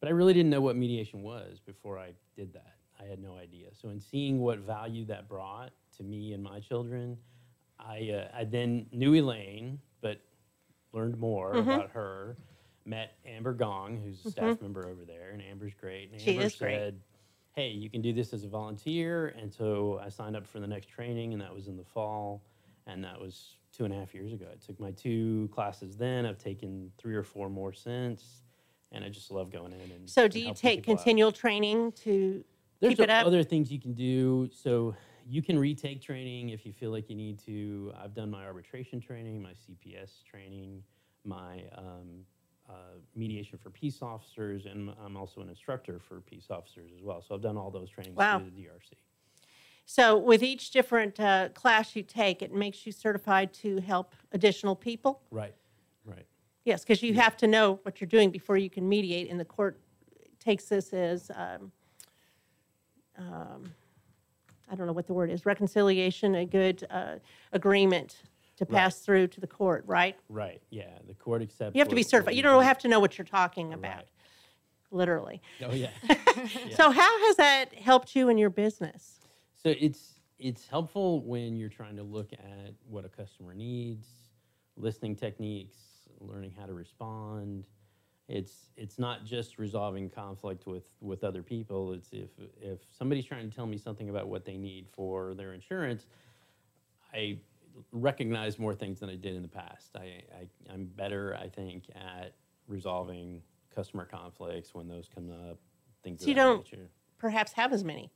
But 0.01 0.07
I 0.07 0.11
really 0.11 0.33
didn't 0.33 0.49
know 0.49 0.61
what 0.61 0.75
mediation 0.75 1.21
was 1.21 1.59
before 1.59 1.99
I 1.99 2.13
did 2.35 2.53
that. 2.53 2.79
I 2.99 3.05
had 3.05 3.19
no 3.19 3.37
idea. 3.37 3.69
So 3.73 3.89
in 3.89 3.99
seeing 4.01 4.39
what 4.39 4.59
value 4.59 5.05
that 5.05 5.29
brought 5.29 5.71
to 5.97 6.03
me 6.03 6.33
and 6.33 6.43
my 6.43 6.59
children, 6.59 7.17
I, 7.79 8.09
uh, 8.09 8.29
I 8.33 8.43
then 8.45 8.87
knew 8.91 9.13
Elaine, 9.15 9.79
but 10.01 10.19
learned 10.91 11.17
more 11.19 11.53
Mhm. 11.55 11.61
about 11.61 11.91
her. 11.91 12.37
Met 12.85 13.19
Amber 13.25 13.53
Gong, 13.53 13.97
who's 13.97 14.25
a 14.25 14.25
staff 14.25 14.55
Mhm. 14.55 14.61
member 14.61 14.87
over 14.87 15.05
there, 15.05 15.29
and 15.31 15.41
Amber's 15.41 15.75
great. 15.75 16.11
And 16.11 16.19
She 16.19 16.31
Amber 16.31 16.41
is 16.41 16.55
great. 16.55 16.77
said, 16.79 17.03
"Hey, 17.55 17.69
you 17.69 17.91
can 17.91 18.01
do 18.01 18.11
this 18.11 18.33
as 18.33 18.43
a 18.43 18.47
volunteer." 18.49 19.27
And 19.29 19.53
so 19.53 19.99
I 19.99 20.09
signed 20.09 20.35
up 20.35 20.47
for 20.47 20.59
the 20.59 20.67
next 20.67 20.87
training, 20.87 21.33
and 21.33 21.41
that 21.43 21.53
was 21.53 21.67
in 21.67 21.77
the 21.77 21.83
fall, 21.85 22.43
and 22.87 23.03
that 23.03 23.19
was 23.21 23.59
two 23.71 23.85
and 23.85 23.93
a 23.93 23.97
half 23.97 24.15
years 24.15 24.33
ago. 24.33 24.49
I 24.51 24.55
took 24.55 24.79
my 24.79 24.91
two 24.91 25.47
classes 25.51 25.95
then. 25.95 26.25
I've 26.25 26.39
taken 26.39 26.91
three 26.97 27.15
or 27.15 27.23
four 27.23 27.49
more 27.49 27.71
since, 27.71 28.43
and 28.91 29.03
I 29.03 29.09
just 29.09 29.31
love 29.31 29.51
going 29.51 29.73
in 29.73 29.91
and. 29.91 30.09
So 30.09 30.23
and 30.23 30.31
do 30.31 30.39
you 30.39 30.53
take 30.53 30.79
people 30.79 30.93
out. 30.93 30.97
continual 30.99 31.31
training 31.31 31.91
to 32.03 32.43
There's 32.79 32.91
keep 32.95 32.99
it 33.01 33.09
up? 33.09 33.25
other 33.25 33.43
things 33.43 33.71
you 33.71 33.79
can 33.79 33.93
do. 33.93 34.49
So 34.51 34.95
you 35.27 35.41
can 35.41 35.57
retake 35.57 36.01
training 36.01 36.49
if 36.49 36.65
you 36.65 36.73
feel 36.73 36.91
like 36.91 37.09
you 37.09 37.15
need 37.15 37.39
to. 37.45 37.93
I've 38.01 38.13
done 38.13 38.29
my 38.29 38.45
arbitration 38.45 38.99
training, 38.99 39.41
my 39.41 39.51
CPS 39.51 40.23
training, 40.29 40.83
my 41.23 41.63
um, 41.77 42.25
uh, 42.69 42.73
mediation 43.15 43.57
for 43.57 43.69
peace 43.69 44.01
officers, 44.01 44.65
and 44.65 44.91
I'm 45.03 45.15
also 45.17 45.41
an 45.41 45.49
instructor 45.49 45.99
for 45.99 46.21
peace 46.21 46.47
officers 46.49 46.91
as 46.95 47.01
well. 47.03 47.21
So 47.21 47.35
I've 47.35 47.41
done 47.41 47.57
all 47.57 47.71
those 47.71 47.89
trainings 47.89 48.17
Wow. 48.17 48.39
through 48.39 48.51
the 48.51 48.63
DRC. 48.63 48.93
So 49.85 50.17
with 50.17 50.41
each 50.41 50.71
different 50.71 51.19
uh, 51.19 51.49
class 51.49 51.95
you 51.95 52.03
take, 52.03 52.41
it 52.41 52.53
makes 52.53 52.85
you 52.85 52.91
certified 52.91 53.53
to 53.55 53.79
help 53.81 54.15
additional 54.31 54.75
people. 54.75 55.21
Right, 55.31 55.53
right. 56.05 56.25
Yes, 56.63 56.83
because 56.83 57.01
you 57.01 57.13
have 57.15 57.35
to 57.37 57.47
know 57.47 57.79
what 57.83 57.99
you're 57.99 58.07
doing 58.07 58.29
before 58.29 58.57
you 58.57 58.69
can 58.69 58.87
mediate, 58.87 59.29
and 59.29 59.39
the 59.39 59.45
court 59.45 59.79
takes 60.39 60.65
this 60.65 60.93
as, 60.93 61.31
um, 61.35 61.71
um, 63.17 63.73
I 64.69 64.75
don't 64.75 64.85
know 64.87 64.93
what 64.93 65.07
the 65.07 65.13
word 65.13 65.31
is, 65.31 65.45
reconciliation, 65.45 66.35
a 66.35 66.45
good 66.45 66.85
uh, 66.89 67.15
agreement 67.51 68.21
to 68.57 68.65
Right. 68.65 68.71
pass 68.81 68.99
through 68.99 69.27
to 69.29 69.41
the 69.41 69.47
court, 69.47 69.83
right? 69.87 70.15
Right, 70.29 70.61
yeah. 70.69 70.99
The 71.07 71.15
court 71.15 71.41
accepts. 71.41 71.75
You 71.75 71.79
have 71.79 71.87
to 71.89 71.95
be 71.95 72.01
what 72.01 72.09
certified. 72.09 72.33
we 72.33 72.37
You 72.37 72.43
don't 72.43 72.63
have 72.63 72.77
to 72.79 72.87
know 72.87 72.99
what 72.99 73.17
you're 73.17 73.25
talking 73.25 73.73
about, 73.73 74.05
literally. 74.91 75.41
Oh, 75.63 75.71
yeah. 75.73 75.89
So 76.75 76.91
how 76.91 77.25
has 77.27 77.35
that 77.37 77.73
helped 77.73 78.15
you 78.15 78.29
in 78.29 78.37
your 78.37 78.51
business? 78.51 79.19
So 79.55 79.73
it's 79.79 80.19
it's 80.37 80.67
helpful 80.67 81.21
when 81.23 81.55
you're 81.55 81.69
trying 81.69 81.95
to 81.97 82.03
look 82.03 82.33
at 82.33 82.73
what 82.87 83.05
a 83.05 83.09
customer 83.09 83.53
needs, 83.53 84.07
listening 84.75 85.15
techniques, 85.15 85.75
learning 86.19 86.53
how 86.57 86.65
to 86.65 86.73
respond. 86.73 87.65
It's 88.27 88.71
it's 88.77 88.97
not 88.97 89.25
just 89.25 89.57
resolving 89.57 90.09
conflict 90.09 90.65
with 90.65 90.83
with 91.01 91.23
other 91.23 91.43
people. 91.43 91.93
It's 91.93 92.09
if 92.13 92.29
if 92.61 92.79
somebody's 92.97 93.25
trying 93.25 93.49
to 93.49 93.55
tell 93.55 93.65
me 93.67 93.77
something 93.77 94.09
about 94.09 94.27
what 94.27 94.45
they 94.45 94.57
need 94.57 94.87
for 94.91 95.33
their 95.33 95.53
insurance, 95.53 96.05
I 97.13 97.39
recognize 97.91 98.59
more 98.59 98.73
things 98.75 98.99
than 98.99 99.09
I 99.09 99.15
did 99.15 99.35
in 99.35 99.41
the 99.41 99.47
past. 99.47 99.95
I, 99.95 100.21
I 100.33 100.47
I'm 100.73 100.85
better, 100.85 101.37
I 101.39 101.47
think, 101.49 101.85
at 101.95 102.35
resolving 102.67 103.41
customer 103.73 104.05
conflicts 104.05 104.73
when 104.73 104.87
those 104.87 105.09
come 105.13 105.29
up. 105.49 105.57
Things 106.03 106.21
So 106.21 106.29
you 106.29 106.35
don't 106.35 106.57
nature. 106.63 106.87
perhaps 107.19 107.53
have 107.53 107.73
as 107.73 107.83
many 107.83 108.11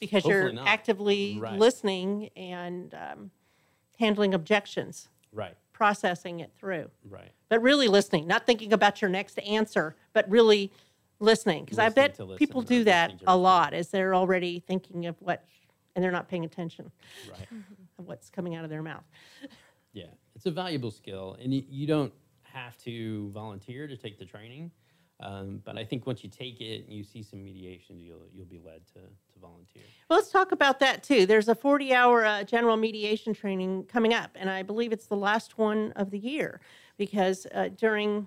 because 0.00 0.24
you're 0.24 0.52
not. 0.52 0.66
actively 0.66 1.36
Right. 1.38 1.58
listening 1.58 2.30
and 2.36 2.94
um, 2.94 3.30
handling 3.98 4.34
objections, 4.34 5.08
Right, 5.32 5.54
processing 5.84 6.40
it 6.40 6.52
through. 6.58 6.90
right. 7.08 7.30
But 7.48 7.62
really 7.62 7.88
listening, 7.88 8.26
not 8.26 8.44
thinking 8.44 8.74
about 8.74 9.00
your 9.00 9.08
next 9.08 9.38
answer, 9.38 9.96
but 10.12 10.28
really 10.30 10.70
listening. 11.20 11.64
Because 11.64 11.78
I 11.78 11.88
bet 11.88 12.20
people 12.36 12.60
do 12.60 12.84
that 12.84 13.14
a 13.26 13.34
lot 13.34 13.72
as 13.72 13.88
they're 13.88 14.14
already 14.14 14.60
thinking 14.60 15.06
of 15.06 15.16
what, 15.22 15.42
and 15.96 16.04
they're 16.04 16.12
not 16.12 16.28
paying 16.28 16.44
attention 16.44 16.92
Right. 17.30 17.48
of 17.98 18.06
what's 18.06 18.28
coming 18.28 18.54
out 18.54 18.62
of 18.64 18.68
their 18.68 18.82
mouth. 18.82 19.04
Yeah, 19.94 20.04
it's 20.36 20.44
a 20.44 20.50
valuable 20.50 20.90
skill, 20.90 21.38
and 21.42 21.52
you, 21.54 21.64
you 21.66 21.86
don't 21.86 22.12
have 22.42 22.76
to 22.84 23.30
volunteer 23.30 23.86
to 23.88 23.96
take 23.96 24.18
the 24.18 24.26
training. 24.26 24.70
Um, 25.22 25.60
but 25.64 25.76
I 25.76 25.84
think 25.84 26.06
once 26.06 26.24
you 26.24 26.30
take 26.30 26.60
it 26.60 26.84
and 26.84 26.92
you 26.92 27.04
see 27.04 27.22
some 27.22 27.42
mediations, 27.42 28.02
you'll 28.02 28.26
you'll 28.32 28.46
be 28.46 28.60
led 28.64 28.86
to, 28.88 29.00
to 29.00 29.38
volunteer. 29.40 29.82
Well, 30.08 30.18
let's 30.18 30.30
talk 30.30 30.52
about 30.52 30.80
that 30.80 31.02
too. 31.02 31.26
There's 31.26 31.48
a 31.48 31.54
40 31.54 31.94
hour 31.94 32.24
uh, 32.24 32.44
general 32.44 32.76
mediation 32.76 33.34
training 33.34 33.84
coming 33.84 34.14
up, 34.14 34.30
and 34.34 34.48
I 34.48 34.62
believe 34.62 34.92
it's 34.92 35.06
the 35.06 35.16
last 35.16 35.58
one 35.58 35.92
of 35.96 36.10
the 36.10 36.18
year 36.18 36.60
because 36.96 37.46
uh, 37.54 37.68
during 37.76 38.26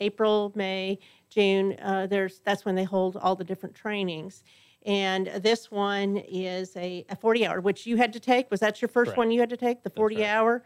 April, 0.00 0.52
May, 0.54 0.98
June, 1.28 1.76
uh, 1.82 2.06
there's 2.06 2.40
that's 2.40 2.64
when 2.64 2.74
they 2.74 2.84
hold 2.84 3.16
all 3.16 3.34
the 3.34 3.44
different 3.44 3.74
trainings. 3.74 4.44
And 4.86 5.26
this 5.26 5.70
one 5.70 6.18
is 6.18 6.76
a, 6.76 7.04
a 7.08 7.16
40 7.16 7.46
hour, 7.46 7.60
which 7.60 7.84
you 7.84 7.96
had 7.96 8.12
to 8.12 8.20
take. 8.20 8.50
Was 8.50 8.60
that 8.60 8.80
your 8.80 8.88
first 8.88 9.08
Correct. 9.08 9.18
one 9.18 9.30
you 9.30 9.40
had 9.40 9.50
to 9.50 9.56
take, 9.56 9.82
the 9.82 9.90
40 9.90 10.24
hour? 10.24 10.62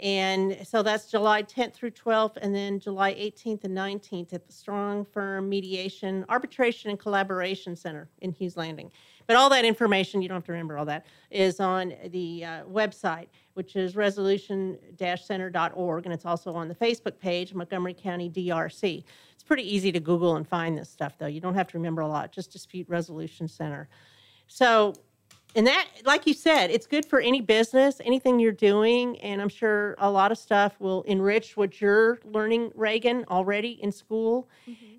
And 0.00 0.66
so 0.66 0.82
that's 0.82 1.08
July 1.10 1.42
10th 1.42 1.74
through 1.74 1.90
12th, 1.90 2.38
and 2.40 2.54
then 2.54 2.80
July 2.80 3.12
18th 3.14 3.64
and 3.64 3.76
19th 3.76 4.32
at 4.32 4.46
the 4.46 4.52
Strong 4.52 5.04
Firm 5.04 5.46
Mediation, 5.48 6.24
Arbitration, 6.30 6.90
and 6.90 6.98
Collaboration 6.98 7.76
Center 7.76 8.08
in 8.22 8.32
Hughes 8.32 8.56
Landing. 8.56 8.90
But 9.26 9.36
all 9.36 9.50
that 9.50 9.66
information, 9.66 10.22
you 10.22 10.28
don't 10.28 10.36
have 10.36 10.44
to 10.44 10.52
remember 10.52 10.78
all 10.78 10.86
that, 10.86 11.04
is 11.30 11.60
on 11.60 11.92
the 12.08 12.44
uh, 12.44 12.64
website, 12.64 13.26
which 13.54 13.76
is 13.76 13.94
resolution-center.org, 13.94 16.06
and 16.06 16.14
it's 16.14 16.24
also 16.24 16.54
on 16.54 16.68
the 16.68 16.74
Facebook 16.74 17.18
page, 17.18 17.52
Montgomery 17.52 17.94
County 17.94 18.30
DRC. 18.30 19.04
It's 19.34 19.44
pretty 19.44 19.74
easy 19.74 19.92
to 19.92 20.00
Google 20.00 20.36
and 20.36 20.48
find 20.48 20.78
this 20.78 20.88
stuff, 20.88 21.18
though. 21.18 21.26
You 21.26 21.40
don't 21.40 21.54
have 21.54 21.68
to 21.68 21.76
remember 21.76 22.00
a 22.00 22.08
lot, 22.08 22.32
just 22.32 22.52
Dispute 22.52 22.88
Resolution 22.88 23.48
Center. 23.48 23.90
So 24.46 24.94
and 25.54 25.66
that, 25.66 25.88
like 26.04 26.26
you 26.26 26.34
said, 26.34 26.70
it's 26.70 26.86
good 26.86 27.04
for 27.04 27.20
any 27.20 27.40
business, 27.40 28.00
anything 28.04 28.38
you're 28.38 28.52
doing. 28.52 29.18
And 29.20 29.42
I'm 29.42 29.48
sure 29.48 29.96
a 29.98 30.10
lot 30.10 30.30
of 30.30 30.38
stuff 30.38 30.78
will 30.78 31.02
enrich 31.02 31.56
what 31.56 31.80
you're 31.80 32.18
learning, 32.24 32.72
Reagan, 32.74 33.24
already 33.28 33.72
in 33.82 33.90
school. 33.90 34.48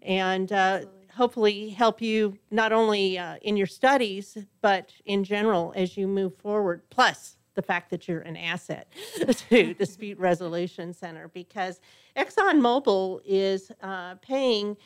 And 0.02 0.52
uh, 0.52 0.82
hopefully 1.16 1.70
help 1.70 2.02
you 2.02 2.38
not 2.49 2.72
only 2.72 3.18
uh, 3.18 3.38
in 3.41 3.56
your 3.56 3.68
studies, 3.68 4.38
but 4.62 4.93
in 5.06 5.24
general 5.24 5.74
as 5.76 5.95
you 5.95 6.08
move 6.08 6.36
forward. 6.38 6.82
Plus, 6.89 7.38
the 7.54 7.62
fact 7.62 7.89
that 7.89 8.08
you're 8.08 8.22
an 8.22 8.38
asset 8.38 8.91
to 9.49 9.74
Dispute 9.78 10.18
Resolution 10.18 10.93
Center 10.93 11.28
because 11.30 11.82
ExxonMobil 12.16 13.22
is 13.26 13.72
uh, 13.82 14.16
paying 14.16 14.78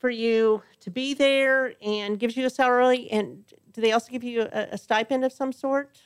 for 0.00 0.10
you 0.10 0.62
to 0.80 0.90
be 0.90 1.14
there 1.14 1.74
and 1.82 2.18
gives 2.18 2.36
you 2.36 2.46
a 2.46 2.50
salary. 2.50 3.08
And 3.10 3.44
do 3.72 3.80
they 3.80 3.92
also 3.92 4.10
give 4.10 4.24
you 4.24 4.42
a, 4.42 4.68
a 4.72 4.78
stipend 4.78 5.24
of 5.24 5.32
some 5.32 5.52
sort? 5.52 6.00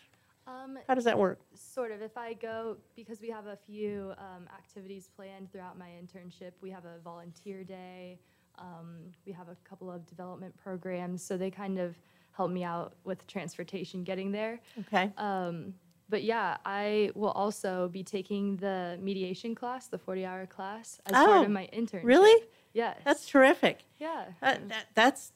Um, 0.46 0.78
How 0.88 0.94
does 0.94 1.04
that 1.04 1.16
work? 1.18 1.40
Sort 1.54 1.92
of. 1.92 2.02
If 2.02 2.18
I 2.18 2.34
go, 2.34 2.76
because 2.96 3.20
we 3.20 3.30
have 3.30 3.46
a 3.46 3.56
few 3.56 4.12
um, 4.18 4.46
activities 4.52 5.08
planned 5.16 5.50
throughout 5.50 5.78
my 5.78 5.88
internship, 5.88 6.52
we 6.60 6.70
have 6.70 6.84
a 6.84 6.98
volunteer 7.02 7.64
day, 7.64 8.18
um, 8.58 8.98
we 9.24 9.32
have 9.32 9.48
a 9.48 9.56
couple 9.68 9.90
of 9.90 10.06
development 10.06 10.54
programs, 10.56 11.24
so 11.24 11.36
they 11.36 11.50
kind 11.50 11.78
of 11.78 11.96
help 12.32 12.50
me 12.50 12.64
out 12.64 12.94
with 13.04 13.26
transportation 13.26 14.02
getting 14.02 14.32
there. 14.32 14.60
Okay. 14.80 15.12
Um, 15.16 15.72
but 16.08 16.24
yeah, 16.24 16.58
I 16.66 17.10
will 17.14 17.30
also 17.30 17.88
be 17.88 18.02
taking 18.02 18.56
the 18.56 18.98
mediation 19.00 19.54
class, 19.54 19.86
the 19.86 19.98
40 19.98 20.26
hour 20.26 20.46
class, 20.46 21.00
as 21.06 21.12
Oh, 21.16 21.26
part 21.26 21.44
of 21.46 21.50
my 21.50 21.68
internship. 21.72 22.04
Really? 22.04 22.44
Yes. 22.74 22.98
That's 23.04 23.26
terrific. 23.26 23.84
Yeah. 23.98 24.24
Uh, 24.42 24.56
that, 24.68 24.86
that's 24.94 25.32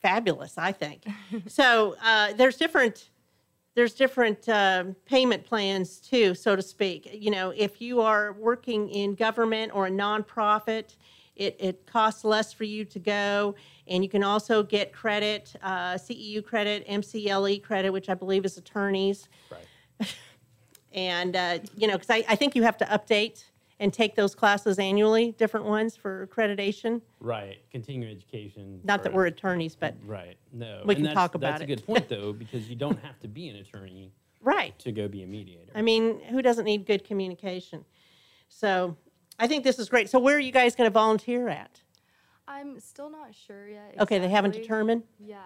fabulous, 0.00 0.58
I 0.58 0.72
think. 0.72 1.04
so 1.46 1.94
uh, 2.02 2.32
there's 2.32 2.56
different 2.56 3.10
there's 3.74 3.94
different 3.94 4.46
um, 4.50 4.94
payment 5.06 5.46
plans 5.46 5.96
too, 5.96 6.34
so 6.34 6.54
to 6.54 6.60
speak. 6.60 7.08
You 7.10 7.30
know, 7.30 7.54
if 7.56 7.80
you 7.80 8.02
are 8.02 8.34
working 8.34 8.90
in 8.90 9.14
government 9.14 9.72
or 9.74 9.86
a 9.86 9.90
nonprofit, 9.90 10.96
it, 11.36 11.56
it 11.58 11.86
costs 11.86 12.22
less 12.22 12.52
for 12.52 12.64
you 12.64 12.84
to 12.84 12.98
go, 12.98 13.54
and 13.86 14.02
you 14.04 14.10
can 14.10 14.22
also 14.22 14.62
get 14.62 14.92
credit, 14.92 15.54
uh, 15.62 15.94
CEU 15.94 16.44
credit, 16.44 16.86
MCLE 16.86 17.62
credit, 17.62 17.90
which 17.90 18.10
I 18.10 18.14
believe 18.14 18.44
is 18.44 18.58
attorneys. 18.58 19.28
Right. 19.50 20.14
And 20.94 21.36
uh, 21.36 21.60
you 21.74 21.86
know, 21.86 21.94
because 21.94 22.10
I, 22.10 22.22
I 22.28 22.36
think 22.36 22.54
you 22.54 22.64
have 22.64 22.76
to 22.76 22.84
update 22.84 23.44
and 23.80 23.92
take 23.92 24.14
those 24.14 24.34
classes 24.34 24.78
annually, 24.78 25.32
different 25.32 25.66
ones 25.66 25.96
for 25.96 26.26
accreditation. 26.26 27.00
Right, 27.20 27.58
continuing 27.70 28.14
education. 28.14 28.80
Not 28.84 29.02
that 29.02 29.12
we're 29.12 29.26
attorneys, 29.26 29.74
but 29.76 29.94
Right, 30.04 30.36
no. 30.52 30.82
we 30.84 30.94
and 30.94 30.96
can 30.96 31.02
that's- 31.04 31.14
talk 31.14 31.34
about 31.34 31.52
That's 31.58 31.62
it. 31.62 31.64
a 31.64 31.66
good 31.66 31.86
point, 31.86 32.08
though, 32.08 32.32
because 32.32 32.68
you 32.68 32.76
don't 32.76 32.98
have 33.00 33.18
to 33.20 33.28
be 33.28 33.48
an 33.48 33.56
attorney 33.56 34.12
right. 34.40 34.78
to 34.80 34.92
go 34.92 35.08
be 35.08 35.22
a 35.22 35.26
mediator. 35.26 35.72
I 35.74 35.82
mean, 35.82 36.20
who 36.20 36.42
doesn't 36.42 36.64
need 36.64 36.86
good 36.86 37.04
communication? 37.04 37.84
So 38.48 38.96
I 39.38 39.46
think 39.46 39.64
this 39.64 39.78
is 39.78 39.88
great. 39.88 40.08
So 40.10 40.18
where 40.18 40.36
are 40.36 40.40
you 40.40 40.52
guys 40.52 40.76
going 40.76 40.86
to 40.88 40.92
volunteer 40.92 41.48
at? 41.48 41.80
I'm 42.46 42.78
still 42.80 43.08
not 43.10 43.34
sure 43.34 43.68
yet. 43.68 43.94
Okay, 44.00 44.18
they 44.18 44.28
haven't 44.28 44.52
determined? 44.52 45.04
Yeah, 45.18 45.38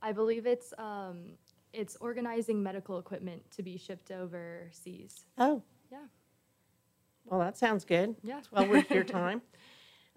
I 0.00 0.12
believe 0.12 0.46
it's 0.46 0.72
um, 0.78 1.32
it's 1.72 1.96
organizing 2.00 2.62
medical 2.62 2.98
equipment 2.98 3.42
to 3.52 3.62
be 3.62 3.76
shipped 3.76 4.10
overseas. 4.10 5.24
Oh. 5.38 5.62
Yeah. 5.90 5.98
Well, 7.24 7.40
that 7.40 7.56
sounds 7.56 7.84
good. 7.84 8.16
Yeah. 8.22 8.38
It's 8.38 8.50
well 8.50 8.66
worth 8.66 8.90
your 8.90 9.04
time. 9.04 9.42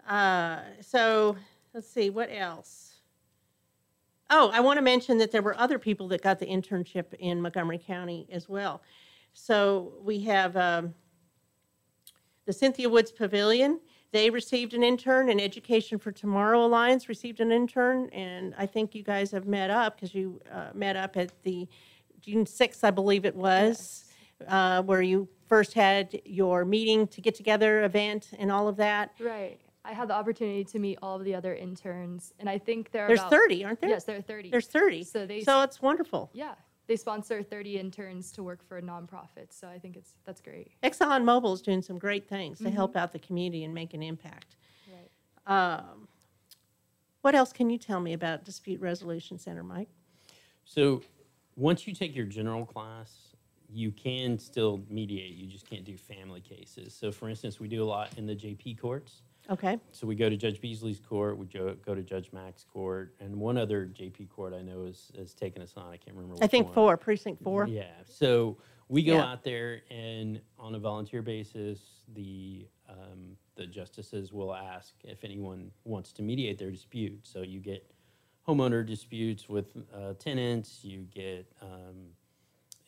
Uh, 0.06 0.58
so 0.82 1.34
let's 1.72 1.88
see, 1.88 2.10
what 2.10 2.28
else? 2.30 2.96
Oh, 4.28 4.50
I 4.52 4.60
want 4.60 4.76
to 4.76 4.82
mention 4.82 5.16
that 5.16 5.30
there 5.30 5.40
were 5.40 5.58
other 5.58 5.78
people 5.78 6.08
that 6.08 6.22
got 6.22 6.38
the 6.38 6.46
internship 6.46 7.14
in 7.14 7.40
Montgomery 7.40 7.78
County 7.78 8.26
as 8.30 8.46
well. 8.46 8.82
So 9.32 9.94
we 10.02 10.20
have 10.20 10.56
um, 10.56 10.94
the 12.46 12.52
Cynthia 12.52 12.88
Woods 12.88 13.12
Pavilion. 13.12 13.80
They 14.12 14.30
received 14.30 14.74
an 14.74 14.82
intern, 14.82 15.28
and 15.28 15.40
Education 15.40 15.98
for 15.98 16.12
Tomorrow 16.12 16.64
Alliance 16.64 17.08
received 17.08 17.40
an 17.40 17.50
intern, 17.50 18.08
and 18.10 18.54
I 18.56 18.66
think 18.66 18.94
you 18.94 19.02
guys 19.02 19.30
have 19.32 19.46
met 19.46 19.70
up 19.70 19.96
because 19.96 20.14
you 20.14 20.40
uh, 20.52 20.68
met 20.72 20.96
up 20.96 21.16
at 21.16 21.32
the 21.42 21.66
June 22.20 22.44
6th, 22.44 22.84
I 22.84 22.90
believe 22.92 23.24
it 23.24 23.34
was, 23.34 24.03
uh, 24.48 24.82
where 24.82 25.02
you 25.02 25.28
first 25.46 25.74
had 25.74 26.20
your 26.24 26.64
meeting 26.64 27.06
to 27.08 27.20
get 27.20 27.34
together 27.34 27.84
event 27.84 28.30
and 28.38 28.50
all 28.50 28.68
of 28.68 28.76
that. 28.76 29.12
Right. 29.20 29.60
I 29.84 29.92
had 29.92 30.08
the 30.08 30.14
opportunity 30.14 30.64
to 30.64 30.78
meet 30.78 30.98
all 31.02 31.16
of 31.16 31.24
the 31.24 31.34
other 31.34 31.54
interns, 31.54 32.32
and 32.38 32.48
I 32.48 32.56
think 32.58 32.90
there 32.90 33.04
are 33.04 33.08
There's 33.08 33.20
about- 33.20 33.30
30, 33.30 33.64
aren't 33.64 33.80
there? 33.80 33.90
Yes, 33.90 34.04
there 34.04 34.16
are 34.16 34.22
30. 34.22 34.50
There's 34.50 34.66
30. 34.66 35.04
So 35.04 35.26
they 35.26 35.42
So 35.42 35.60
it's 35.62 35.80
wonderful. 35.82 36.30
yeah 36.32 36.54
they 36.86 36.96
sponsor 36.96 37.42
30 37.42 37.78
interns 37.78 38.30
to 38.32 38.42
work 38.42 38.62
for 38.62 38.78
nonprofits. 38.82 39.52
So 39.58 39.68
I 39.68 39.78
think 39.78 39.96
it's 39.96 40.12
that's 40.26 40.42
great. 40.42 40.70
Exxon 40.82 41.22
Mobil 41.22 41.54
is 41.54 41.62
doing 41.62 41.80
some 41.80 41.98
great 41.98 42.28
things 42.28 42.58
to 42.58 42.64
Mhm. 42.64 42.72
help 42.74 42.94
out 42.94 43.12
the 43.12 43.18
community 43.18 43.64
and 43.64 43.72
make 43.72 43.94
an 43.94 44.02
impact. 44.02 44.56
Right. 45.46 45.80
Um, 45.80 46.08
what 47.22 47.34
else 47.34 47.54
can 47.54 47.70
you 47.70 47.78
tell 47.78 48.00
me 48.00 48.12
about 48.12 48.44
Dispute 48.44 48.82
Resolution 48.82 49.38
Center, 49.38 49.62
Mike? 49.62 49.88
So 50.66 51.00
once 51.56 51.86
you 51.86 51.94
take 51.94 52.14
your 52.14 52.26
general 52.26 52.66
class, 52.66 53.23
you 53.74 53.90
can 53.90 54.38
still 54.38 54.82
mediate. 54.88 55.34
You 55.34 55.46
just 55.48 55.68
can't 55.68 55.84
do 55.84 55.96
family 55.96 56.40
cases. 56.40 56.94
So 56.94 57.10
for 57.10 57.28
instance, 57.28 57.58
we 57.58 57.66
do 57.66 57.82
a 57.82 57.84
lot 57.84 58.16
in 58.16 58.24
the 58.24 58.34
JP 58.34 58.78
courts. 58.80 59.22
Okay. 59.50 59.78
So 59.90 60.06
we 60.06 60.14
go 60.14 60.30
to 60.30 60.36
Judge 60.36 60.60
Beasley's 60.60 61.00
court, 61.00 61.36
we 61.36 61.46
go, 61.46 61.74
go 61.84 61.94
to 61.94 62.02
Judge 62.02 62.30
Mack's 62.32 62.64
court, 62.64 63.14
and 63.20 63.36
one 63.36 63.58
other 63.58 63.86
JP 63.86 64.30
court 64.30 64.54
I 64.54 64.62
know 64.62 64.84
is, 64.84 65.10
is 65.14 65.34
taking 65.34 65.60
us 65.60 65.74
on. 65.76 65.92
I 65.92 65.96
can't 65.96 66.16
remember. 66.16 66.42
I 66.42 66.46
think 66.46 66.66
one. 66.66 66.74
four, 66.74 66.96
precinct 66.96 67.42
four. 67.42 67.66
Yeah. 67.66 67.90
So 68.06 68.56
we 68.88 69.02
go 69.02 69.14
Yeah. 69.16 69.32
out 69.32 69.42
there 69.44 69.82
and 69.90 70.40
on 70.58 70.74
a 70.76 70.78
volunteer 70.78 71.20
basis, 71.20 71.80
the 72.14 72.66
um, 72.88 73.36
the 73.56 73.66
justices 73.66 74.32
will 74.32 74.54
ask 74.54 74.94
if 75.04 75.24
anyone 75.24 75.70
wants 75.84 76.12
to 76.12 76.22
mediate 76.22 76.58
their 76.58 76.70
dispute. 76.70 77.18
So 77.22 77.42
you 77.42 77.60
get 77.60 77.90
homeowner 78.46 78.86
disputes 78.86 79.48
with 79.48 79.76
uh, 79.94 80.12
tenants. 80.14 80.80
You 80.84 81.06
get 81.14 81.46
um, 81.62 81.96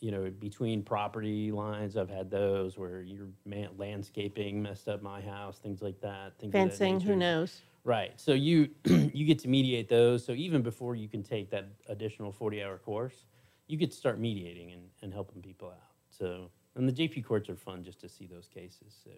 you 0.00 0.10
know 0.10 0.30
between 0.30 0.82
property 0.82 1.50
lines. 1.50 1.96
I've 1.96 2.10
had 2.10 2.30
those 2.30 2.76
where 2.76 3.02
your 3.02 3.26
man- 3.44 3.70
landscaping 3.76 4.62
messed 4.62 4.88
up 4.88 5.02
my 5.02 5.20
house, 5.20 5.58
things 5.58 5.82
like 5.82 6.00
that. 6.00 6.38
Things 6.38 6.52
Fencing, 6.52 7.00
who 7.00 7.16
knows? 7.16 7.62
Right. 7.84 8.12
So 8.16 8.32
you 8.32 8.68
you 8.84 9.24
get 9.24 9.38
to 9.40 9.48
mediate 9.48 9.88
those. 9.88 10.24
So 10.24 10.32
even 10.32 10.62
before 10.62 10.96
you 10.96 11.08
can 11.08 11.22
take 11.22 11.50
that 11.50 11.68
additional 11.88 12.32
40 12.32 12.62
hour 12.62 12.78
course, 12.78 13.26
you 13.68 13.76
get 13.76 13.90
to 13.90 13.96
start 13.96 14.18
mediating 14.18 14.72
and, 14.72 14.82
and 15.02 15.12
helping 15.12 15.40
people 15.40 15.68
out. 15.68 15.92
So 16.10 16.50
and 16.74 16.88
the 16.88 16.92
JP 16.92 17.24
courts 17.24 17.48
are 17.48 17.56
fun 17.56 17.82
just 17.82 18.00
to 18.00 18.08
see 18.08 18.26
those 18.26 18.48
cases. 18.48 18.94
So 19.02 19.10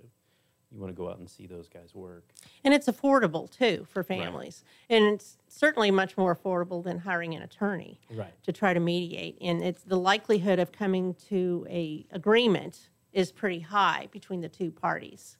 you 0.70 0.80
want 0.80 0.94
to 0.94 0.96
go 0.96 1.08
out 1.08 1.18
and 1.18 1.28
see 1.28 1.46
those 1.46 1.68
guys 1.68 1.94
work. 1.94 2.32
And 2.64 2.74
it's 2.74 2.86
affordable 2.88 3.50
too 3.50 3.86
for 3.88 4.00
Right. 4.00 4.06
families. 4.06 4.64
And 4.90 5.04
it's 5.04 5.38
certainly 5.48 5.90
much 5.90 6.16
more 6.16 6.34
affordable 6.34 6.82
than 6.84 6.98
hiring 6.98 7.34
an 7.34 7.42
attorney 7.42 8.00
Right. 8.10 8.34
to 8.42 8.52
try 8.52 8.74
to 8.74 8.80
mediate. 8.80 9.38
And 9.40 9.62
it's 9.62 9.82
the 9.82 9.96
likelihood 9.98 10.58
of 10.58 10.72
coming 10.72 11.14
to 11.28 11.66
a 11.70 12.06
agreement 12.10 12.90
is 13.12 13.32
pretty 13.32 13.60
high 13.60 14.08
between 14.12 14.40
the 14.42 14.48
two 14.48 14.70
parties, 14.70 15.38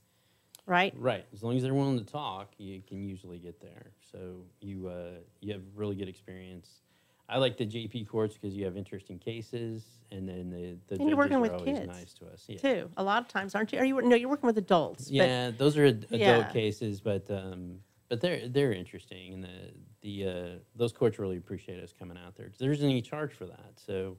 right? 0.65 0.95
Right. 0.97 1.27
As 1.33 1.43
long 1.43 1.57
as 1.57 1.63
they're 1.63 1.75
willing 1.75 1.99
to 1.99 2.05
talk, 2.05 2.53
you 2.57 2.81
can 2.81 3.03
usually 3.07 3.39
get 3.39 3.61
there. 3.61 3.93
So 4.11 4.45
you 4.61 4.89
uh, 4.89 5.19
you 5.41 5.53
have 5.53 5.63
really 5.75 5.95
good 5.97 6.09
experience. 6.09 6.81
I 7.29 7.37
like 7.39 7.57
the 7.59 7.67
JP 7.67 8.09
courts 8.09 8.35
because 8.39 8.57
you 8.57 8.65
have 8.65 8.77
interesting 8.77 9.19
cases, 9.19 9.85
and 10.11 10.27
then 10.29 10.51
the 10.51 10.79
the 10.89 11.01
And 11.01 11.09
you're 11.11 11.19
working 11.19 11.39
judges 11.39 11.43
with 11.43 11.51
are 11.53 11.59
always 11.59 11.79
kids 11.81 11.87
nice 11.89 12.15
to 12.15 12.27
us. 12.27 12.45
Yeah. 12.49 12.59
too. 12.59 12.91
A 12.97 13.03
lot 13.03 13.21
of 13.23 13.29
times, 13.29 13.55
aren't 13.55 13.73
you? 13.73 13.79
Are 13.79 13.85
you? 13.85 14.01
No, 14.01 14.17
you're 14.17 14.31
working 14.31 14.47
with 14.47 14.57
adults. 14.59 15.05
but- 15.05 15.13
Yeah, 15.13 15.51
those 15.51 15.77
are 15.77 15.87
ad- 15.87 16.05
adult 16.11 16.21
Yeah. 16.21 16.51
cases, 16.51 17.01
but 17.01 17.31
um, 17.31 17.81
but 18.09 18.21
they're 18.23 18.49
they're 18.49 18.73
interesting, 18.73 19.35
and 19.35 19.45
the 19.45 19.73
the 20.01 20.27
uh, 20.27 20.59
those 20.77 20.93
courts 20.93 21.19
really 21.19 21.37
appreciate 21.37 21.83
us 21.83 21.93
coming 21.93 22.17
out 22.17 22.35
there. 22.37 22.51
There 22.59 22.73
isn't 22.73 22.89
any 22.89 23.03
charge 23.03 23.33
for 23.35 23.45
that, 23.47 23.73
so 23.77 24.17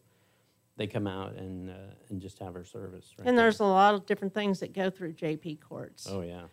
they 0.78 0.86
come 0.86 1.08
out 1.08 1.34
and 1.34 1.72
uh, 1.72 1.74
and 2.10 2.22
just 2.22 2.38
have 2.40 2.56
our 2.56 2.64
service. 2.64 3.16
Right 3.18 3.28
and 3.28 3.36
there. 3.36 3.46
there's 3.46 3.60
a 3.60 3.66
lot 3.66 3.96
of 3.96 4.06
different 4.06 4.36
things 4.36 4.60
that 4.60 4.74
go 4.74 4.92
through 4.92 5.14
JP 5.14 5.62
courts. 5.62 6.06
oh 6.08 6.22
yeah, 6.22 6.44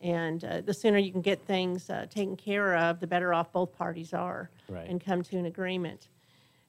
And 0.00 0.44
uh, 0.44 0.60
the 0.60 0.74
sooner 0.74 0.98
you 0.98 1.12
can 1.12 1.22
get 1.22 1.40
things 1.46 1.88
uh, 1.88 2.06
taken 2.10 2.36
care 2.36 2.76
of, 2.76 3.00
the 3.00 3.06
better 3.06 3.32
off 3.32 3.52
both 3.52 3.72
parties 3.72 4.12
are 4.12 4.50
Right. 4.68 4.88
and 4.88 5.00
come 5.02 5.22
to 5.22 5.36
an 5.38 5.46
agreement. 5.46 6.08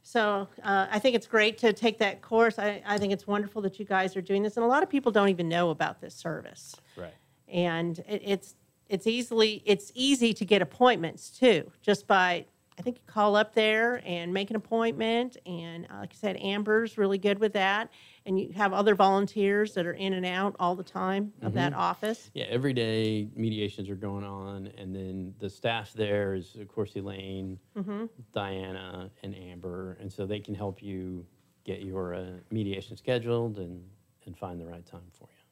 So 0.04 0.48
uh, 0.64 0.88
I 0.92 1.00
think 1.00 1.16
it's 1.16 1.26
great 1.28 1.58
to 1.60 1.74
take 1.74 1.98
that 1.98 2.22
course. 2.22 2.60
I, 2.60 2.82
I 2.86 2.98
think 2.98 3.12
it's 3.12 3.26
wonderful 3.26 3.62
that 3.64 3.80
you 3.80 3.86
guys 3.86 4.16
are 4.16 4.22
doing 4.22 4.44
this. 4.44 4.56
And 4.56 4.64
a 4.64 4.68
lot 4.68 4.84
of 4.84 4.90
people 4.90 5.12
don't 5.12 5.30
even 5.30 5.50
know 5.50 5.70
about 5.72 6.00
this 6.02 6.14
service. 6.14 6.76
right. 6.96 7.14
And 7.48 8.00
it, 8.08 8.22
it's 8.26 8.56
it's 8.88 9.08
easily 9.08 9.64
it's 9.66 9.92
easy 9.96 10.32
to 10.34 10.46
get 10.46 10.62
appointments 10.62 11.32
too, 11.32 11.72
just 11.82 12.06
by 12.08 12.46
I 12.78 12.82
think 12.84 12.98
you 12.98 13.04
call 13.08 13.36
up 13.36 13.56
there 13.56 14.02
and 14.06 14.34
make 14.34 14.50
an 14.52 14.56
appointment. 14.56 15.38
And 15.46 15.88
uh, 15.92 16.00
like 16.02 16.12
I 16.12 16.16
said, 16.16 16.38
Amber's 16.38 16.98
really 16.98 17.18
good 17.18 17.40
with 17.40 17.54
that. 17.54 17.90
And 18.28 18.40
you 18.40 18.52
have 18.56 18.74
other 18.74 18.96
volunteers 18.96 19.74
that 19.76 19.86
are 19.86 19.94
in 19.94 20.14
and 20.14 20.26
out 20.26 20.56
all 20.60 20.76
the 20.76 20.84
time 20.84 21.32
of 21.44 21.54
that 21.54 21.74
Mhm. 21.74 21.78
office. 21.78 22.32
Yeah, 22.34 22.46
every 22.46 22.74
day 22.74 23.30
mediations 23.36 23.88
are 23.88 23.96
going 23.96 24.24
on, 24.24 24.68
and 24.78 24.96
then 24.96 25.36
the 25.38 25.50
staff 25.50 25.94
there 25.94 26.34
is 26.34 26.56
of 26.56 26.68
course 26.68 26.96
Elaine, 26.96 27.60
Mhm. 27.76 28.10
Diana, 28.34 29.12
and 29.22 29.36
Amber, 29.36 29.94
and 30.00 30.12
so 30.12 30.26
they 30.26 30.40
can 30.40 30.56
help 30.56 30.82
you 30.82 31.26
get 31.66 31.82
your 31.84 32.16
uh, 32.16 32.40
mediation 32.50 32.98
scheduled 32.98 33.60
and 33.60 33.88
and 34.26 34.36
find 34.36 34.60
the 34.60 34.66
right 34.66 34.86
time 34.88 35.06
for 35.12 35.28
you. 35.30 35.46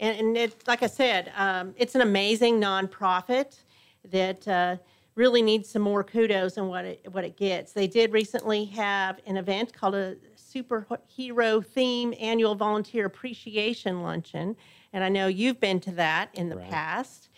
And, 0.00 0.18
and 0.18 0.36
it, 0.36 0.68
like 0.68 0.82
I 0.82 0.86
said, 0.86 1.32
um, 1.34 1.74
it's 1.78 1.94
an 1.94 2.02
amazing 2.02 2.60
nonprofit 2.60 3.58
that 4.04 4.46
uh, 4.46 4.76
really 5.20 5.42
needs 5.42 5.68
some 5.68 5.82
more 5.82 6.02
kudos 6.02 6.56
in 6.56 6.66
what 6.68 6.84
it 6.86 7.06
what 7.12 7.24
it 7.24 7.36
gets. 7.36 7.72
They 7.72 7.86
did 7.86 8.10
recently 8.10 8.64
have 8.64 9.20
an 9.26 9.36
event 9.36 9.72
called 9.74 9.94
a 9.94 10.16
superhero 10.36 11.64
theme 11.64 12.14
annual 12.18 12.54
volunteer 12.54 13.04
appreciation 13.04 14.02
luncheon, 14.02 14.56
and 14.94 15.04
I 15.04 15.10
know 15.10 15.26
you've 15.26 15.60
been 15.60 15.78
to 15.80 15.92
that 15.92 16.30
in 16.34 16.48
the 16.48 16.56
Right. 16.56 16.70
past. 16.70 17.28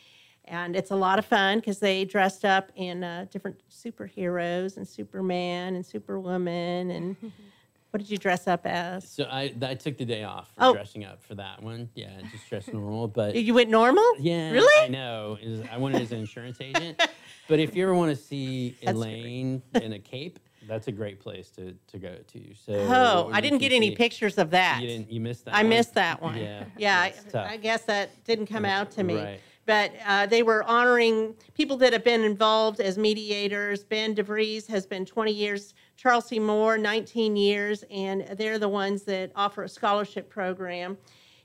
And 0.45 0.74
it's 0.74 0.91
a 0.91 0.97
lot 0.97 1.18
of 1.20 1.24
fun 1.24 1.59
because 1.61 1.78
they 1.78 2.05
dressed 2.05 2.45
up 2.45 2.72
in 2.74 3.05
uh, 3.05 3.26
different 3.30 3.59
superheroes 3.70 4.76
and 4.76 4.87
Superman 4.87 5.76
and 5.76 5.87
Superwoman 5.87 6.91
and 6.91 7.16
what 7.91 7.99
did 8.01 8.11
you 8.11 8.18
dress 8.18 8.49
up 8.49 8.66
as? 8.66 9.09
So 9.09 9.24
I 9.24 9.55
I 9.62 9.74
took 9.74 9.99
the 9.99 10.05
day 10.05 10.24
off 10.24 10.49
for 10.55 10.64
Oh. 10.64 10.72
dressing 10.74 11.05
up 11.05 11.22
for 11.22 11.37
that 11.37 11.62
one. 11.62 11.91
Yeah, 11.95 12.11
just 12.33 12.49
dressed 12.49 12.72
normal, 12.72 13.07
but 13.07 13.35
You 13.37 13.55
went 13.55 13.70
normal? 13.70 14.05
Yeah, 14.18 14.51
Really? 14.51 14.85
I 14.85 14.89
know. 14.89 15.39
Was- 15.45 15.61
I 15.70 15.76
went 15.78 15.95
as 15.97 16.11
an 16.11 16.18
insurance 16.18 16.59
agent, 16.61 17.01
but 17.53 17.61
if 17.61 17.76
you 17.76 17.82
ever 17.82 17.92
want 17.94 18.09
to 18.09 18.16
see 18.16 18.78
That's 18.82 18.96
Elaine 18.96 19.61
in 19.74 19.92
a 19.92 19.98
cape, 19.98 20.38
that's 20.66 20.88
a 20.88 20.92
great 20.92 21.20
place 21.20 21.50
to, 21.50 21.74
to 21.88 21.98
go 21.98 22.16
to. 22.28 22.55
So 22.55 22.72
Oh, 22.88 23.30
I 23.30 23.42
didn't 23.42 23.59
get 23.59 23.72
any 23.72 23.90
see- 23.90 23.96
pictures 23.96 24.38
of 24.38 24.48
that. 24.53 24.80
You 24.80 24.88
didn't. 24.88 25.12
You 25.12 25.20
missed 25.20 25.44
that. 25.44 25.55
I 25.55 25.59
one? 25.59 25.68
missed 25.68 25.92
that 25.92 26.22
one. 26.22 26.38
Yeah. 26.38 26.64
Yeah. 26.78 26.98
I, 26.98 27.38
I 27.38 27.57
guess 27.59 27.82
that 27.82 28.24
didn't 28.24 28.46
come 28.46 28.64
out 28.64 28.90
to 28.92 29.03
me. 29.05 29.16
Right. 29.16 29.40
But 29.66 29.92
uh, 30.07 30.24
they 30.24 30.42
were 30.42 30.62
honoring 30.64 31.34
people 31.53 31.76
that 31.76 31.92
have 31.92 32.05
been 32.05 32.22
involved 32.22 32.80
as 32.80 32.96
mediators. 32.96 33.84
Ben 33.84 34.14
DeVries 34.14 34.66
has 34.68 34.86
been 34.86 35.05
20 35.05 35.30
years, 35.30 35.74
Charles 35.98 36.28
C. 36.28 36.38
Moore, 36.38 36.78
19 36.78 37.36
years, 37.36 37.84
and 37.90 38.22
they're 38.38 38.59
the 38.59 38.70
ones 38.70 39.03
that 39.03 39.30
offer 39.36 39.64
a 39.64 39.68
scholarship 39.68 40.30
program. 40.30 40.96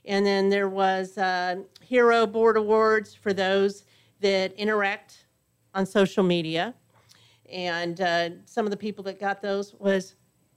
And 0.06 0.24
then 0.24 0.48
there 0.48 0.70
was 0.70 1.18
uh, 1.18 1.56
Hero 1.82 2.26
Board 2.26 2.56
Awards 2.56 3.14
for 3.14 3.34
those 3.34 3.84
that 4.20 4.54
interact 4.54 5.26
on 5.78 5.86
social 5.86 6.24
media. 6.24 6.74
And 7.50 8.00
uh, 8.00 8.30
some 8.44 8.66
of 8.66 8.70
the 8.70 8.76
people 8.76 9.04
that 9.04 9.18
got 9.20 9.40
those 9.40 9.74
was 9.74 10.16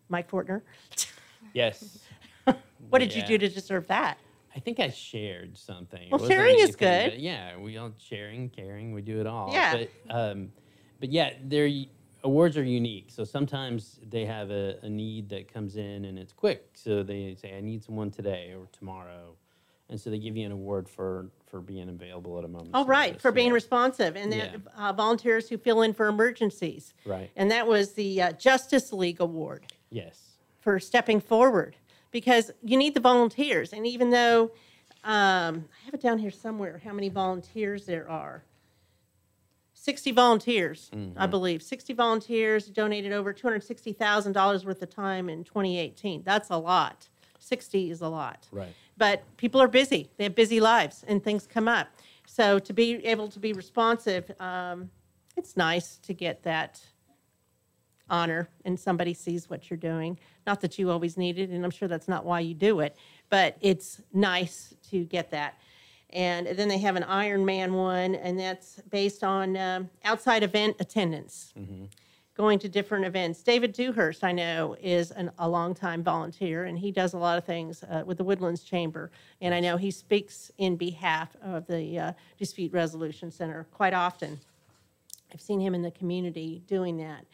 Mike 0.10 0.30
Fortner. 0.30 0.62
Yes. 1.54 2.00
What 2.90 3.00
did 3.00 3.14
you 3.14 3.24
do 3.24 3.38
to 3.38 3.50
deserve 3.50 3.88
that? 3.88 4.18
I 4.56 4.60
think 4.60 4.80
I 4.80 4.90
shared 4.90 5.58
something. 5.58 6.08
Well, 6.10 6.26
sharing 6.26 6.60
is 6.60 6.78
good. 6.78 7.16
yeah, 7.16 7.58
we 7.58 7.78
all 7.78 7.92
sharing, 7.98 8.48
caring, 8.48 8.94
we 8.94 9.02
do 9.02 9.20
it 9.20 9.28
all. 9.28 9.50
Yeah. 9.52 9.76
But 9.76 10.16
um, 10.16 10.54
but 11.02 11.12
yeah, 11.12 11.34
their 11.44 11.68
awards 12.24 12.56
are 12.56 12.64
unique. 12.64 13.08
So 13.10 13.26
sometimes 13.26 14.00
they 14.08 14.24
have 14.24 14.50
a, 14.50 14.78
a 14.84 14.90
need 14.90 15.28
that 15.30 15.52
comes 15.52 15.76
in 15.76 16.06
and 16.06 16.18
it's 16.18 16.32
quick. 16.32 16.70
So 16.76 17.04
they 17.04 17.36
say, 17.36 17.58
I 17.58 17.60
need 17.60 17.84
someone 17.84 18.12
today 18.12 18.54
or 18.58 18.68
tomorrow. 18.72 19.36
And 19.92 20.00
so 20.00 20.10
they 20.10 20.18
give 20.20 20.38
you 20.38 20.46
an 20.46 20.54
award 20.54 20.88
for, 20.88 21.28
for 21.48 21.60
being 21.60 21.90
available 21.90 22.40
at 22.40 22.46
a 22.46 22.48
moment. 22.48 22.70
Oh, 22.74 22.86
right, 22.86 23.20
for 23.20 23.32
being 23.34 23.52
responsive, 23.52 24.16
and 24.16 24.34
Yeah. 24.34 24.52
then 24.52 24.64
uh, 24.78 24.94
volunteers 24.94 25.50
who 25.50 25.58
fill 25.58 25.82
in 25.82 25.94
for 25.94 26.08
emergencies. 26.08 26.94
Right. 27.06 27.30
And 27.36 27.52
that 27.52 27.68
was 27.68 27.92
the 27.92 28.22
uh, 28.22 28.32
Justice 28.32 28.94
League 28.94 29.20
Award 29.20 29.66
Yes. 29.92 30.38
for 30.62 30.80
stepping 30.80 31.20
forward 31.20 31.76
because 32.10 32.52
you 32.64 32.78
need 32.78 32.94
the 32.94 33.02
volunteers. 33.02 33.74
And 33.74 33.86
even 33.86 34.12
though 34.12 34.52
um, 35.04 35.66
I 35.74 35.86
have 35.86 35.94
it 35.94 36.02
down 36.02 36.20
here 36.20 36.32
somewhere, 36.32 36.80
how 36.86 36.94
many 36.94 37.10
volunteers 37.10 37.86
there 37.86 38.10
are. 38.10 38.44
60 39.74 40.12
volunteers, 40.12 40.90
I 40.94 40.96
Mm-hmm. 40.96 41.30
believe. 41.32 41.64
60 41.64 41.92
volunteers 41.94 42.68
donated 42.68 43.12
over 43.12 43.34
$260,000 43.34 44.64
worth 44.64 44.82
of 44.82 44.90
time 44.90 45.28
in 45.28 45.44
2018. 45.44 46.22
That's 46.24 46.50
a 46.50 46.58
lot. 46.58 47.10
60 47.42 47.92
is 47.92 48.02
a 48.02 48.08
lot. 48.08 48.48
Right. 48.52 48.74
But 48.98 49.24
people 49.38 49.62
are 49.62 49.68
busy. 49.68 50.10
They 50.18 50.26
have 50.26 50.36
busy 50.36 50.60
lives 50.60 51.04
and 51.08 51.24
things 51.24 51.48
come 51.48 51.68
up. 51.68 51.88
So 52.26 52.60
to 52.60 52.74
be 52.74 53.06
able 53.06 53.28
to 53.30 53.40
be 53.40 53.52
responsive, 53.52 54.32
um, 54.40 54.90
it's 55.36 55.58
nice 55.58 55.98
to 55.98 56.14
get 56.14 56.44
that 56.44 56.82
honor 58.10 58.50
and 58.66 58.80
somebody 58.80 59.14
sees 59.14 59.50
what 59.50 59.70
you're 59.70 59.78
doing. 59.78 60.20
Not 60.46 60.62
that 60.62 60.78
you 60.78 60.92
always 60.92 61.18
need 61.18 61.40
it, 61.40 61.50
and 61.50 61.64
I'm 61.64 61.72
sure 61.72 61.88
that's 61.88 62.08
not 62.08 62.26
why 62.26 62.42
you 62.42 62.54
do 62.54 62.82
it, 62.82 62.96
but 63.30 63.58
it's 63.62 64.02
nice 64.14 64.76
to 64.92 65.06
get 65.06 65.32
that. 65.32 65.60
And 66.12 66.48
then 66.48 66.68
they 66.68 66.78
have 66.80 66.98
an 66.98 67.04
Iron 67.04 67.46
Man 67.46 67.74
one, 67.74 68.16
and 68.16 68.38
that's 68.38 68.82
based 68.90 69.24
on 69.24 69.56
um, 69.56 69.90
outside 70.04 70.44
event 70.44 70.76
attendance, 70.80 71.54
going 72.36 72.60
to 72.60 72.70
different 72.70 73.06
events. 73.06 73.44
David 73.44 73.74
Dewhurst, 73.74 74.24
I 74.24 74.32
know, 74.32 74.76
is 74.82 75.12
an, 75.12 75.32
a 75.40 75.48
longtime 75.48 76.02
volunteer, 76.02 76.66
and 76.66 76.80
he 76.80 76.92
does 76.92 77.14
a 77.14 77.18
lot 77.18 77.38
of 77.38 77.44
things 77.44 77.84
uh, 77.84 78.04
with 78.06 78.18
the 78.18 78.24
Woodlands 78.24 78.64
Chamber. 78.64 79.12
And 79.42 79.54
I 79.54 79.60
know 79.60 79.76
he 79.78 79.92
speaks 79.92 80.52
in 80.58 80.78
behalf 80.78 81.36
of 81.44 81.68
the 81.68 82.00
uh, 82.00 82.14
Dispute 82.38 82.72
Resolution 82.72 83.32
Center 83.32 83.68
quite 83.72 83.94
often. 83.94 84.40
I've 85.34 85.42
seen 85.42 85.60
him 85.60 85.76
in 85.76 85.82
the 85.82 85.92
community 85.92 86.62
doing 86.68 86.96
that. 86.98 87.26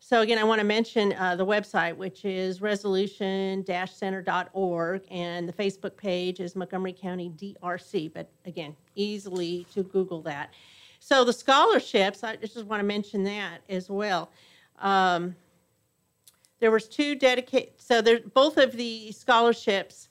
So 0.00 0.20
again, 0.20 0.38
I 0.38 0.44
want 0.44 0.60
to 0.60 0.64
mention 0.64 1.12
uh, 1.14 1.34
the 1.34 1.44
website, 1.44 1.96
which 1.96 2.24
is 2.24 2.62
resolution-center.org, 2.62 5.02
and 5.10 5.48
the 5.48 5.52
Facebook 5.52 5.96
page 5.96 6.38
is 6.38 6.54
Montgomery 6.54 6.92
County 6.92 7.32
DRC. 7.36 8.12
But 8.14 8.30
again, 8.46 8.76
easily 8.94 9.66
to 9.74 9.82
Google 9.82 10.22
that. 10.22 10.54
So 11.08 11.24
the 11.24 11.32
scholarships, 11.32 12.22
I 12.22 12.36
just 12.36 12.66
want 12.66 12.80
to 12.80 12.84
mention 12.84 13.24
that 13.24 13.60
as 13.70 13.88
well. 13.88 14.30
Um, 14.78 15.34
there 16.60 16.70
was 16.70 16.86
two 16.86 17.14
dedicated. 17.14 17.70
So 17.78 18.02
there, 18.02 18.20
both 18.34 18.58
of 18.58 18.72
the 18.72 19.10
scholarships 19.12 20.10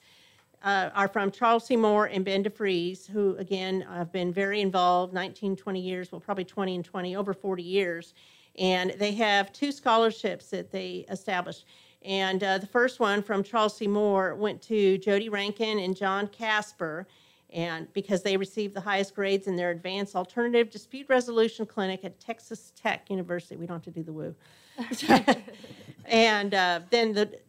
uh, 0.63 0.89
are 0.95 1.07
from 1.07 1.29
Charles 1.29 1.67
Seymour 1.67 2.07
and 2.07 2.25
Ben 2.25 2.43
DeFries, 2.43 3.07
who 3.07 3.35
again 3.35 3.81
have 3.81 4.11
been 4.11 4.33
very 4.33 4.59
involved, 4.59 5.13
19, 5.13 5.55
20 5.55 5.79
years, 5.79 6.11
well, 6.11 6.19
probably 6.19 6.45
20 6.45 6.73
and 6.73 6.83
20, 6.83 7.15
over 7.15 7.31
40 7.31 7.61
years. 7.61 8.15
And 8.57 8.89
they 8.97 9.11
have 9.11 9.53
two 9.53 9.71
scholarships 9.71 10.49
that 10.49 10.71
they 10.71 11.05
established. 11.11 11.65
And 12.01 12.43
uh, 12.43 12.57
the 12.57 12.65
first 12.65 12.99
one 12.99 13.21
from 13.21 13.43
Charles 13.43 13.77
Seymour 13.77 14.33
went 14.33 14.63
to 14.63 14.97
Jody 14.97 15.29
Rankin 15.29 15.77
and 15.77 15.95
John 15.95 16.27
Casper, 16.27 17.05
and 17.57 17.91
because 17.91 18.21
they 18.21 18.37
received 18.37 18.75
the 18.75 18.81
highest 18.81 19.15
grades 19.15 19.47
in 19.47 19.55
their 19.55 19.71
advanced 19.71 20.15
alternative 20.15 20.69
dispute 20.69 21.07
resolution 21.09 21.65
clinic 21.65 22.05
at 22.05 22.19
Texas 22.19 22.71
Tech 22.75 23.09
University. 23.09 23.55
We 23.55 23.65
don't 23.65 23.77
have 23.77 23.93
to 23.93 23.99
do 23.99 24.03
the 24.03 24.13
woo. 24.13 24.35
and 26.05 26.53
uh, 26.53 26.81
then 26.91 27.13
the, 27.13 27.39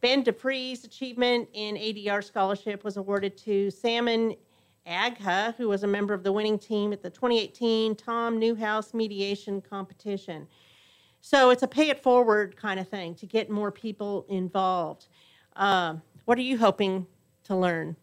Ben 0.00 0.24
DePree's 0.24 0.84
achievement 0.84 1.48
in 1.52 1.76
ADR 1.76 2.24
scholarship 2.24 2.82
was 2.82 2.96
awarded 2.96 3.38
to 3.38 3.70
Salman 3.70 4.34
Agha, 4.84 5.54
who 5.56 5.68
was 5.68 5.84
a 5.84 5.86
member 5.86 6.12
of 6.12 6.24
the 6.24 6.32
winning 6.32 6.58
team 6.58 6.92
at 6.92 7.00
the 7.00 7.08
2018 7.08 7.94
Tom 7.94 8.40
Newhouse 8.40 8.92
mediation 8.92 9.60
competition. 9.60 10.48
So 11.20 11.50
it's 11.50 11.62
a 11.62 11.68
pay 11.68 11.88
it 11.88 12.02
forward 12.02 12.56
kind 12.56 12.80
of 12.80 12.88
thing 12.88 13.14
to 13.14 13.26
get 13.26 13.48
more 13.48 13.70
people 13.70 14.26
involved. 14.28 15.06
Um, 15.54 16.02
what 16.24 16.36
are 16.36 16.42
you 16.42 16.58
hoping 16.58 17.06
to 17.44 17.54
learn? 17.54 17.96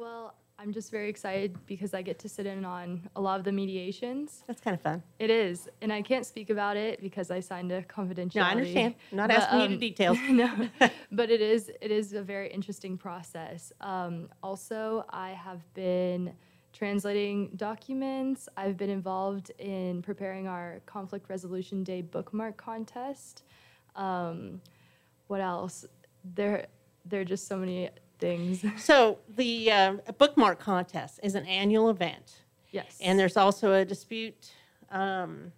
Well, 0.00 0.34
I'm 0.58 0.72
just 0.72 0.90
very 0.90 1.10
excited 1.10 1.58
because 1.66 1.92
I 1.92 2.00
get 2.00 2.18
to 2.20 2.28
sit 2.28 2.46
in 2.46 2.64
on 2.64 3.06
a 3.16 3.20
lot 3.20 3.38
of 3.38 3.44
the 3.44 3.52
mediations. 3.52 4.44
That's 4.46 4.62
kind 4.62 4.74
of 4.74 4.80
fun. 4.80 5.02
It 5.18 5.28
is, 5.28 5.68
and 5.82 5.92
I 5.92 6.00
can't 6.00 6.24
speak 6.24 6.48
about 6.48 6.78
it 6.78 7.02
because 7.02 7.30
I 7.30 7.40
signed 7.40 7.70
a 7.70 7.82
confidentiality. 7.82 8.34
No, 8.36 8.42
I 8.42 8.50
understand. 8.52 8.94
I'm 9.12 9.16
not 9.18 9.28
But, 9.28 9.36
asking 9.36 9.60
you 9.60 9.68
to 9.68 9.74
um, 9.74 9.78
details. 9.78 10.18
no, 10.30 10.68
but 11.12 11.30
it 11.30 11.42
is 11.42 11.70
it 11.82 11.90
is 11.90 12.14
a 12.14 12.22
very 12.22 12.50
interesting 12.50 12.96
process. 12.96 13.74
Um, 13.82 14.30
also, 14.42 15.04
I 15.10 15.32
have 15.32 15.60
been 15.74 16.32
translating 16.72 17.50
documents. 17.56 18.48
I've 18.56 18.78
been 18.78 18.90
involved 18.90 19.50
in 19.58 20.00
preparing 20.00 20.48
our 20.48 20.80
conflict 20.86 21.28
resolution 21.28 21.84
day 21.84 22.00
bookmark 22.00 22.56
contest. 22.56 23.42
Um, 23.96 24.62
what 25.26 25.42
else? 25.42 25.84
There 26.24 26.68
there 27.04 27.20
are 27.20 27.24
just 27.24 27.46
so 27.46 27.58
many 27.58 27.90
things. 28.20 28.64
So 28.78 29.18
the 29.36 29.70
uh, 29.72 29.92
bookmark 30.18 30.58
contest 30.60 31.20
is 31.22 31.34
an 31.34 31.46
annual 31.46 31.90
event. 31.90 32.34
Yes. 32.70 32.98
And 33.00 33.18
there's 33.18 33.36
also 33.36 33.72
a 33.72 33.84
dispute 33.84 34.52
um, 34.90 35.52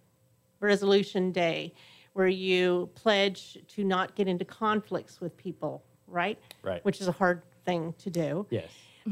resolution 0.59 1.31
day 1.31 1.73
where 2.13 2.27
you 2.27 2.89
pledge 2.95 3.57
to 3.67 3.83
not 3.83 4.15
get 4.15 4.27
into 4.27 4.45
conflicts 4.45 5.19
with 5.19 5.35
people, 5.37 5.83
right? 6.07 6.39
Right. 6.61 6.83
Which 6.85 7.01
is 7.01 7.07
a 7.07 7.11
hard 7.11 7.41
thing 7.65 7.93
to 7.99 8.09
do. 8.09 8.45
Yes. 8.49 8.69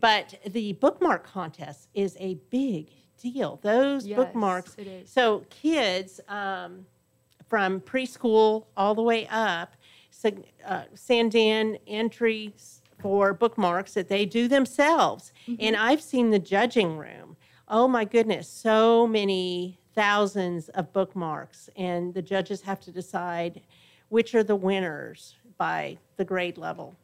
But 0.00 0.38
the 0.46 0.72
bookmark 0.74 1.24
contest 1.24 1.88
is 1.94 2.16
a 2.18 2.34
big 2.50 2.88
deal. 3.20 3.58
Those 3.62 4.06
Yes, 4.06 4.16
bookmarks. 4.16 4.74
it 4.78 4.86
is. 4.86 5.10
So 5.10 5.44
kids 5.50 6.20
um, 6.28 6.86
from 7.48 7.80
preschool 7.80 8.66
all 8.76 8.94
the 8.94 9.02
way 9.02 9.26
up 9.28 9.76
sig- 10.10 10.52
uh, 10.64 10.84
send 10.94 11.34
in 11.34 11.78
entries 11.86 12.82
for 13.00 13.32
bookmarks 13.34 13.94
that 13.94 14.08
they 14.08 14.24
do 14.26 14.48
themselves. 14.48 15.32
And 15.58 15.76
I've 15.76 16.02
seen 16.02 16.30
the 16.30 16.38
judging 16.38 16.96
room. 16.96 17.36
Oh 17.68 17.88
my 17.88 18.04
goodness, 18.04 18.48
so 18.48 19.06
many 19.06 19.78
thousands 19.94 20.68
of 20.70 20.92
bookmarks, 20.92 21.68
and 21.76 22.14
the 22.14 22.22
judges 22.22 22.60
have 22.62 22.80
to 22.80 22.92
decide 22.92 23.62
which 24.08 24.34
are 24.34 24.44
the 24.44 24.54
winners 24.56 25.34
by 25.58 25.98
the 26.16 26.24
grade 26.24 26.58
level. 26.58 26.94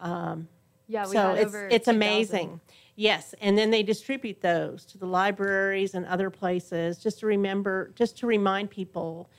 Um, 0.00 0.48
Yeah, 0.88 1.04
we 1.06 1.12
so 1.12 1.32
it's 1.34 1.54
it's 1.54 1.84
2,000. 1.86 1.94
amazing. 1.94 2.60
Yes, 2.96 3.34
and 3.40 3.56
then 3.56 3.70
they 3.70 3.82
distribute 3.82 4.40
those 4.40 4.84
to 4.86 4.98
the 4.98 5.06
libraries 5.06 5.94
and 5.94 6.04
other 6.06 6.28
places 6.28 6.98
just 6.98 7.20
to 7.20 7.26
remember, 7.26 7.92
just 7.94 8.18
to 8.18 8.26
remind 8.26 8.70
people 8.70 9.30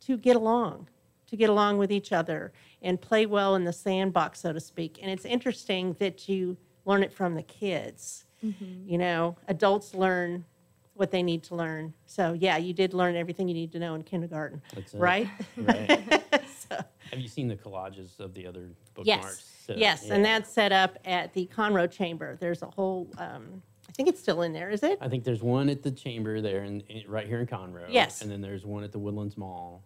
to 0.00 0.16
get 0.16 0.36
along, 0.36 0.88
to 1.32 1.36
get 1.36 1.48
along 1.48 1.78
with 1.78 1.90
each 1.90 2.12
other 2.12 2.52
and 2.82 3.00
play 3.00 3.24
well 3.24 3.54
in 3.54 3.64
the 3.64 3.72
sandbox, 3.72 4.38
so 4.38 4.52
to 4.52 4.60
speak. 4.60 4.98
And 5.00 5.10
it's 5.10 5.24
interesting 5.24 5.96
that 5.98 6.28
you 6.28 6.58
learn 6.84 7.02
it 7.02 7.10
from 7.10 7.34
the 7.34 7.42
kids. 7.42 8.26
Mm-hmm. 8.44 8.86
You 8.86 8.98
know, 8.98 9.36
adults 9.48 9.94
learn 9.94 10.44
what 10.92 11.10
they 11.10 11.22
need 11.22 11.42
to 11.44 11.54
learn. 11.54 11.94
So 12.04 12.34
yeah, 12.34 12.58
you 12.58 12.74
did 12.74 12.92
learn 12.92 13.16
everything 13.16 13.48
you 13.48 13.54
need 13.54 13.72
to 13.72 13.78
know 13.78 13.94
in 13.94 14.02
kindergarten, 14.02 14.60
That's 14.74 14.92
right? 14.92 15.26
Right. 15.56 16.22
so, 16.68 16.76
Have 17.10 17.18
you 17.18 17.28
seen 17.28 17.48
the 17.48 17.56
collages 17.56 18.20
of 18.20 18.34
the 18.34 18.46
other 18.46 18.68
bookmarks? 18.92 19.06
Yes, 19.06 19.64
So, 19.66 19.74
yes, 19.74 20.10
and 20.10 20.22
that's 20.22 20.52
set 20.52 20.70
up 20.70 20.98
at 21.06 21.32
the 21.32 21.48
Conroe 21.56 21.90
Chamber. 21.90 22.36
There's 22.38 22.60
a 22.60 22.66
whole, 22.66 23.08
um, 23.16 23.62
I 23.88 23.92
think 23.92 24.10
it's 24.10 24.20
still 24.20 24.42
in 24.42 24.52
there, 24.52 24.68
is 24.68 24.82
it? 24.82 24.98
I 25.00 25.08
think 25.08 25.24
there's 25.24 25.42
one 25.42 25.70
at 25.70 25.82
the 25.82 25.90
chamber 25.90 26.42
there, 26.42 26.64
in, 26.64 26.82
in- 26.90 27.08
right 27.08 27.26
here 27.26 27.40
in 27.40 27.46
Conroe. 27.46 27.86
Yes. 27.88 28.20
And 28.20 28.30
then 28.30 28.42
there's 28.42 28.66
one 28.66 28.84
at 28.84 28.92
the 28.92 28.98
Woodlands 28.98 29.38
Mall. 29.38 29.82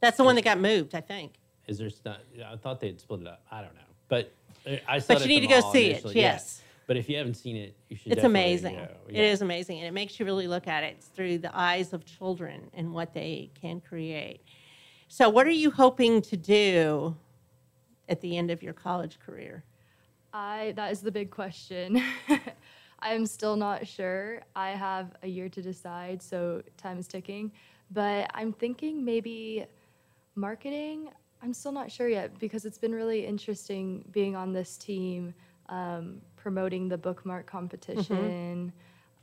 That's 0.00 0.16
the 0.16 0.24
one 0.24 0.34
that 0.36 0.44
got 0.44 0.58
moved, 0.58 0.94
I 0.94 1.00
think. 1.00 1.34
Is 1.66 1.78
there? 1.78 1.90
st- 1.90 2.16
I 2.44 2.56
thought 2.56 2.80
they'd 2.80 3.00
split 3.00 3.20
it 3.20 3.26
up. 3.26 3.42
I 3.50 3.62
don't 3.62 3.74
know, 3.74 3.80
but 4.08 4.32
uh, 4.66 4.76
I 4.88 4.98
saw. 4.98 5.14
But 5.14 5.22
it 5.22 5.28
you 5.28 5.28
need 5.28 5.40
to 5.40 5.46
go 5.46 5.60
mall 5.60 5.72
see 5.72 5.86
it, 5.86 5.90
initially, 5.90 6.16
yeah. 6.16 6.22
yes. 6.32 6.62
But 6.86 6.96
if 6.96 7.08
you 7.08 7.16
haven't 7.16 7.34
seen 7.34 7.56
it, 7.56 7.76
you 7.88 7.96
should. 7.96 8.12
It's 8.12 8.16
definitely 8.16 8.40
amazing. 8.40 8.74
go, 8.74 8.88
yeah. 9.08 9.22
is 9.22 9.42
amazing, 9.42 9.78
and 9.78 9.86
it 9.86 9.92
makes 9.92 10.18
you 10.18 10.26
really 10.26 10.48
look 10.48 10.66
at 10.66 10.82
it 10.82 11.02
through 11.14 11.38
the 11.38 11.56
eyes 11.56 11.92
of 11.92 12.04
children 12.04 12.70
and 12.74 12.92
what 12.92 13.14
they 13.14 13.50
can 13.60 13.80
create. 13.80 14.40
So, 15.06 15.28
what 15.28 15.46
are 15.46 15.50
you 15.52 15.70
hoping 15.70 16.22
to 16.22 16.36
do 16.36 17.16
at 18.08 18.20
the 18.20 18.36
end 18.36 18.50
of 18.50 18.62
your 18.62 18.72
college 18.72 19.18
career? 19.24 19.62
I 20.32 20.72
that 20.76 20.90
is 20.90 21.00
the 21.00 21.12
big 21.12 21.30
question. 21.30 22.02
I 23.02 23.14
am 23.14 23.24
still 23.26 23.56
not 23.56 23.86
sure. 23.86 24.42
I 24.54 24.70
have 24.70 25.12
a 25.22 25.28
year 25.28 25.48
to 25.48 25.62
decide, 25.62 26.22
so 26.22 26.62
time 26.76 26.98
is 26.98 27.06
ticking. 27.06 27.52
But 27.90 28.30
I'm 28.34 28.52
thinking 28.52 29.04
maybe 29.04 29.66
marketing. 30.40 31.10
I'm 31.42 31.54
still 31.54 31.72
not 31.72 31.90
sure 31.90 32.08
yet 32.08 32.38
because 32.38 32.64
it's 32.64 32.78
been 32.78 32.94
really 32.94 33.24
interesting 33.24 34.04
being 34.10 34.34
on 34.36 34.52
this 34.52 34.76
team, 34.76 35.34
um, 35.68 36.20
promoting 36.36 36.88
the 36.88 36.98
bookmark 36.98 37.46
competition. 37.46 38.72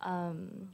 Um, 0.02 0.70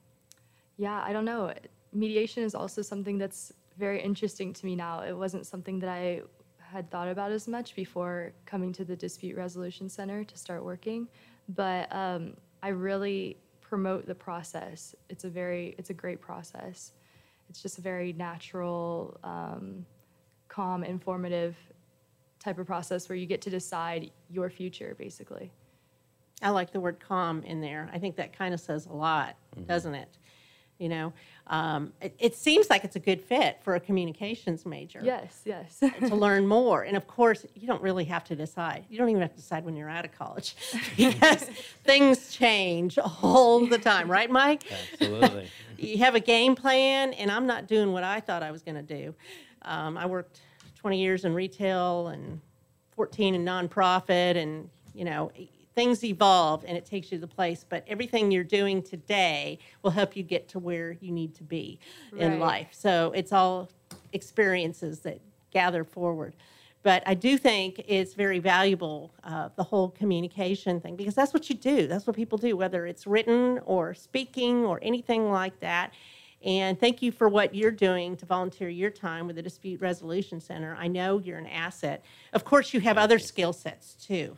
yeah, 0.78 1.02
I 1.04 1.14
don't 1.14 1.26
know. 1.26 1.54
Mediation 1.94 2.44
is 2.44 2.56
also 2.56 2.82
something 2.82 3.18
that's 3.18 3.54
very 3.78 4.02
interesting 4.02 4.54
to 4.54 4.66
me 4.66 4.76
now. 4.76 5.02
It 5.02 5.18
wasn't 5.18 5.46
something 5.46 5.80
that 5.80 5.90
I 5.90 6.22
had 6.60 6.90
thought 6.90 7.08
about 7.08 7.32
as 7.32 7.48
much 7.48 7.76
before 7.76 8.34
coming 8.46 8.74
to 8.74 8.84
the 8.86 8.96
Dispute 8.96 9.36
Resolution 9.38 9.90
Center 9.90 10.24
to 10.24 10.38
start 10.38 10.64
working. 10.64 11.08
But 11.50 11.94
um, 11.94 12.36
I 12.62 12.70
really 12.70 13.38
promote 13.62 14.06
the 14.06 14.16
process. 14.16 14.96
It's 15.10 15.24
a 15.24 15.30
very, 15.30 15.76
it's 15.78 15.90
a 15.90 15.94
great 15.94 16.22
process. 16.22 16.94
It's 17.50 17.62
just 17.62 17.78
a 17.78 17.82
very 17.82 18.14
natural, 18.14 19.20
um, 19.24 19.86
calm, 20.54 20.84
informative 20.84 21.56
type 22.40 22.60
of 22.60 22.68
process 22.68 23.10
where 23.10 23.16
you 23.16 23.26
get 23.26 23.42
to 23.42 23.50
decide 23.50 24.12
your 24.30 24.50
future, 24.50 24.96
basically. 24.98 25.52
I 26.42 26.50
like 26.50 26.72
the 26.72 26.80
word 26.80 27.00
calm 27.00 27.42
in 27.44 27.62
there. 27.62 27.90
I 27.94 28.00
think 28.00 28.18
that 28.18 28.38
kind 28.38 28.54
of 28.54 28.60
says 28.60 28.86
a 28.86 28.94
lot, 28.94 29.36
doesn't 29.68 29.96
it? 29.96 30.10
You 30.80 30.90
know, 30.90 31.14
um, 31.48 31.94
it, 32.02 32.16
it 32.20 32.36
seems 32.36 32.70
like 32.70 32.84
it's 32.84 32.96
a 32.96 33.00
good 33.00 33.22
fit 33.22 33.60
for 33.62 33.76
a 33.76 33.80
communications 33.80 34.66
major. 34.66 35.00
Yes, 35.02 35.42
yes. 35.46 35.80
to 36.00 36.16
learn 36.16 36.46
more. 36.46 36.84
And 36.84 36.98
of 36.98 37.08
course, 37.08 37.46
you 37.56 37.68
don't 37.68 37.82
really 37.82 38.04
have 38.06 38.24
to 38.26 38.36
decide. 38.36 38.86
You 38.90 38.98
don't 38.98 39.10
even 39.10 39.22
have 39.22 39.32
to 39.32 39.38
decide 39.38 39.64
when 39.64 39.76
you're 39.76 39.90
out 39.90 40.04
of 40.04 40.12
college 40.12 40.56
because 40.98 41.44
things 41.84 42.32
change 42.34 42.98
all 42.98 43.66
the 43.66 43.78
time, 43.78 44.12
right, 44.12 44.30
Mike? 44.30 44.64
Absolutely. 44.94 45.48
you 45.78 46.00
have 46.00 46.16
a 46.16 46.20
game 46.20 46.56
plan, 46.56 47.14
and 47.14 47.32
I'm 47.32 47.48
not 47.48 47.68
doing 47.68 47.94
what 47.94 48.04
I 48.04 48.20
thought 48.20 48.44
I 48.44 48.52
was 48.52 48.62
going 48.62 48.76
to 48.76 48.82
do. 48.82 49.16
Um, 49.66 49.98
I 49.98 50.06
worked 50.06 50.42
20 50.76 51.00
years 51.00 51.26
in 51.26 51.34
retail 51.34 52.08
and 52.08 52.40
14 52.92 53.36
in 53.36 53.46
nonprofit, 53.46 54.38
and 54.38 54.70
you 54.94 55.06
know 55.06 55.32
things 55.76 56.04
evolve 56.04 56.64
and 56.68 56.78
it 56.78 56.86
takes 56.86 57.12
you 57.12 57.18
to 57.18 57.22
the 57.22 57.28
place. 57.28 57.66
But 57.68 57.84
everything 57.88 58.32
you're 58.32 58.44
doing 58.44 58.82
today 58.82 59.60
will 59.82 59.92
help 59.92 60.16
you 60.16 60.24
get 60.24 60.48
to 60.50 60.60
where 60.60 60.92
you 61.02 61.12
need 61.12 61.36
to 61.36 61.44
be 61.44 61.80
in 62.16 62.40
life. 62.40 62.68
So 62.72 63.12
it's 63.16 63.32
all 63.32 63.70
experiences 64.12 65.00
that 65.00 65.20
gather 65.52 65.84
forward. 65.84 66.36
But 66.84 67.02
I 67.06 67.14
do 67.14 67.38
think 67.38 67.82
it's 67.88 68.14
very 68.14 68.40
valuable, 68.40 69.14
uh, 69.24 69.50
the 69.56 69.64
whole 69.64 69.90
communication 69.90 70.82
thing, 70.82 70.98
because 70.98 71.16
that's 71.16 71.34
what 71.34 71.50
you 71.50 71.56
do. 71.56 71.88
That's 71.88 72.06
what 72.06 72.16
people 72.16 72.38
do, 72.38 72.58
whether 72.58 72.86
it's 72.86 73.08
written 73.08 73.60
or 73.66 73.94
speaking 73.94 74.66
or 74.66 74.80
anything 74.82 75.32
like 75.32 75.58
that. 75.62 75.94
And 76.44 76.80
thank 76.80 77.02
you 77.02 77.12
for 77.12 77.30
what 77.30 77.56
you're 77.56 77.72
doing 77.72 78.18
to 78.18 78.26
volunteer 78.26 78.68
your 78.70 78.90
time 78.90 79.28
with 79.28 79.36
the 79.38 79.42
Dispute 79.42 79.80
Resolution 79.82 80.42
Center. 80.42 80.76
I 80.80 80.88
know 80.88 81.20
you're 81.20 81.38
an 81.38 81.48
asset. 81.48 82.04
Of 82.34 82.44
course, 82.44 82.74
you 82.74 82.82
have 82.82 82.98
other 82.98 83.18
skill 83.20 83.54
sets 83.54 83.94
too, 83.94 84.38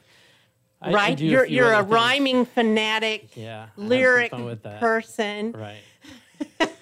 I- 0.82 0.92
right? 0.94 1.20
you're 1.20 1.46
few 1.48 1.56
you're 1.58 1.74
a 1.74 1.78
things. 1.78 1.90
rhyming 1.92 2.46
fanatic, 2.46 3.36
Yeah, 3.36 3.56
I 3.56 3.60
have 3.62 3.70
some 3.76 3.88
lyric 3.90 4.32
with 4.34 4.64
that. 4.64 4.80
person 4.80 5.52
Right. 5.54 5.82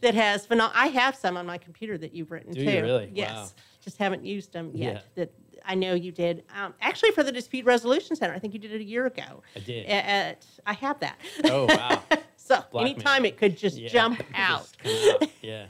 that 0.00 0.14
has 0.14 0.46
phenom- 0.46 0.70
I 0.74 0.88
have 0.88 1.16
some 1.16 1.36
on 1.36 1.46
my 1.46 1.58
computer 1.58 1.96
that 1.98 2.14
you've 2.14 2.30
written 2.30 2.52
Do 2.52 2.64
too. 2.64 2.70
you 2.70 2.82
really? 2.82 3.10
Yes. 3.14 3.30
Wow. 3.32 3.48
Just 3.82 3.98
haven't 3.98 4.24
used 4.24 4.52
them 4.52 4.70
yet. 4.74 4.94
Yeah. 4.94 5.00
That 5.24 5.32
I 5.64 5.74
know 5.76 5.94
you 5.94 6.10
did. 6.12 6.44
Um, 6.56 6.74
actually, 6.80 7.12
for 7.12 7.22
the 7.22 7.30
Dispute 7.32 7.64
Resolution 7.64 8.16
Center, 8.16 8.34
I 8.34 8.38
think 8.40 8.52
you 8.52 8.58
did 8.60 8.72
it 8.72 8.80
a 8.80 8.84
year 8.84 9.06
ago. 9.06 9.42
I 9.56 9.60
did. 9.60 9.86
A- 9.86 9.90
At, 9.90 10.46
I 10.66 10.72
have 10.74 10.98
that. 11.00 11.18
Oh, 11.44 11.66
wow. 11.66 12.02
so 12.44 12.62
Blackmail. 12.70 12.92
anytime 12.94 13.24
it 13.24 13.36
could 13.36 13.56
just 13.56 13.76
Yeah. 13.78 13.88
jump 13.88 14.22
out. 14.34 14.68
Just 14.82 15.22
out. 15.22 15.28
Yeah. 15.42 15.66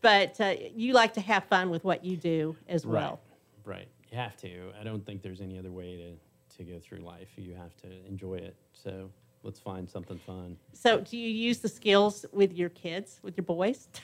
But 0.00 0.40
uh, 0.40 0.54
you 0.74 0.92
like 0.94 1.12
to 1.14 1.20
have 1.20 1.44
fun 1.44 1.70
with 1.70 1.84
what 1.84 2.04
you 2.04 2.16
do 2.16 2.56
as 2.68 2.86
well. 2.86 3.20
Right. 3.64 3.76
Right. 3.76 3.88
You 4.10 4.18
have 4.18 4.36
to. 4.38 4.72
I 4.80 4.82
don't 4.84 5.04
think 5.04 5.22
there's 5.22 5.40
any 5.40 5.58
other 5.58 5.70
way 5.70 5.96
to, 5.96 6.56
to 6.56 6.64
go 6.64 6.78
through 6.78 6.98
life. 6.98 7.28
You 7.36 7.54
have 7.54 7.76
to 7.82 7.88
enjoy 8.08 8.34
it. 8.36 8.56
So 8.72 9.10
let's 9.42 9.60
find 9.60 9.88
something 9.88 10.18
fun. 10.18 10.56
So, 10.72 11.00
do 11.00 11.16
you 11.16 11.28
use 11.28 11.58
the 11.58 11.68
skills 11.68 12.24
with 12.32 12.52
your 12.52 12.68
kids, 12.70 13.20
with 13.22 13.36
your 13.36 13.44
boys? 13.44 13.88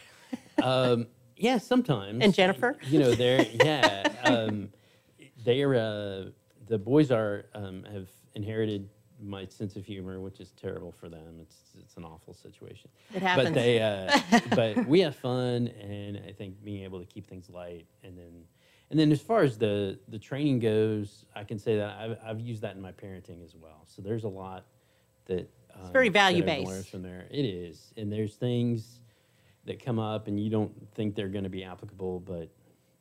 Um, 0.62 1.06
yeah, 1.36 1.56
sometimes. 1.58 2.22
And 2.22 2.34
Jennifer? 2.34 2.76
You 2.88 2.98
know, 2.98 3.14
they're 3.14 3.46
yeah. 3.64 4.08
Um, 4.24 4.68
they're 5.44 5.74
uh, 5.74 6.24
the 6.66 6.76
boys 6.78 7.10
are 7.12 7.46
um, 7.54 7.84
have 7.90 8.08
inherited 8.34 8.88
my 9.20 9.46
sense 9.46 9.76
of 9.76 9.84
humor, 9.84 10.20
which 10.20 10.40
is 10.40 10.52
terrible 10.52 10.92
for 10.92 11.08
them. 11.08 11.38
It's 11.40 11.56
it's 11.78 11.96
an 11.96 12.04
awful 12.04 12.34
situation. 12.34 12.90
It 13.14 13.22
happens. 13.22 13.48
But 13.48 13.54
they 13.54 13.80
uh, 13.80 14.20
but 14.54 14.86
we 14.86 15.00
have 15.00 15.16
fun, 15.16 15.68
and 15.80 16.20
I 16.26 16.32
think 16.32 16.62
being 16.64 16.84
able 16.84 17.00
to 17.00 17.06
keep 17.06 17.28
things 17.28 17.50
light, 17.50 17.86
and 18.02 18.16
then 18.16 18.44
and 18.90 18.98
then 18.98 19.12
as 19.12 19.20
far 19.20 19.42
as 19.42 19.58
the 19.58 19.98
the 20.08 20.18
training 20.18 20.60
goes, 20.60 21.24
I 21.34 21.44
can 21.44 21.58
say 21.58 21.76
that 21.76 21.98
I've 21.98 22.18
I've 22.24 22.40
used 22.40 22.62
that 22.62 22.76
in 22.76 22.82
my 22.82 22.92
parenting 22.92 23.44
as 23.44 23.54
well. 23.54 23.84
So 23.86 24.02
there's 24.02 24.24
a 24.24 24.28
lot 24.28 24.66
that 25.26 25.50
um, 25.74 25.92
very 25.92 26.08
value-based. 26.08 26.66
learned 26.66 26.86
from 26.86 27.02
there. 27.02 27.26
It 27.30 27.44
is, 27.44 27.92
and 27.96 28.12
there's 28.12 28.34
things 28.36 29.00
that 29.64 29.84
come 29.84 29.98
up 29.98 30.28
and 30.28 30.40
you 30.40 30.50
don't 30.50 30.72
think 30.94 31.14
they're 31.14 31.28
going 31.28 31.44
to 31.44 31.50
be 31.50 31.64
applicable, 31.64 32.20
but 32.20 32.48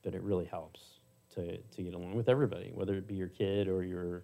but 0.03 0.13
it 0.13 0.22
really 0.22 0.45
helps 0.45 0.82
to 1.36 1.57
to 1.57 1.82
get 1.82 1.93
along 1.93 2.15
with 2.15 2.30
everybody, 2.30 2.72
whether 2.74 2.95
it 2.95 3.07
be 3.07 3.15
your 3.15 3.30
kid 3.30 3.68
or 3.68 3.84
your 3.84 4.24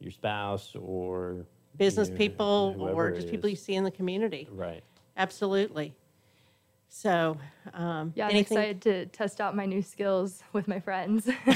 your 0.00 0.10
spouse 0.10 0.74
or 0.74 1.46
you 1.72 1.78
Business 1.78 2.08
know, 2.08 2.16
people 2.16 2.76
or 2.78 3.12
just 3.12 3.30
people 3.30 3.48
you 3.48 3.56
see 3.56 3.74
in 3.74 3.84
the 3.84 3.90
community. 3.90 4.48
Right. 4.50 4.82
Absolutely. 5.16 5.94
So, 6.88 7.38
um, 7.72 8.12
Yeah, 8.16 8.26
I'm 8.26 8.36
excited 8.36 8.80
to 8.82 9.06
test 9.06 9.40
out 9.40 9.54
my 9.54 9.64
new 9.64 9.80
skills 9.80 10.42
with 10.52 10.66
my 10.66 10.80
friends. 10.80 11.28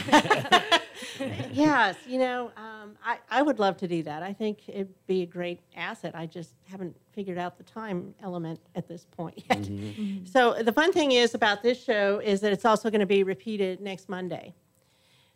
yes, 1.53 1.97
you 2.07 2.19
know, 2.19 2.53
um, 2.57 2.97
I, 3.05 3.19
I 3.31 3.43
would 3.43 3.59
love 3.59 3.77
to 3.79 3.89
do 3.89 4.03
that. 4.05 4.23
I 4.23 4.33
think 4.33 4.69
it'd 4.69 4.95
be 5.07 5.23
a 5.23 5.27
great 5.27 5.61
asset. 5.77 6.15
I 6.15 6.27
just 6.27 6.55
haven't 6.71 6.97
figured 7.13 7.39
out 7.39 7.59
the 7.59 7.65
time 7.65 8.15
element 8.23 8.61
at 8.75 8.87
this 8.87 9.07
point 9.11 9.43
yet. 9.51 9.63
Mm-hmm. 9.63 10.25
So 10.27 10.55
the 10.63 10.73
fun 10.73 10.93
thing 10.93 11.13
is 11.13 11.35
about 11.35 11.63
this 11.63 11.83
show 11.83 12.21
is 12.21 12.41
that 12.41 12.53
it's 12.53 12.65
also 12.65 12.91
going 12.91 13.01
to 13.01 13.07
be 13.07 13.25
repeated 13.25 13.81
next 13.81 14.09
Monday. 14.09 14.55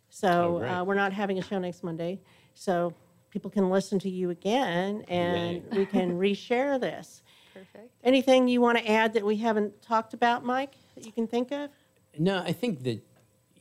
So 0.09 0.61
Oh, 0.63 0.65
uh, 0.65 0.83
we're 0.83 0.95
not 0.95 1.13
having 1.13 1.39
a 1.39 1.43
show 1.43 1.59
next 1.59 1.83
Monday. 1.83 2.19
So 2.59 2.93
people 3.29 3.49
can 3.49 3.69
listen 3.69 3.99
to 3.99 4.09
you 4.09 4.31
again 4.31 5.05
and 5.07 5.63
we 5.71 5.85
can 5.85 6.19
reshare 6.19 6.77
this. 6.77 7.23
Perfect. 7.53 7.89
Anything 8.03 8.49
you 8.49 8.59
want 8.59 8.77
to 8.77 8.91
add 8.91 9.13
that 9.13 9.25
we 9.25 9.37
haven't 9.37 9.81
talked 9.81 10.13
about, 10.13 10.43
Mike, 10.43 10.75
that 10.95 11.05
you 11.05 11.13
can 11.13 11.25
think 11.25 11.53
of? 11.53 11.69
No, 12.17 12.39
I 12.39 12.51
think 12.51 12.83
that 12.83 13.01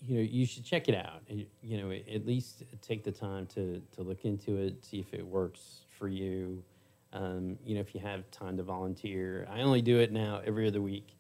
you 0.03 0.17
know 0.17 0.21
you 0.21 0.45
should 0.47 0.65
check 0.65 0.89
it 0.89 0.97
out. 0.97 1.23
and, 1.29 1.47
You 1.63 1.79
know, 1.79 1.93
at 2.13 2.27
least 2.27 2.65
take 2.83 3.05
the 3.05 3.13
time 3.13 3.47
to 3.55 3.81
to 3.95 4.03
look 4.03 4.25
into 4.25 4.57
it, 4.57 4.85
see 4.85 4.99
if 4.99 5.15
it 5.15 5.25
works 5.25 5.83
for 5.97 6.09
you. 6.09 6.65
Um, 7.13 7.57
you 7.65 7.77
know, 7.77 7.81
if 7.81 7.95
you 7.95 8.01
have 8.01 8.29
time 8.33 8.57
to 8.57 8.65
volunteer, 8.65 9.47
I 9.49 9.61
only 9.61 9.81
do 9.81 10.01
it 10.01 10.11
now 10.11 10.43
every 10.45 10.67
other 10.67 10.83
week. 10.83 11.15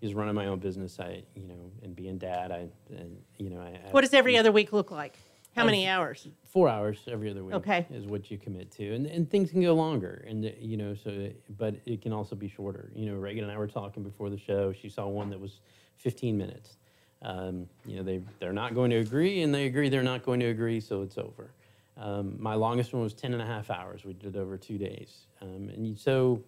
Is 0.00 0.14
running 0.14 0.34
my 0.34 0.46
own 0.46 0.60
business. 0.60 0.98
I 0.98 1.24
you 1.34 1.46
know, 1.46 1.70
and 1.82 1.94
being 1.94 2.16
dad, 2.16 2.52
I 2.52 2.68
and, 2.88 3.18
you 3.36 3.50
know, 3.50 3.60
I. 3.60 3.88
I 3.88 3.90
What 3.90 4.00
does 4.00 4.14
every 4.14 4.38
other 4.38 4.52
week 4.52 4.72
look 4.72 4.90
like? 4.90 5.18
How 5.56 5.64
many 5.64 5.88
hours? 5.88 6.28
Four 6.44 6.68
hours 6.68 7.00
every 7.10 7.30
other 7.30 7.44
week. 7.44 7.54
Okay. 7.56 7.86
Is 7.92 8.06
what 8.06 8.30
you 8.30 8.38
commit 8.38 8.70
to, 8.72 8.94
and 8.94 9.06
and 9.06 9.28
things 9.30 9.50
can 9.50 9.60
go 9.62 9.74
longer, 9.74 10.24
and 10.28 10.44
you 10.60 10.76
know, 10.76 10.94
so 10.94 11.30
but 11.58 11.74
it 11.84 12.00
can 12.00 12.12
also 12.12 12.36
be 12.36 12.48
shorter. 12.48 12.90
You 12.94 13.06
know, 13.06 13.16
Reagan 13.16 13.44
and 13.44 13.52
I 13.52 13.58
were 13.58 13.66
talking 13.66 14.02
before 14.02 14.30
the 14.30 14.38
show. 14.38 14.72
She 14.72 14.88
saw 14.88 15.06
one 15.08 15.30
that 15.30 15.40
was 15.40 15.60
15 15.96 16.38
minutes. 16.38 16.76
Um, 17.22 17.66
you 17.84 17.96
know, 17.96 18.02
they 18.02 18.22
they're 18.38 18.52
not 18.52 18.74
going 18.74 18.90
to 18.90 18.98
agree, 18.98 19.42
and 19.42 19.54
they 19.54 19.66
agree 19.66 19.88
they're 19.88 20.02
not 20.02 20.24
going 20.24 20.40
to 20.40 20.46
agree, 20.46 20.80
so 20.80 21.02
it's 21.02 21.18
over. 21.18 21.50
Um, 21.96 22.36
my 22.38 22.54
longest 22.54 22.92
one 22.92 23.02
was 23.02 23.12
10 23.12 23.32
and 23.32 23.42
a 23.42 23.46
half 23.46 23.70
hours. 23.70 24.04
We 24.04 24.12
did 24.12 24.36
it 24.36 24.38
over 24.38 24.56
two 24.56 24.78
days, 24.78 25.26
um, 25.42 25.70
and 25.74 25.98
so. 25.98 26.42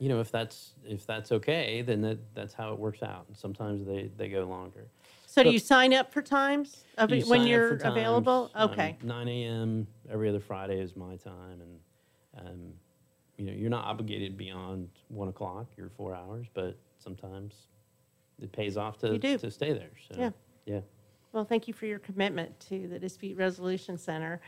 You 0.00 0.08
know, 0.08 0.20
if 0.20 0.30
that's 0.30 0.74
if 0.84 1.04
that's 1.06 1.32
okay, 1.32 1.82
then 1.82 2.02
that, 2.02 2.18
that's 2.32 2.54
how 2.54 2.72
it 2.72 2.78
works 2.78 3.02
out. 3.02 3.24
And 3.26 3.36
sometimes 3.36 3.84
they, 3.84 4.08
they 4.16 4.28
go 4.28 4.44
longer. 4.44 4.86
So 5.30 5.42
do 5.42 5.50
you 5.50 5.58
sign 5.58 5.92
up 5.92 6.10
for 6.10 6.22
times 6.22 6.84
of 6.96 7.10
you 7.10 7.16
when 7.26 7.40
sign 7.40 7.40
up 7.42 7.46
you're 7.48 7.68
for 7.68 7.76
times, 7.78 7.92
available? 7.92 8.50
um, 8.54 8.70
Okay. 8.70 8.96
9 9.02 9.28
a.m. 9.28 9.86
every 10.10 10.28
other 10.30 10.40
Friday 10.40 10.80
is 10.80 10.96
my 10.96 11.16
time, 11.16 11.60
and 11.60 12.46
um, 12.46 12.72
you 13.36 13.44
know 13.44 13.52
you're 13.52 13.68
not 13.68 13.84
obligated 13.84 14.38
beyond 14.38 14.88
one 15.08 15.28
o'clock. 15.28 15.66
You're 15.76 15.90
four 15.90 16.14
hours, 16.14 16.46
but 16.54 16.78
sometimes 16.98 17.68
it 18.40 18.50
pays 18.52 18.78
off 18.78 18.96
to 18.98 19.08
You 19.12 19.18
do. 19.18 19.36
to 19.38 19.50
stay 19.50 19.74
there. 19.74 19.90
So, 20.10 20.18
Yeah. 20.18 20.30
yeah. 20.64 20.80
Well, 21.32 21.44
thank 21.44 21.68
you 21.68 21.74
for 21.74 21.84
your 21.84 21.98
commitment 21.98 22.58
to 22.68 22.88
the 22.88 22.98
Dispute 22.98 23.36
Resolution 23.36 23.98
Center. 23.98 24.40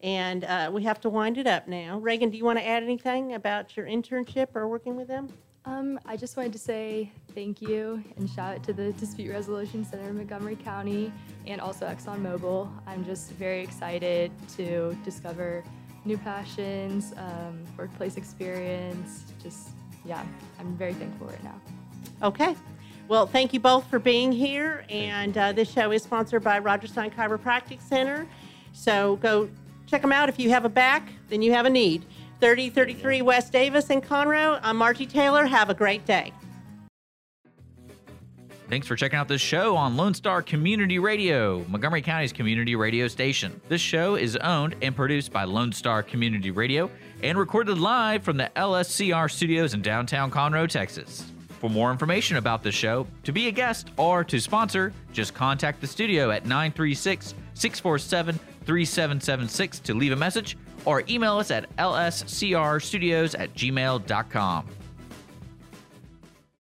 And 0.00 0.42
uh, 0.44 0.68
we 0.74 0.82
have 0.82 1.00
to 1.02 1.08
wind 1.10 1.38
it 1.38 1.46
up 1.46 1.68
now. 1.68 1.98
Reagan, 1.98 2.28
do 2.28 2.36
you 2.36 2.44
want 2.44 2.58
to 2.58 2.66
add 2.66 2.82
anything 2.82 3.34
about 3.34 3.76
your 3.76 3.86
internship 3.86 4.48
or 4.54 4.66
working 4.68 4.96
with 4.96 5.06
them? 5.08 5.28
Um, 5.66 5.98
I 6.04 6.16
just 6.16 6.36
wanted 6.36 6.52
to 6.52 6.58
say 6.58 7.10
thank 7.34 7.62
you 7.62 8.04
and 8.18 8.28
shout 8.28 8.56
out 8.56 8.62
to 8.64 8.74
the 8.74 8.92
Dispute 8.92 9.32
Resolution 9.32 9.82
Center 9.82 10.10
in 10.10 10.16
Montgomery 10.16 10.56
County 10.56 11.10
and 11.46 11.58
also 11.58 11.86
ExxonMobil. 11.86 12.68
I'm 12.86 13.02
just 13.02 13.30
very 13.30 13.62
excited 13.62 14.30
to 14.56 14.94
discover 15.04 15.64
new 16.04 16.18
passions, 16.18 17.14
um, 17.16 17.64
workplace 17.78 18.18
experience. 18.18 19.32
Just, 19.42 19.70
yeah, 20.04 20.22
I'm 20.60 20.76
very 20.76 20.92
thankful 20.92 21.28
right 21.28 21.42
now. 21.42 21.58
Okay. 22.22 22.54
Well, 23.08 23.26
thank 23.26 23.54
you 23.54 23.60
both 23.60 23.86
for 23.86 23.98
being 23.98 24.32
here. 24.32 24.84
And 24.90 25.36
uh, 25.38 25.52
this 25.52 25.72
show 25.72 25.92
is 25.92 26.02
sponsored 26.02 26.44
by 26.44 26.58
Rodgers 26.58 26.92
Stein 26.92 27.10
Chiropractic 27.10 27.80
Center. 27.80 28.26
So 28.74 29.16
go 29.16 29.48
check 29.86 30.02
them 30.02 30.12
out. 30.12 30.28
If 30.28 30.38
you 30.38 30.50
have 30.50 30.66
a 30.66 30.70
back, 30.70 31.08
then 31.30 31.40
you 31.40 31.52
have 31.54 31.64
a 31.64 31.70
need. 31.70 32.04
3033 32.40 33.22
West 33.22 33.52
Davis 33.52 33.90
in 33.90 34.00
Conroe. 34.00 34.58
I'm 34.62 34.76
Margie 34.76 35.06
Taylor. 35.06 35.46
Have 35.46 35.70
a 35.70 35.74
great 35.74 36.04
day. 36.04 36.32
Thanks 38.70 38.86
for 38.86 38.96
checking 38.96 39.18
out 39.18 39.28
this 39.28 39.42
show 39.42 39.76
on 39.76 39.96
Lone 39.96 40.14
Star 40.14 40.40
Community 40.40 40.98
Radio, 40.98 41.64
Montgomery 41.68 42.00
County's 42.00 42.32
community 42.32 42.74
radio 42.74 43.08
station. 43.08 43.60
This 43.68 43.82
show 43.82 44.14
is 44.14 44.36
owned 44.36 44.74
and 44.80 44.96
produced 44.96 45.32
by 45.32 45.44
Lone 45.44 45.70
Star 45.70 46.02
Community 46.02 46.50
Radio 46.50 46.90
and 47.22 47.36
recorded 47.38 47.76
live 47.78 48.22
from 48.22 48.38
the 48.38 48.50
LSCR 48.56 49.30
studios 49.30 49.74
in 49.74 49.82
downtown 49.82 50.30
Conroe, 50.30 50.66
Texas. 50.66 51.30
For 51.60 51.68
more 51.68 51.90
information 51.90 52.38
about 52.38 52.62
the 52.62 52.72
show, 52.72 53.06
to 53.22 53.32
be 53.32 53.48
a 53.48 53.52
guest, 53.52 53.90
or 53.98 54.24
to 54.24 54.40
sponsor, 54.40 54.92
just 55.12 55.34
contact 55.34 55.80
the 55.80 55.86
studio 55.86 56.30
at 56.30 56.44
936 56.44 57.34
647 57.54 58.38
3776 58.64 59.78
to 59.80 59.94
leave 59.94 60.12
a 60.12 60.16
message 60.16 60.56
or 60.84 61.02
email 61.08 61.38
us 61.38 61.50
at 61.50 61.74
lscrstudios 61.76 63.34
at 63.38 63.54
gmail.com. 63.54 64.68